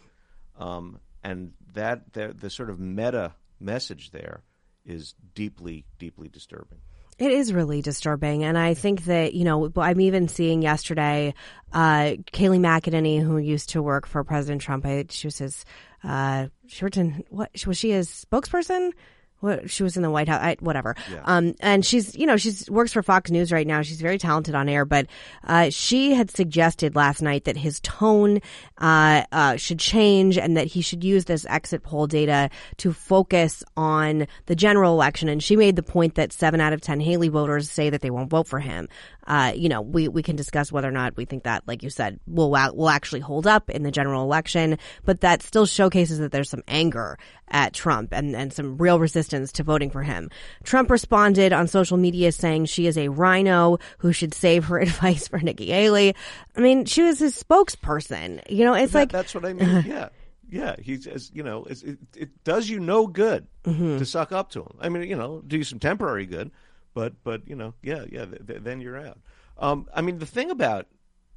[0.59, 4.41] um, and that the, the sort of meta message there
[4.85, 6.79] is deeply deeply disturbing.
[7.21, 8.43] It is really disturbing.
[8.43, 11.35] And I think that, you know, I'm even seeing yesterday,
[11.71, 15.63] uh, Kayleigh McEnany, who used to work for President Trump, she was his,
[16.03, 16.47] uh,
[16.95, 18.93] in, what, was she his spokesperson?
[19.41, 20.95] What she was in the White House, I, whatever.
[21.11, 21.21] Yeah.
[21.25, 23.81] Um, and she's, you know, she's works for Fox News right now.
[23.81, 25.07] She's very talented on air, but
[25.43, 28.39] uh, she had suggested last night that his tone
[28.77, 33.63] uh, uh, should change and that he should use this exit poll data to focus
[33.75, 35.27] on the general election.
[35.27, 38.09] And she made the point that seven out of ten Haley voters say that they
[38.09, 38.87] won't vote for him.
[39.31, 41.89] Uh, you know, we, we can discuss whether or not we think that, like you
[41.89, 44.77] said, will will actually hold up in the general election.
[45.05, 47.17] But that still showcases that there's some anger
[47.47, 50.29] at Trump and, and some real resistance to voting for him.
[50.65, 55.29] Trump responded on social media saying she is a RINO who should save her advice
[55.29, 56.13] for Nikki Haley.
[56.57, 58.41] I mean, she was his spokesperson.
[58.49, 59.85] You know, it's that, like that's what I mean.
[59.85, 60.09] Yeah.
[60.49, 63.97] Yeah, he says, you know, it, it does you no good mm-hmm.
[63.97, 64.77] to suck up to him.
[64.81, 66.51] I mean, you know, do you some temporary good,
[66.93, 69.19] but but you know, yeah, yeah, th- th- then you're out.
[69.57, 70.87] Um, I mean, the thing about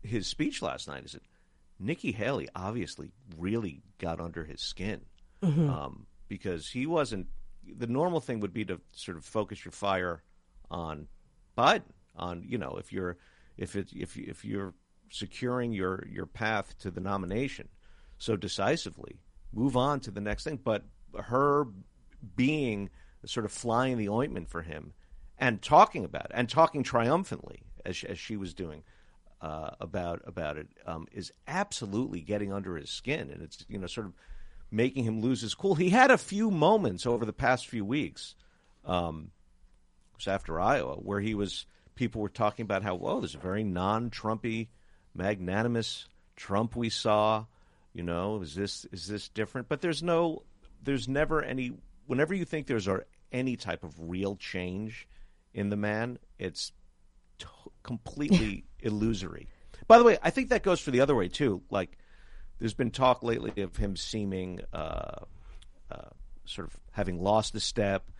[0.02, 1.22] his speech last night is that
[1.78, 5.02] Nikki Haley obviously really got under his skin
[5.43, 5.68] mm-hmm.
[5.68, 7.26] um, because he wasn't.
[7.66, 10.22] The normal thing would be to sort of focus your fire
[10.70, 11.09] on
[11.56, 11.82] Biden.
[12.16, 13.16] On you know, if you're
[13.56, 14.74] if it if if you're
[15.10, 17.68] securing your your path to the nomination
[18.18, 19.20] so decisively,
[19.52, 20.59] move on to the next thing.
[20.62, 20.85] But
[21.18, 21.66] her
[22.36, 22.90] being
[23.26, 24.93] sort of flying the ointment for him
[25.39, 28.82] and talking about it and talking triumphantly as she, as she was doing
[29.40, 33.86] uh, about about it um, is absolutely getting under his skin, and it's you know
[33.86, 34.15] sort of
[34.70, 35.74] making him lose his cool.
[35.74, 38.35] He had a few moments over the past few weeks.
[38.86, 39.31] Um,
[40.12, 41.66] it was after Iowa where he was.
[41.94, 44.66] People were talking about how well there's a very non-Trumpy,
[45.15, 47.44] magnanimous Trump we saw.
[47.93, 49.69] You know, is this is this different?
[49.69, 50.43] But there's no,
[50.82, 51.73] there's never any.
[52.06, 52.89] Whenever you think there's
[53.31, 55.06] any type of real change
[55.55, 56.72] in the man, it's
[57.39, 57.47] t-
[57.82, 59.48] completely illusory.
[59.86, 61.62] By the way, I think that goes for the other way too.
[61.70, 61.97] Like,
[62.59, 65.24] there's been talk lately of him seeming uh,
[65.90, 66.10] uh,
[66.44, 68.10] sort of having lost a step,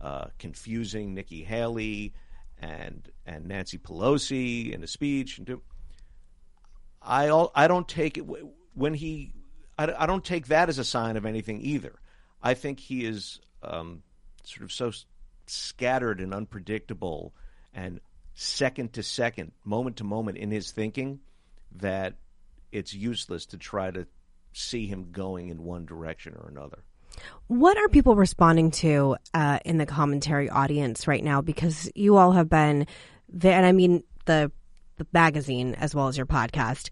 [0.00, 2.14] uh, confusing Nikki Haley
[2.58, 5.38] and and Nancy Pelosi in a speech.
[5.38, 5.62] And do,
[7.02, 8.24] I I don't take it
[8.74, 9.32] when he
[9.78, 11.98] I, I don't take that as a sign of anything either.
[12.42, 14.02] I think he is um,
[14.44, 14.92] sort of so
[15.46, 17.34] scattered and unpredictable
[17.72, 18.00] and
[18.34, 21.20] second to second, moment to moment in his thinking
[21.76, 22.14] that
[22.72, 24.06] it's useless to try to
[24.52, 26.78] see him going in one direction or another.
[27.46, 31.40] What are people responding to uh, in the commentary audience right now?
[31.40, 32.86] Because you all have been,
[33.42, 34.50] and I mean the
[34.96, 36.88] the magazine as well as your podcast.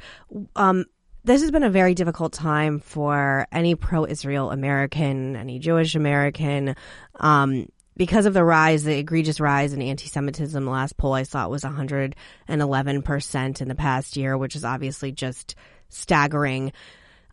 [0.57, 0.85] Um,
[1.25, 6.77] this has been a very difficult time for any pro-Israel American, any Jewish American,
[7.19, 10.65] um, because of the rise, the egregious rise in anti-Semitism.
[10.65, 15.55] The last poll I saw was 111% in the past year, which is obviously just
[15.89, 16.73] staggering.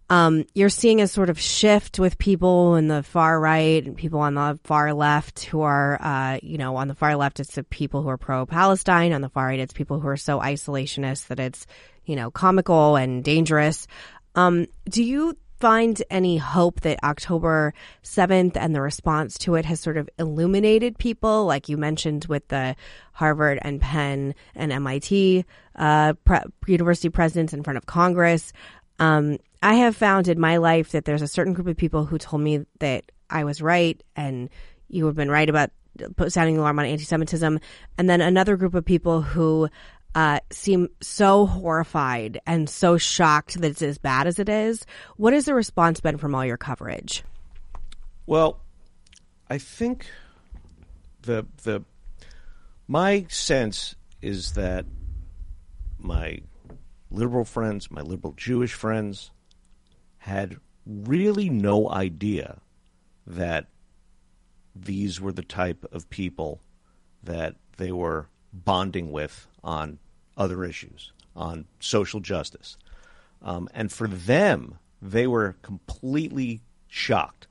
[0.09, 4.19] Um, you're seeing a sort of shift with people in the far right and people
[4.19, 7.63] on the far left who are, uh, you know, on the far left, it's the
[7.63, 9.13] people who are pro Palestine.
[9.13, 11.65] On the far right, it's people who are so isolationist that it's,
[12.03, 13.88] you know, comical and dangerous.
[14.35, 17.73] Um, do you find any hope that October
[18.03, 22.47] 7th and the response to it has sort of illuminated people, like you mentioned with
[22.47, 22.75] the
[23.13, 28.51] Harvard and Penn and MIT uh, pre- university presidents in front of Congress?
[28.99, 32.17] Um, I have found in my life that there's a certain group of people who
[32.17, 34.49] told me that I was right and
[34.89, 35.69] you have been right about
[36.27, 37.59] sounding the alarm on anti-Semitism,
[37.97, 39.69] and then another group of people who
[40.15, 44.85] uh, seem so horrified and so shocked that it's as bad as it is.
[45.17, 47.23] What has the response been from all your coverage?
[48.25, 48.59] Well,
[49.49, 50.05] I think
[51.21, 51.83] the the
[52.88, 54.85] my sense is that
[55.97, 56.39] my
[57.09, 59.31] liberal friends, my liberal Jewish friends,
[60.17, 62.59] had really no idea
[63.27, 63.67] that
[64.75, 66.61] these were the type of people
[67.23, 69.99] that they were bonding with on
[70.37, 72.77] other issues, on social justice.
[73.41, 77.47] Um, and for them, they were completely shocked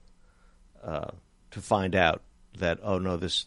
[0.85, 1.11] uh,
[1.51, 2.23] to find out
[2.59, 3.47] that oh no this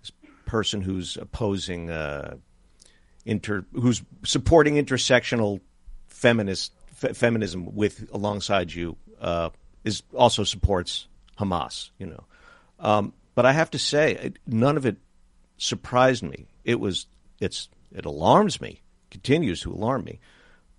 [0.00, 0.12] this
[0.46, 2.36] person who's opposing uh,
[3.24, 5.60] inter who's supporting intersectional
[6.08, 9.50] feminist fe- feminism with alongside you uh,
[9.84, 11.08] is also supports
[11.38, 11.90] Hamas.
[11.98, 12.24] You know,
[12.80, 14.96] um, but I have to say it, none of it
[15.56, 16.46] surprised me.
[16.64, 17.06] It was
[17.40, 20.20] it's it alarms me, continues to alarm me.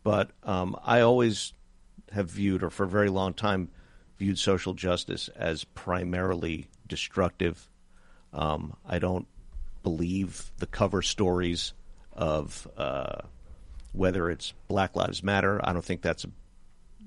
[0.03, 1.53] But um, I always
[2.11, 3.69] have viewed, or for a very long time,
[4.17, 7.67] viewed social justice as primarily destructive.
[8.33, 9.27] Um, I don't
[9.83, 11.73] believe the cover stories
[12.13, 13.21] of uh,
[13.93, 15.59] whether it's Black Lives Matter.
[15.63, 16.29] I don't think that's a,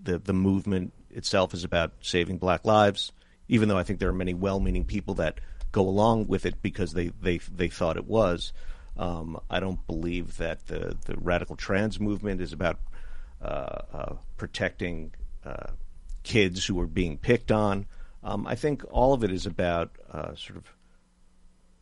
[0.03, 3.13] the the movement itself is about saving black lives.
[3.49, 5.41] Even though I think there are many well-meaning people that
[5.73, 8.53] go along with it because they they they thought it was.
[8.97, 12.79] Um, I don't believe that the the radical trans movement is about
[13.41, 15.13] uh, uh, protecting
[15.45, 15.71] uh,
[16.23, 17.87] kids who are being picked on.
[18.23, 20.65] Um, I think all of it is about uh, sort of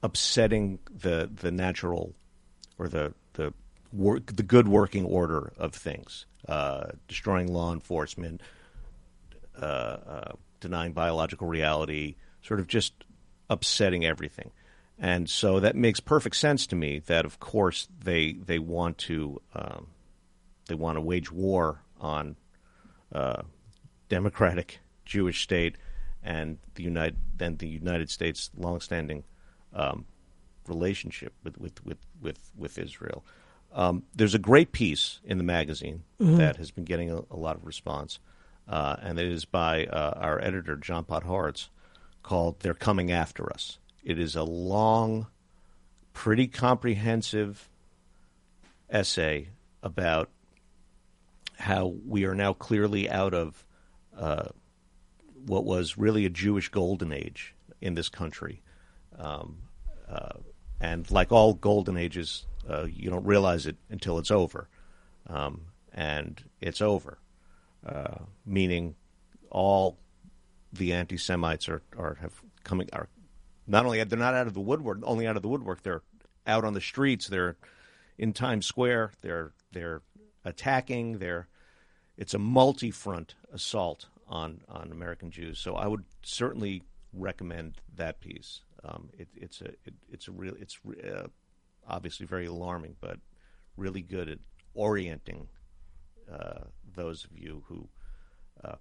[0.02, 2.14] upsetting the the natural
[2.78, 3.52] or the the
[3.92, 8.40] work the good working order of things, uh, destroying law enforcement,
[10.60, 12.92] denying biological reality, sort of just
[13.48, 14.50] upsetting everything.
[14.98, 17.00] And so that makes perfect sense to me.
[17.06, 19.88] That of course they they want to um,
[20.66, 22.36] they want to wage war on
[23.12, 23.42] uh,
[24.08, 25.76] democratic Jewish state
[26.22, 29.24] and the United and the United States longstanding
[29.72, 30.04] um,
[30.66, 33.24] relationship with with with with, with Israel.
[33.72, 36.02] Um, there's a great piece in the magazine
[36.38, 38.18] that has been getting a, a lot of response,
[38.66, 41.68] uh, and it is by uh, our editor John Podhoretz,
[42.22, 45.26] called "They're Coming After Us." It is a long,
[46.12, 47.68] pretty comprehensive
[48.90, 49.48] essay
[49.82, 50.30] about
[51.58, 53.64] how we are now clearly out of
[54.16, 54.48] uh,
[55.46, 58.62] what was really a Jewish golden age in this country.
[59.18, 59.58] Um,
[60.08, 60.38] uh,
[60.80, 64.68] and like all golden ages, uh, you don't realize it until it's over.
[65.26, 65.62] Um,
[65.92, 67.18] and it's over,
[67.84, 68.94] uh, meaning
[69.50, 69.98] all
[70.72, 73.08] the anti Semites are, are have coming are
[73.66, 75.82] not only they're not out of the woodwork, only out of the woodwork.
[75.82, 76.02] They're
[76.46, 77.28] out on the streets.
[77.28, 77.56] They're
[78.16, 79.12] in Times Square.
[79.22, 80.02] They're they're
[80.44, 81.18] attacking.
[81.18, 81.48] They're
[82.16, 85.58] it's a multi-front assault on on American Jews.
[85.58, 86.82] So I would certainly
[87.12, 88.62] recommend that piece.
[88.84, 91.28] Um, it, it's a it, it's a real it's uh,
[91.86, 93.18] obviously very alarming, but
[93.76, 94.38] really good at
[94.74, 95.48] orienting
[96.32, 96.64] uh,
[96.94, 97.88] those of you who
[98.64, 98.76] uh,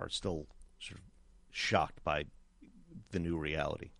[0.00, 0.46] are still
[0.78, 1.04] sort of
[1.50, 2.24] shocked by
[3.10, 3.90] the new reality.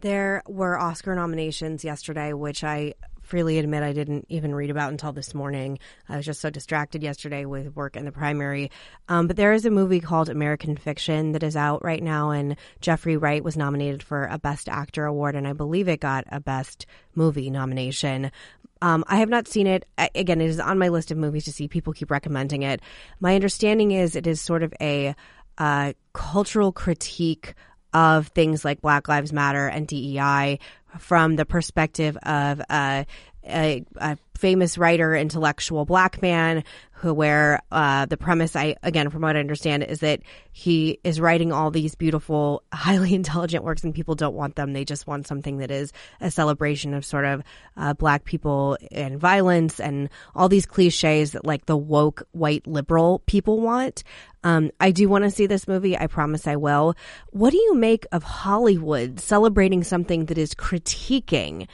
[0.00, 5.12] There were Oscar nominations yesterday, which I freely admit I didn't even read about until
[5.12, 5.78] this morning.
[6.08, 8.70] I was just so distracted yesterday with work and the primary.
[9.08, 12.56] Um, but there is a movie called American Fiction that is out right now, and
[12.80, 16.40] Jeffrey Wright was nominated for a Best Actor award, and I believe it got a
[16.40, 18.32] Best Movie nomination.
[18.82, 19.84] Um, I have not seen it.
[19.98, 21.68] I- Again, it is on my list of movies to see.
[21.68, 22.80] People keep recommending it.
[23.20, 25.14] My understanding is it is sort of a
[25.58, 27.54] uh, cultural critique
[27.92, 30.58] of things like Black Lives Matter and DEI
[30.98, 33.04] from the perspective of uh,
[33.44, 36.64] a, a famous writer, intellectual black man
[37.00, 40.20] who, where uh, the premise, I again, from what I understand, is that
[40.52, 44.74] he is writing all these beautiful, highly intelligent works, and people don't want them.
[44.74, 47.42] They just want something that is a celebration of sort of
[47.76, 53.20] uh, black people and violence and all these cliches that like the woke white liberal
[53.20, 54.04] people want.
[54.42, 55.96] Um, I do want to see this movie.
[55.96, 56.94] I promise I will.
[57.30, 61.66] What do you make of Hollywood celebrating something that is critiquing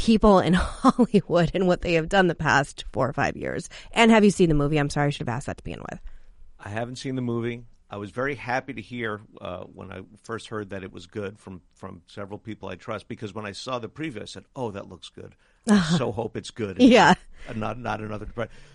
[0.00, 3.68] people in Hollywood and what they have done the past four or five years?
[3.92, 4.78] And have you seen the movie?
[4.78, 6.00] I'm sorry, I should have asked that to begin with.
[6.58, 7.64] I haven't seen the movie.
[7.92, 11.38] I was very happy to hear uh, when I first heard that it was good
[11.38, 14.70] from, from several people I trust because when I saw the preview, I said, "Oh,
[14.70, 15.34] that looks good."
[15.68, 16.80] I so hope it's good.
[16.80, 17.14] Yeah.
[17.48, 18.28] not- not not another.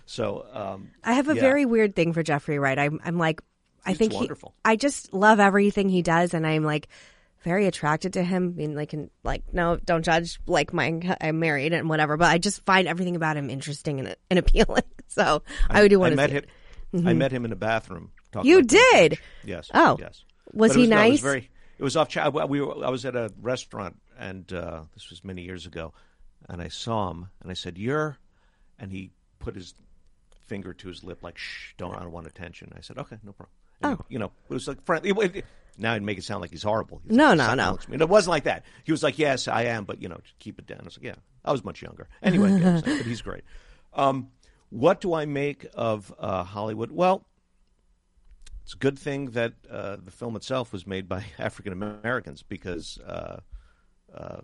[0.04, 1.40] So um, I have a yeah.
[1.40, 2.78] very weird thing for Jeffrey Wright.
[2.78, 3.40] I'm, I'm like,
[3.86, 4.54] I He's think he, wonderful.
[4.64, 6.88] I just love everything he does, and I'm like
[7.46, 8.52] very attracted to him.
[8.54, 10.40] I mean, like, and, like, no, don't judge.
[10.48, 14.16] Like, my, I'm married and whatever, but I just find everything about him interesting and,
[14.28, 14.82] and appealing.
[15.08, 16.44] So I, would do want I to met see him.
[16.92, 17.06] it.
[17.08, 18.10] I met him in a bathroom.
[18.42, 19.10] You did?
[19.12, 19.20] Beach.
[19.44, 19.70] Yes.
[19.72, 19.96] Oh.
[20.00, 20.24] yes.
[20.52, 21.20] Was But he no, it was nice?
[21.22, 21.50] very.
[21.78, 22.14] It was off.
[22.48, 25.94] We were, I was at a restaurant, and uh, this was many years ago,
[26.48, 28.18] and I saw him, and I said, "You're,"
[28.80, 29.74] and he put his
[30.46, 31.94] finger to his lip, like, "Shh, don't.
[31.94, 34.04] I don't want attention." I said, "Okay, no problem." And, Oh.
[34.08, 35.10] you know, it was like friendly.
[35.10, 35.44] It, it,
[35.78, 37.00] now I'd make it sound like he's horrible.
[37.06, 37.72] He's No, like, no, no.
[37.88, 38.64] me." And it wasn't like that.
[38.84, 41.04] He was like, "Yes, I am, but you know, keep it down." I was like,
[41.06, 42.08] "Yeah." I was much younger.
[42.22, 43.44] Anyway, but he's great.
[43.94, 44.30] Um,
[44.70, 46.90] what do I make of uh, Hollywood?
[46.90, 47.24] Well,
[48.64, 52.98] it's a good thing that uh, the film itself was made by African Americans because,
[53.06, 53.38] uh,
[54.12, 54.40] uh,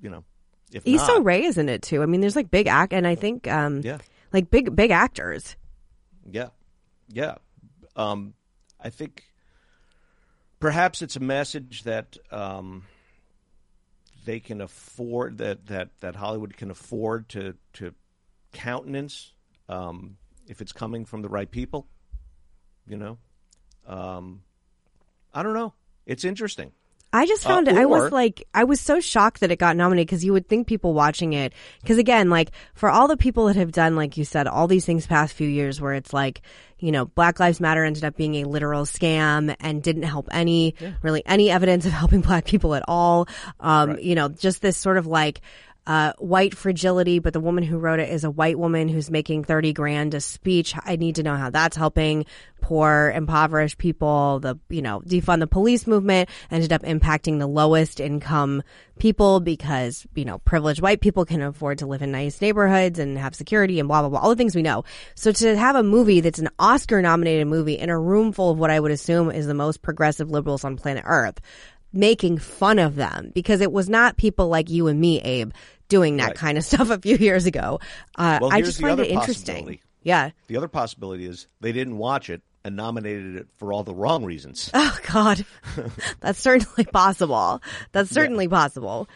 [0.00, 0.24] you know,
[0.72, 2.02] if Issa not, Rae is in it too.
[2.02, 3.98] I mean, there's like big act, and I think um, yeah,
[4.32, 5.54] like big big actors.
[6.30, 6.48] yeah,
[7.08, 7.34] yeah.
[7.94, 8.32] Um,
[8.80, 9.24] I think
[10.60, 12.84] perhaps it's a message that um,
[14.24, 17.94] they can afford that that that Hollywood can afford to to
[18.52, 19.32] countenance
[19.68, 20.16] um,
[20.46, 21.86] if it's coming from the right people.
[22.86, 23.18] You know,
[23.86, 24.42] um,
[25.34, 25.74] I don't know.
[26.06, 26.72] It's interesting.
[27.10, 27.76] I just Uh, found it.
[27.76, 30.66] I was like, I was so shocked that it got nominated because you would think
[30.66, 31.54] people watching it.
[31.80, 34.84] Because again, like for all the people that have done, like you said, all these
[34.84, 36.42] things past few years where it's like,
[36.80, 40.74] you know, Black Lives Matter ended up being a literal scam and didn't help any,
[41.02, 43.28] really any evidence of helping black people at all.
[43.60, 45.40] Um, you know, just this sort of like,
[45.88, 49.42] uh, white fragility, but the woman who wrote it is a white woman who's making
[49.42, 50.74] 30 grand a speech.
[50.84, 52.26] I need to know how that's helping
[52.60, 54.38] poor, impoverished people.
[54.40, 58.62] The, you know, defund the police movement ended up impacting the lowest income
[58.98, 63.16] people because, you know, privileged white people can afford to live in nice neighborhoods and
[63.16, 64.84] have security and blah, blah, blah, all the things we know.
[65.14, 68.58] So to have a movie that's an Oscar nominated movie in a room full of
[68.58, 71.40] what I would assume is the most progressive liberals on planet Earth,
[71.92, 75.52] making fun of them because it was not people like you and me, Abe,
[75.88, 76.34] doing that Right.
[76.36, 77.80] kind of stuff a few years ago.
[78.16, 79.78] Uh, Well, I just find it interesting.
[80.02, 80.30] Yeah.
[80.46, 84.24] The other possibility is they didn't watch it and nominated it for all the wrong
[84.24, 84.70] reasons.
[84.74, 85.44] Oh God,
[86.20, 87.62] that's certainly possible.
[87.92, 89.08] That's certainly possible.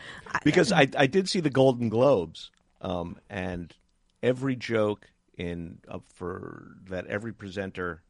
[0.45, 2.51] because I, I did see the Golden Globes,
[2.81, 3.75] um, and
[4.23, 8.03] every joke in uh, for that every presenter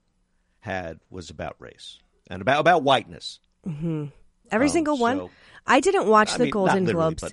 [0.60, 1.98] had was about race
[2.30, 3.40] and about about whiteness.
[4.53, 5.19] Every Um, single one.
[5.19, 5.31] so-
[5.66, 7.24] I didn't watch I the mean, Golden Globes.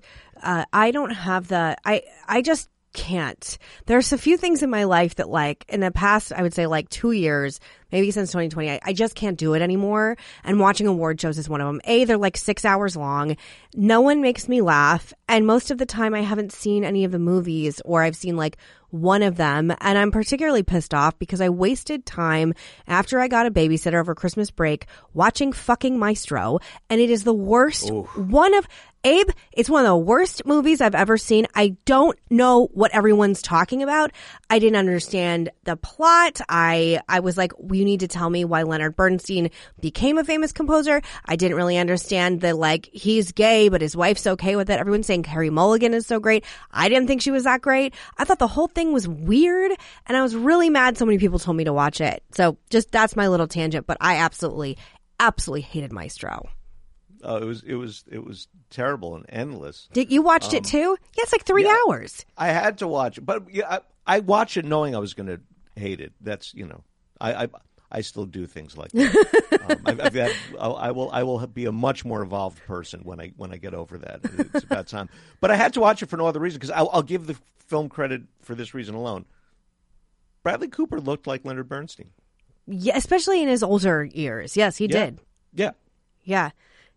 [0.41, 1.75] Uh, I don't have the.
[1.85, 3.57] I I just can't.
[3.87, 6.65] There's a few things in my life that, like, in the past, I would say
[6.67, 7.59] like two years,
[7.91, 10.17] maybe since 2020, I, I just can't do it anymore.
[10.43, 11.81] And watching award shows is one of them.
[11.85, 13.37] A, they're like six hours long.
[13.75, 17.11] No one makes me laugh, and most of the time, I haven't seen any of
[17.11, 18.57] the movies, or I've seen like
[18.91, 22.53] one of them, and I'm particularly pissed off because I wasted time
[22.87, 26.59] after I got a babysitter over Christmas break watching fucking Maestro,
[26.89, 28.67] and it is the worst one of
[29.05, 31.47] Abe, it's one of the worst movies I've ever seen.
[31.55, 34.11] I don't know what everyone's talking about.
[34.49, 36.41] I didn't understand the plot.
[36.49, 39.49] I I was like, you need to tell me why Leonard Bernstein
[39.79, 41.01] became a famous composer.
[41.25, 44.79] I didn't really understand that like he's gay, but his wife's okay with it.
[44.79, 46.45] Everyone's saying Carey Mulligan is so great.
[46.71, 47.95] I didn't think she was that great.
[48.17, 49.71] I thought the whole thing was weird,
[50.05, 50.97] and I was really mad.
[50.97, 52.21] So many people told me to watch it.
[52.31, 53.87] So just that's my little tangent.
[53.87, 54.77] But I absolutely,
[55.19, 56.49] absolutely hated Maestro.
[57.23, 59.89] Uh, it was it was it was terrible and endless.
[59.93, 60.97] Did you watched it too?
[61.17, 61.75] Yeah, it's like three yeah.
[61.87, 62.25] hours.
[62.37, 65.27] I had to watch it, but yeah, I, I watched it knowing I was going
[65.27, 65.41] to
[65.75, 66.13] hate it.
[66.21, 66.83] That's you know,
[67.19, 67.47] I I,
[67.91, 69.59] I still do things like that.
[69.69, 73.31] um, I've, I've had, I'll- I will be a much more evolved person when I
[73.35, 74.19] when I get over that.
[74.53, 75.09] It's about time.
[75.41, 77.35] But I had to watch it for no other reason because I'll, I'll give the
[77.67, 79.25] film credit for this reason alone.
[80.43, 82.09] Bradley Cooper looked like Leonard Bernstein.
[82.67, 84.55] Yeah, especially in his older years.
[84.55, 85.05] Yes, he Yeah.
[85.05, 85.19] did.
[85.53, 85.71] Yeah,
[86.23, 86.49] Yeah.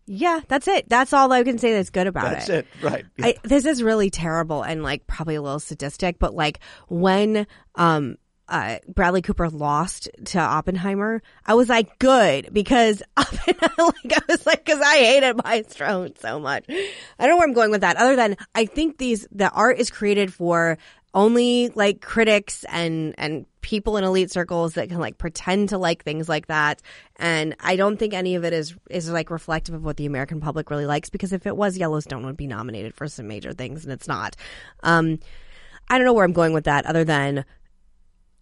[0.05, 0.89] Yeah, that's it.
[0.89, 2.67] That's all I can say that's good about that's it.
[2.81, 2.83] it.
[2.83, 3.05] Right.
[3.21, 6.59] I, this is really terrible and like probably a little sadistic, but like
[6.89, 8.17] when um
[8.53, 14.63] uh, Bradley Cooper lost to Oppenheimer, I was like, good, because like, I was like,
[14.63, 16.65] because I hated Maestro so much.
[16.69, 16.85] I
[17.17, 19.89] don't know where I'm going with that, other than I think these the art is
[19.89, 20.77] created for
[21.15, 26.03] only like critics and and people in elite circles that can like pretend to like
[26.03, 26.81] things like that
[27.17, 30.41] and i don't think any of it is is like reflective of what the american
[30.41, 33.83] public really likes because if it was yellowstone would be nominated for some major things
[33.85, 34.35] and it's not
[34.81, 35.19] um
[35.87, 37.45] i don't know where i'm going with that other than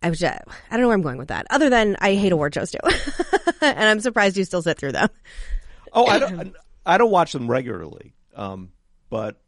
[0.01, 1.47] I was just, I don't know where I'm going with that.
[1.49, 2.79] Other than I hate award shows too,
[3.61, 5.09] and I'm surprised you still sit through them.
[5.93, 6.55] Oh, I don't.
[6.83, 8.71] I don't watch them regularly, um,
[9.09, 9.39] but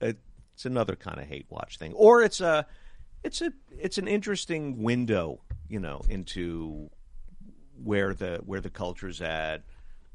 [0.00, 2.66] it's another kind of hate watch thing, or it's a,
[3.22, 6.90] it's a, it's an interesting window, you know, into
[7.82, 9.62] where the where the culture's at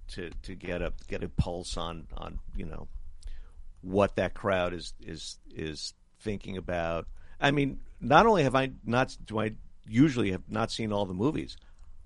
[0.10, 2.88] to to get a get a pulse on on you know
[3.82, 7.08] what that crowd is is is thinking about.
[7.40, 9.54] I mean, not only have I not do I
[9.88, 11.56] usually have not seen all the movies,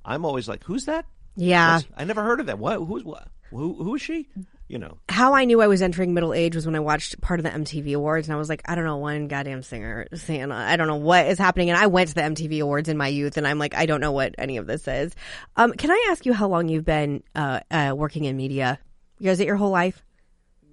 [0.05, 1.05] I'm always like, who's that?
[1.35, 1.75] Yeah.
[1.75, 2.57] What's- I never heard of that.
[2.59, 2.77] What?
[2.79, 3.27] Who's what?
[3.51, 3.75] Who?
[3.83, 4.27] Who is she?
[4.67, 4.97] You know.
[5.09, 7.49] How I knew I was entering middle age was when I watched part of the
[7.49, 10.85] MTV Awards, and I was like, I don't know one goddamn singer saying, I don't
[10.87, 11.71] know what is happening.
[11.71, 14.01] And I went to the MTV Awards in my youth, and I'm like, I don't
[14.01, 15.15] know what any of this is.
[15.55, 18.77] Um, can I ask you how long you've been uh, uh, working in media?
[19.19, 20.03] Is it your whole life?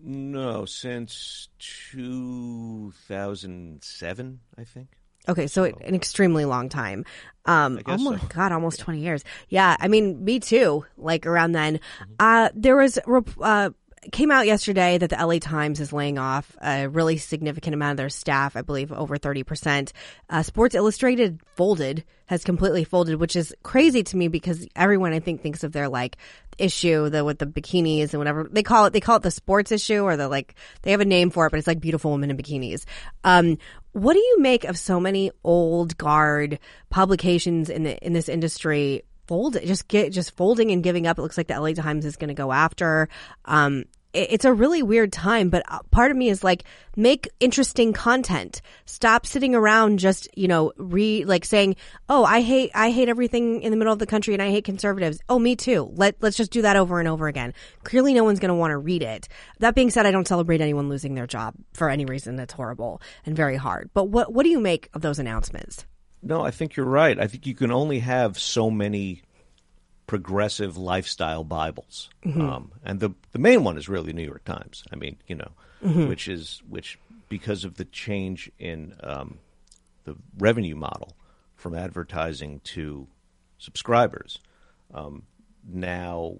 [0.03, 4.89] No, since 2007, I think.
[5.29, 7.05] Okay, so an extremely long time.
[7.47, 8.29] Um, guess almost, so.
[8.35, 9.25] God, almost 20 years.
[9.49, 11.81] Yeah, I mean, me too, like around then.
[12.19, 12.99] Uh, there was,
[13.41, 13.71] uh,
[14.13, 17.97] came out yesterday that the LA Times is laying off a really significant amount of
[17.97, 19.93] their staff, I believe over 30%.
[20.29, 25.21] Uh, Sports Illustrated folded, has completely folded, which is crazy to me because everyone I
[25.21, 26.17] think thinks of their like
[26.59, 28.93] issue, the with the bikinis and whatever they call it.
[28.93, 31.51] They call it the sports issue or the like, they have a name for it,
[31.51, 32.85] but it's like beautiful women in bikinis.
[33.25, 33.59] Um,
[33.93, 36.59] what do you make of so many old guard
[36.91, 41.19] publications in the in this industry fold it just get just folding and giving up?
[41.19, 43.09] It looks like the LA Times is going to go after.
[43.45, 46.65] Um, it- it's a really weird time, but uh, part of me is like,
[46.97, 48.63] make interesting content.
[48.87, 51.77] Stop sitting around just, you know, re, like saying,
[52.09, 54.65] oh, I hate, I hate everything in the middle of the country and I hate
[54.65, 55.19] conservatives.
[55.29, 55.91] Oh, me too.
[55.97, 57.53] Let, let's just do that over and over again.
[57.85, 59.29] Clearly no one's going to want to read it.
[59.59, 62.37] That being said, I don't celebrate anyone losing their job for any reason.
[62.37, 63.91] That's horrible and very hard.
[63.93, 65.85] But what, what do you make of those announcements?
[66.23, 67.19] No, I think you're right.
[67.19, 69.23] I think you can only have so many
[70.07, 72.11] progressive lifestyle Bibles,
[72.41, 74.85] um, and the the main one is really the New York Times.
[74.93, 75.51] I mean, you know,
[76.09, 76.99] which is which
[77.29, 79.39] because of the change in um,
[80.05, 81.17] the revenue model
[81.57, 83.07] from advertising to
[83.59, 84.39] subscribers,
[84.95, 85.25] um,
[85.69, 86.39] now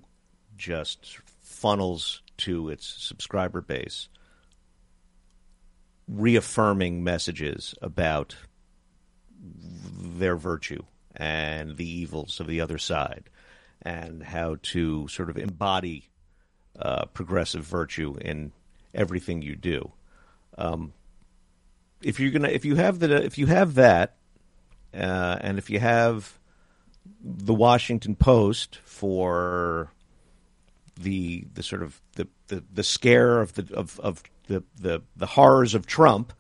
[0.57, 4.09] just funnels to its subscriber base,
[6.09, 8.37] reaffirming messages about
[9.99, 10.83] their virtue
[11.15, 13.31] and the evils of the other side,
[13.83, 16.09] and how to sort of embody
[16.79, 18.53] uh, progressive virtue in
[18.95, 19.93] everything you do.
[20.59, 20.93] Um,
[22.03, 24.17] if you're gonna, if you have the, if you have that,
[24.95, 26.39] uh, and if you have
[27.23, 29.93] the Washington Post for
[30.99, 35.27] the the sort of the, the, the scare of the of, of the, the the
[35.27, 36.33] horrors of Trump,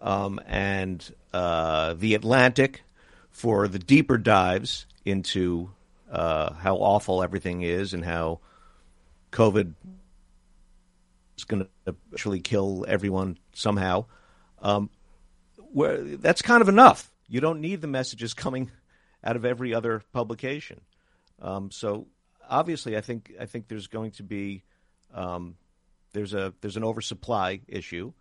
[0.00, 2.82] um, and uh, the Atlantic
[3.30, 5.70] for the deeper dives into
[6.10, 8.40] uh, how awful everything is and how
[9.32, 9.74] COVID
[11.38, 14.06] is going to actually kill everyone somehow.
[14.60, 14.90] Um,
[15.72, 17.10] where that's kind of enough.
[17.28, 18.70] You don't need the messages coming
[19.22, 20.80] out of every other publication.
[21.40, 22.08] Um, so
[22.48, 24.64] obviously, I think I think there's going to be
[25.14, 25.56] um,
[26.12, 28.12] there's a there's an oversupply issue,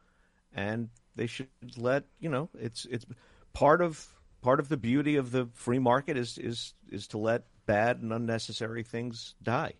[0.53, 3.05] and they should let you know it's it's
[3.51, 4.07] part of
[4.41, 8.13] part of the beauty of the free market is is is to let bad and
[8.13, 9.73] unnecessary things die.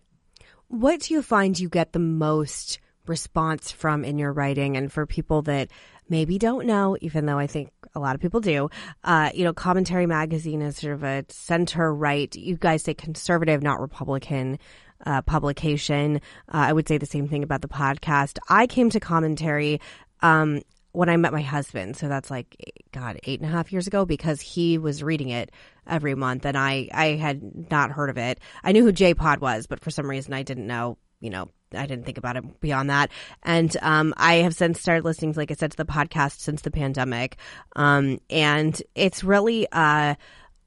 [0.68, 4.76] What do you find you get the most response from in your writing?
[4.76, 5.70] And for people that
[6.10, 8.68] maybe don't know, even though I think a lot of people do,
[9.02, 12.32] uh, you know, Commentary Magazine is sort of a center right.
[12.36, 14.58] You guys say conservative, not Republican.
[15.06, 16.16] Uh, publication.
[16.52, 18.38] Uh, I would say the same thing about the podcast.
[18.50, 19.80] I came to commentary
[20.20, 20.60] um,
[20.92, 21.96] when I met my husband.
[21.96, 22.56] So that's like,
[22.92, 25.50] God, eight and a half years ago because he was reading it
[25.86, 28.40] every month and I, I had not heard of it.
[28.62, 31.48] I knew who J Pod was, but for some reason I didn't know, you know,
[31.72, 33.10] I didn't think about it beyond that.
[33.42, 36.70] And um, I have since started listening, like I said, to the podcast since the
[36.70, 37.36] pandemic.
[37.76, 40.14] Um, and it's really, uh,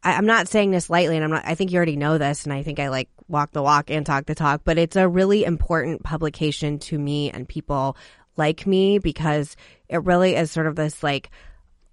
[0.04, 1.44] I, I'm not saying this lightly, and I'm not.
[1.46, 4.06] I think you already know this, and I think I like walk the walk and
[4.06, 4.62] talk the talk.
[4.64, 7.98] But it's a really important publication to me and people
[8.38, 9.56] like me because
[9.90, 11.30] it really is sort of this like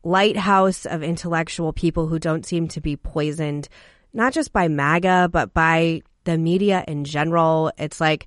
[0.02, 3.68] lighthouse of intellectual people who don't seem to be poisoned,
[4.12, 7.72] not just by MAGA, but by the media in general.
[7.78, 8.26] It's like,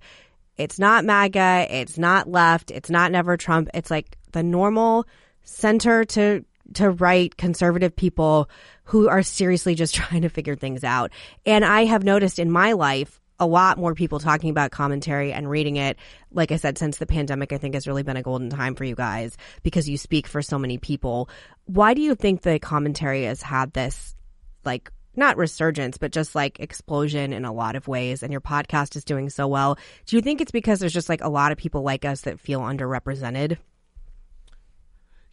[0.57, 3.69] it's not MAGA, it's not left, it's not never Trump.
[3.73, 5.05] It's like the normal
[5.43, 6.45] center to
[6.75, 8.49] to right conservative people
[8.85, 11.11] who are seriously just trying to figure things out.
[11.45, 15.49] And I have noticed in my life a lot more people talking about commentary and
[15.49, 15.97] reading it.
[16.31, 18.83] Like I said, since the pandemic, I think has really been a golden time for
[18.83, 21.29] you guys because you speak for so many people.
[21.65, 24.15] Why do you think the commentary has had this,
[24.63, 28.23] like, not resurgence, but just like explosion in a lot of ways?
[28.23, 29.77] And your podcast is doing so well.
[30.05, 32.39] Do you think it's because there's just like a lot of people like us that
[32.39, 33.57] feel underrepresented?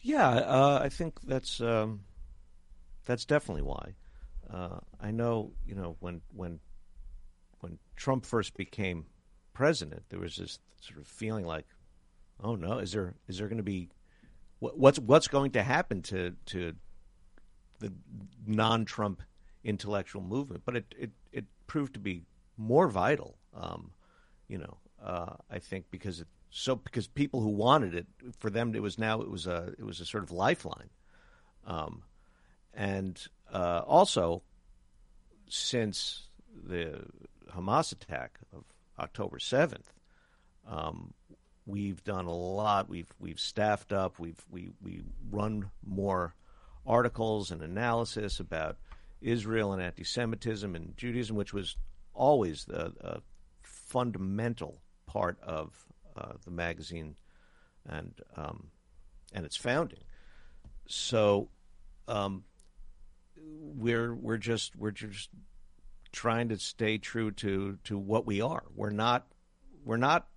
[0.01, 2.01] Yeah, uh, I think that's um,
[3.05, 3.93] that's definitely why.
[4.51, 6.59] Uh, I know, you know, when when
[7.61, 9.05] when Trump first became
[9.53, 11.65] president, there was this sort of feeling like,
[12.43, 13.89] oh no, is there is there going to be
[14.59, 16.73] what, what's what's going to happen to to
[17.79, 17.91] the
[18.45, 19.21] non-Trump
[19.63, 20.63] intellectual movement?
[20.65, 22.23] But it it, it proved to be
[22.57, 23.37] more vital.
[23.53, 23.91] Um,
[24.47, 28.07] you know, uh, I think because it so because people who wanted it
[28.39, 30.89] for them it was now it was a it was a sort of lifeline,
[31.65, 32.03] um,
[32.73, 34.43] and uh, also
[35.47, 36.27] since
[36.67, 37.05] the
[37.55, 38.63] Hamas attack of
[38.99, 39.93] October seventh,
[40.67, 41.13] um,
[41.65, 42.89] we've done a lot.
[42.89, 44.19] We've we've staffed up.
[44.19, 46.35] We've we we run more
[46.85, 48.77] articles and analysis about
[49.21, 51.77] Israel and anti-Semitism and Judaism, which was
[52.13, 53.21] always the
[53.61, 55.85] fundamental part of
[56.17, 57.15] uh, the magazine
[57.87, 58.67] and um,
[59.33, 60.03] and its founding.
[60.87, 61.49] So
[62.07, 62.43] um,
[63.37, 65.29] we're we're just we're just
[66.11, 68.63] trying to stay true to to what we are.
[68.75, 69.27] We're not
[69.83, 70.27] we're not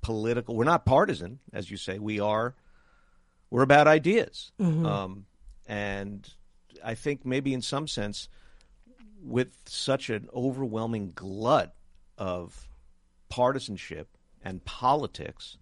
[0.00, 0.54] political.
[0.56, 1.98] We're not partisan, as you say.
[1.98, 2.54] We are
[3.50, 5.26] we're about ideas, um,
[5.66, 6.28] and
[6.84, 8.28] I think maybe in some sense,
[9.22, 11.74] with such an overwhelming glut
[12.18, 12.68] of
[13.28, 14.08] partisanship
[14.42, 15.56] and politics,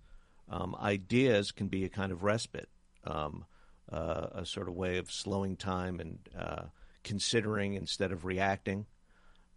[0.49, 2.69] um, ideas can be a kind of respite,
[3.05, 3.45] um,
[3.91, 6.63] uh, a sort of way of slowing time and uh,
[7.05, 8.87] considering instead of reacting.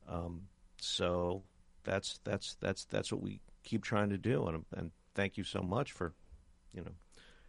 [0.08, 0.44] Um,
[0.80, 1.44] so
[1.84, 5.62] that's that's that's that's what we keep trying to do, and, and thank you so
[5.62, 6.14] much for,
[6.74, 6.92] you know,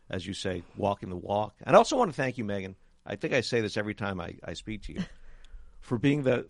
[0.09, 1.55] as you say, walking the walk.
[1.63, 2.75] And I also want to thank you, Meghan.
[3.05, 5.05] I think I say this every time I, I speak to you,
[5.81, 6.49] for being the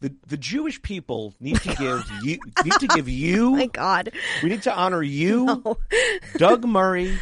[0.00, 3.50] the the Jewish people need to give you need to give you.
[3.56, 4.12] My God.
[4.42, 5.76] We need to honor you,
[6.36, 7.16] Doug Murray,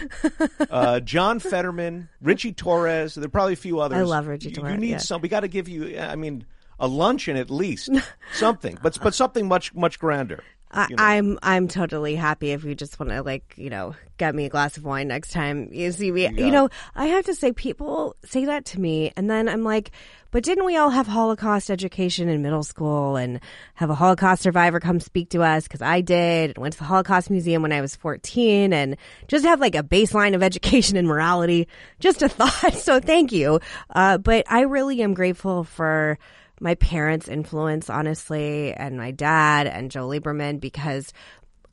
[0.70, 3.14] uh, John Fetterman, Richie Torres.
[3.14, 3.98] There are probably a few others.
[3.98, 4.98] I love Richie You- Torres, You need yeah.
[4.98, 5.20] some.
[5.20, 5.98] We got to give you.
[5.98, 6.44] I mean,
[6.78, 7.90] a luncheon at least,
[8.34, 10.44] something, but but something much much grander.
[10.70, 11.02] I, you know.
[11.02, 14.48] I'm I'm totally happy if you just want to like you know get me a
[14.48, 16.28] glass of wine next time you see me.
[16.28, 19.92] You, know I have to say people say that to me, and then I'm like,
[20.30, 23.40] but didn't we all have Holocaust education in middle school and
[23.74, 25.64] have a Holocaust survivor come speak to us?
[25.64, 26.50] Because I did.
[26.50, 28.96] and Went to the Holocaust Museum when I was 14, and
[29.26, 31.68] just have like a baseline of education and morality.
[32.00, 32.74] Just a thought.
[32.88, 33.60] So thank you.
[33.90, 36.18] Uh, but I really am grateful for
[36.60, 41.12] my parents' influence, honestly, and my dad and Joe Lieberman because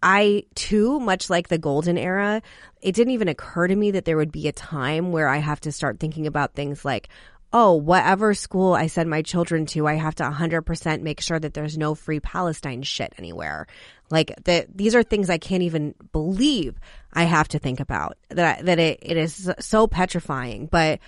[0.04, 2.42] I too, much like the golden era,
[2.82, 5.60] it didn't even occur to me that there would be a time where I have
[5.62, 7.10] to start thinking about things like,
[7.54, 11.54] oh, whatever school I send my children to, I have to 100% make sure that
[11.54, 13.66] there's no free Palestine shit anywhere.
[14.12, 16.78] Like that, these are things I can't even believe
[17.14, 18.18] I have to think about.
[18.30, 21.00] That that it, it is so petrifying, but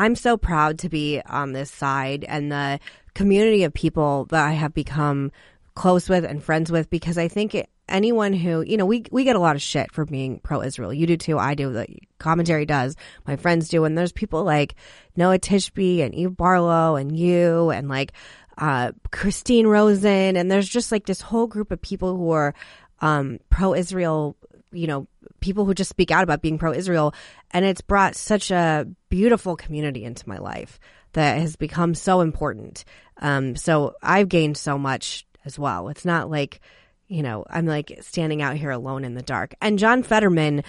[0.00, 2.80] I'm so proud to be on this side and the
[3.12, 5.30] community of people that I have become
[5.74, 9.24] close with and friends with because I think it, anyone who, you know, we we
[9.24, 10.94] get a lot of shit for being pro Israel.
[10.94, 11.86] You do too, I do, the
[12.16, 12.96] commentary does,
[13.26, 14.74] my friends do, and there's people like
[15.16, 18.12] Noa Tishby and Eve Barlow and you and like
[18.56, 22.54] uh, Christine Rosen, and there's just like this whole group of people who are
[23.00, 24.34] um, pro Israel,
[24.72, 25.06] you know,
[25.40, 27.14] people who just speak out about being pro Israel.
[27.50, 30.78] And it's brought such a beautiful community into my life
[31.12, 32.84] that has become so important.
[33.20, 35.88] Um, so I've gained so much as well.
[35.88, 36.60] It's not like,
[37.08, 39.54] you know, I'm like standing out here alone in the dark.
[39.60, 40.62] And John Fetterman,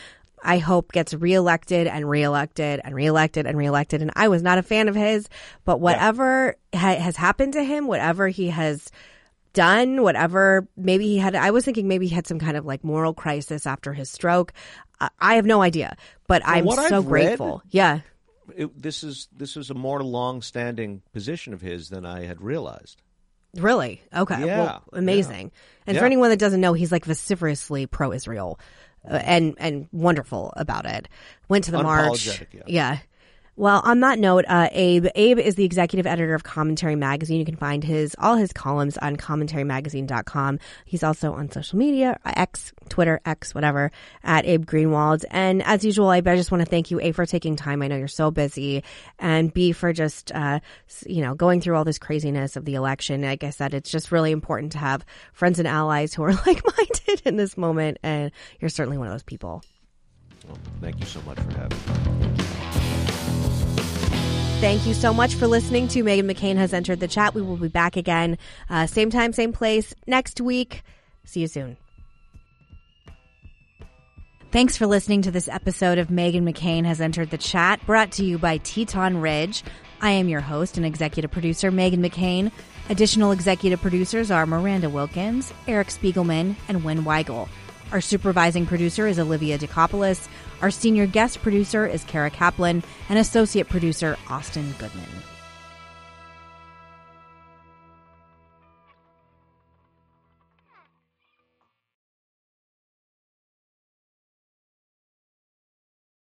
[0.43, 4.01] I hope gets reelected and reelected and reelected and reelected.
[4.01, 5.29] And I was not a fan of his,
[5.65, 8.89] but whatever ha- has happened to him, whatever he has
[9.53, 12.83] done, whatever maybe he had, I was thinking maybe he had some kind of like
[12.83, 14.53] moral crisis after his stroke.
[14.99, 15.95] I, I have no idea,
[16.27, 17.61] but I'm so I've read- grateful.
[17.69, 18.01] Yeah.
[18.55, 23.01] It, this is this is a more long-standing position of his than I had realized.
[23.55, 24.01] Really?
[24.13, 24.45] Okay.
[24.45, 25.51] Yeah, well, amazing.
[25.87, 28.59] And for anyone that doesn't know, he's like vociferously pro-Israel
[29.09, 31.07] uh, and and wonderful about it.
[31.49, 32.27] Went to the march.
[32.27, 32.99] Unapologetic, yeah.
[33.57, 37.37] Well, on that note, uh, Abe Abe is the executive editor of Commentary Magazine.
[37.37, 40.59] You can find his all his columns on commentarymagazine.com.
[40.85, 43.91] He's also on social media, X, Twitter, X, whatever,
[44.23, 45.25] at Abe Greenwald.
[45.29, 47.81] And as usual, Abe, I just want to thank you, A, for taking time.
[47.81, 48.85] I know you're so busy,
[49.19, 50.61] and B, for just, uh,
[51.05, 53.21] you know, going through all this craziness of the election.
[53.21, 57.21] Like I said, it's just really important to have friends and allies who are like-minded
[57.25, 59.61] in this moment, and you're certainly one of those people.
[60.47, 62.40] Well, thank you so much for having me.
[64.61, 67.33] Thank you so much for listening to Meghan McCain has entered the chat.
[67.33, 68.37] We will be back again,
[68.69, 70.83] uh, same time, same place next week.
[71.25, 71.77] See you soon.
[74.51, 78.23] Thanks for listening to this episode of Meghan McCain has entered the chat, brought to
[78.23, 79.63] you by Teton Ridge.
[79.99, 82.51] I am your host and executive producer, Meghan McCain.
[82.87, 87.49] Additional executive producers are Miranda Wilkins, Eric Spiegelman, and Wynn Weigel.
[87.91, 90.27] Our supervising producer is Olivia Decopoulos.
[90.61, 95.30] Our senior guest producer is Kara Kaplan, and associate producer Austin Goodman.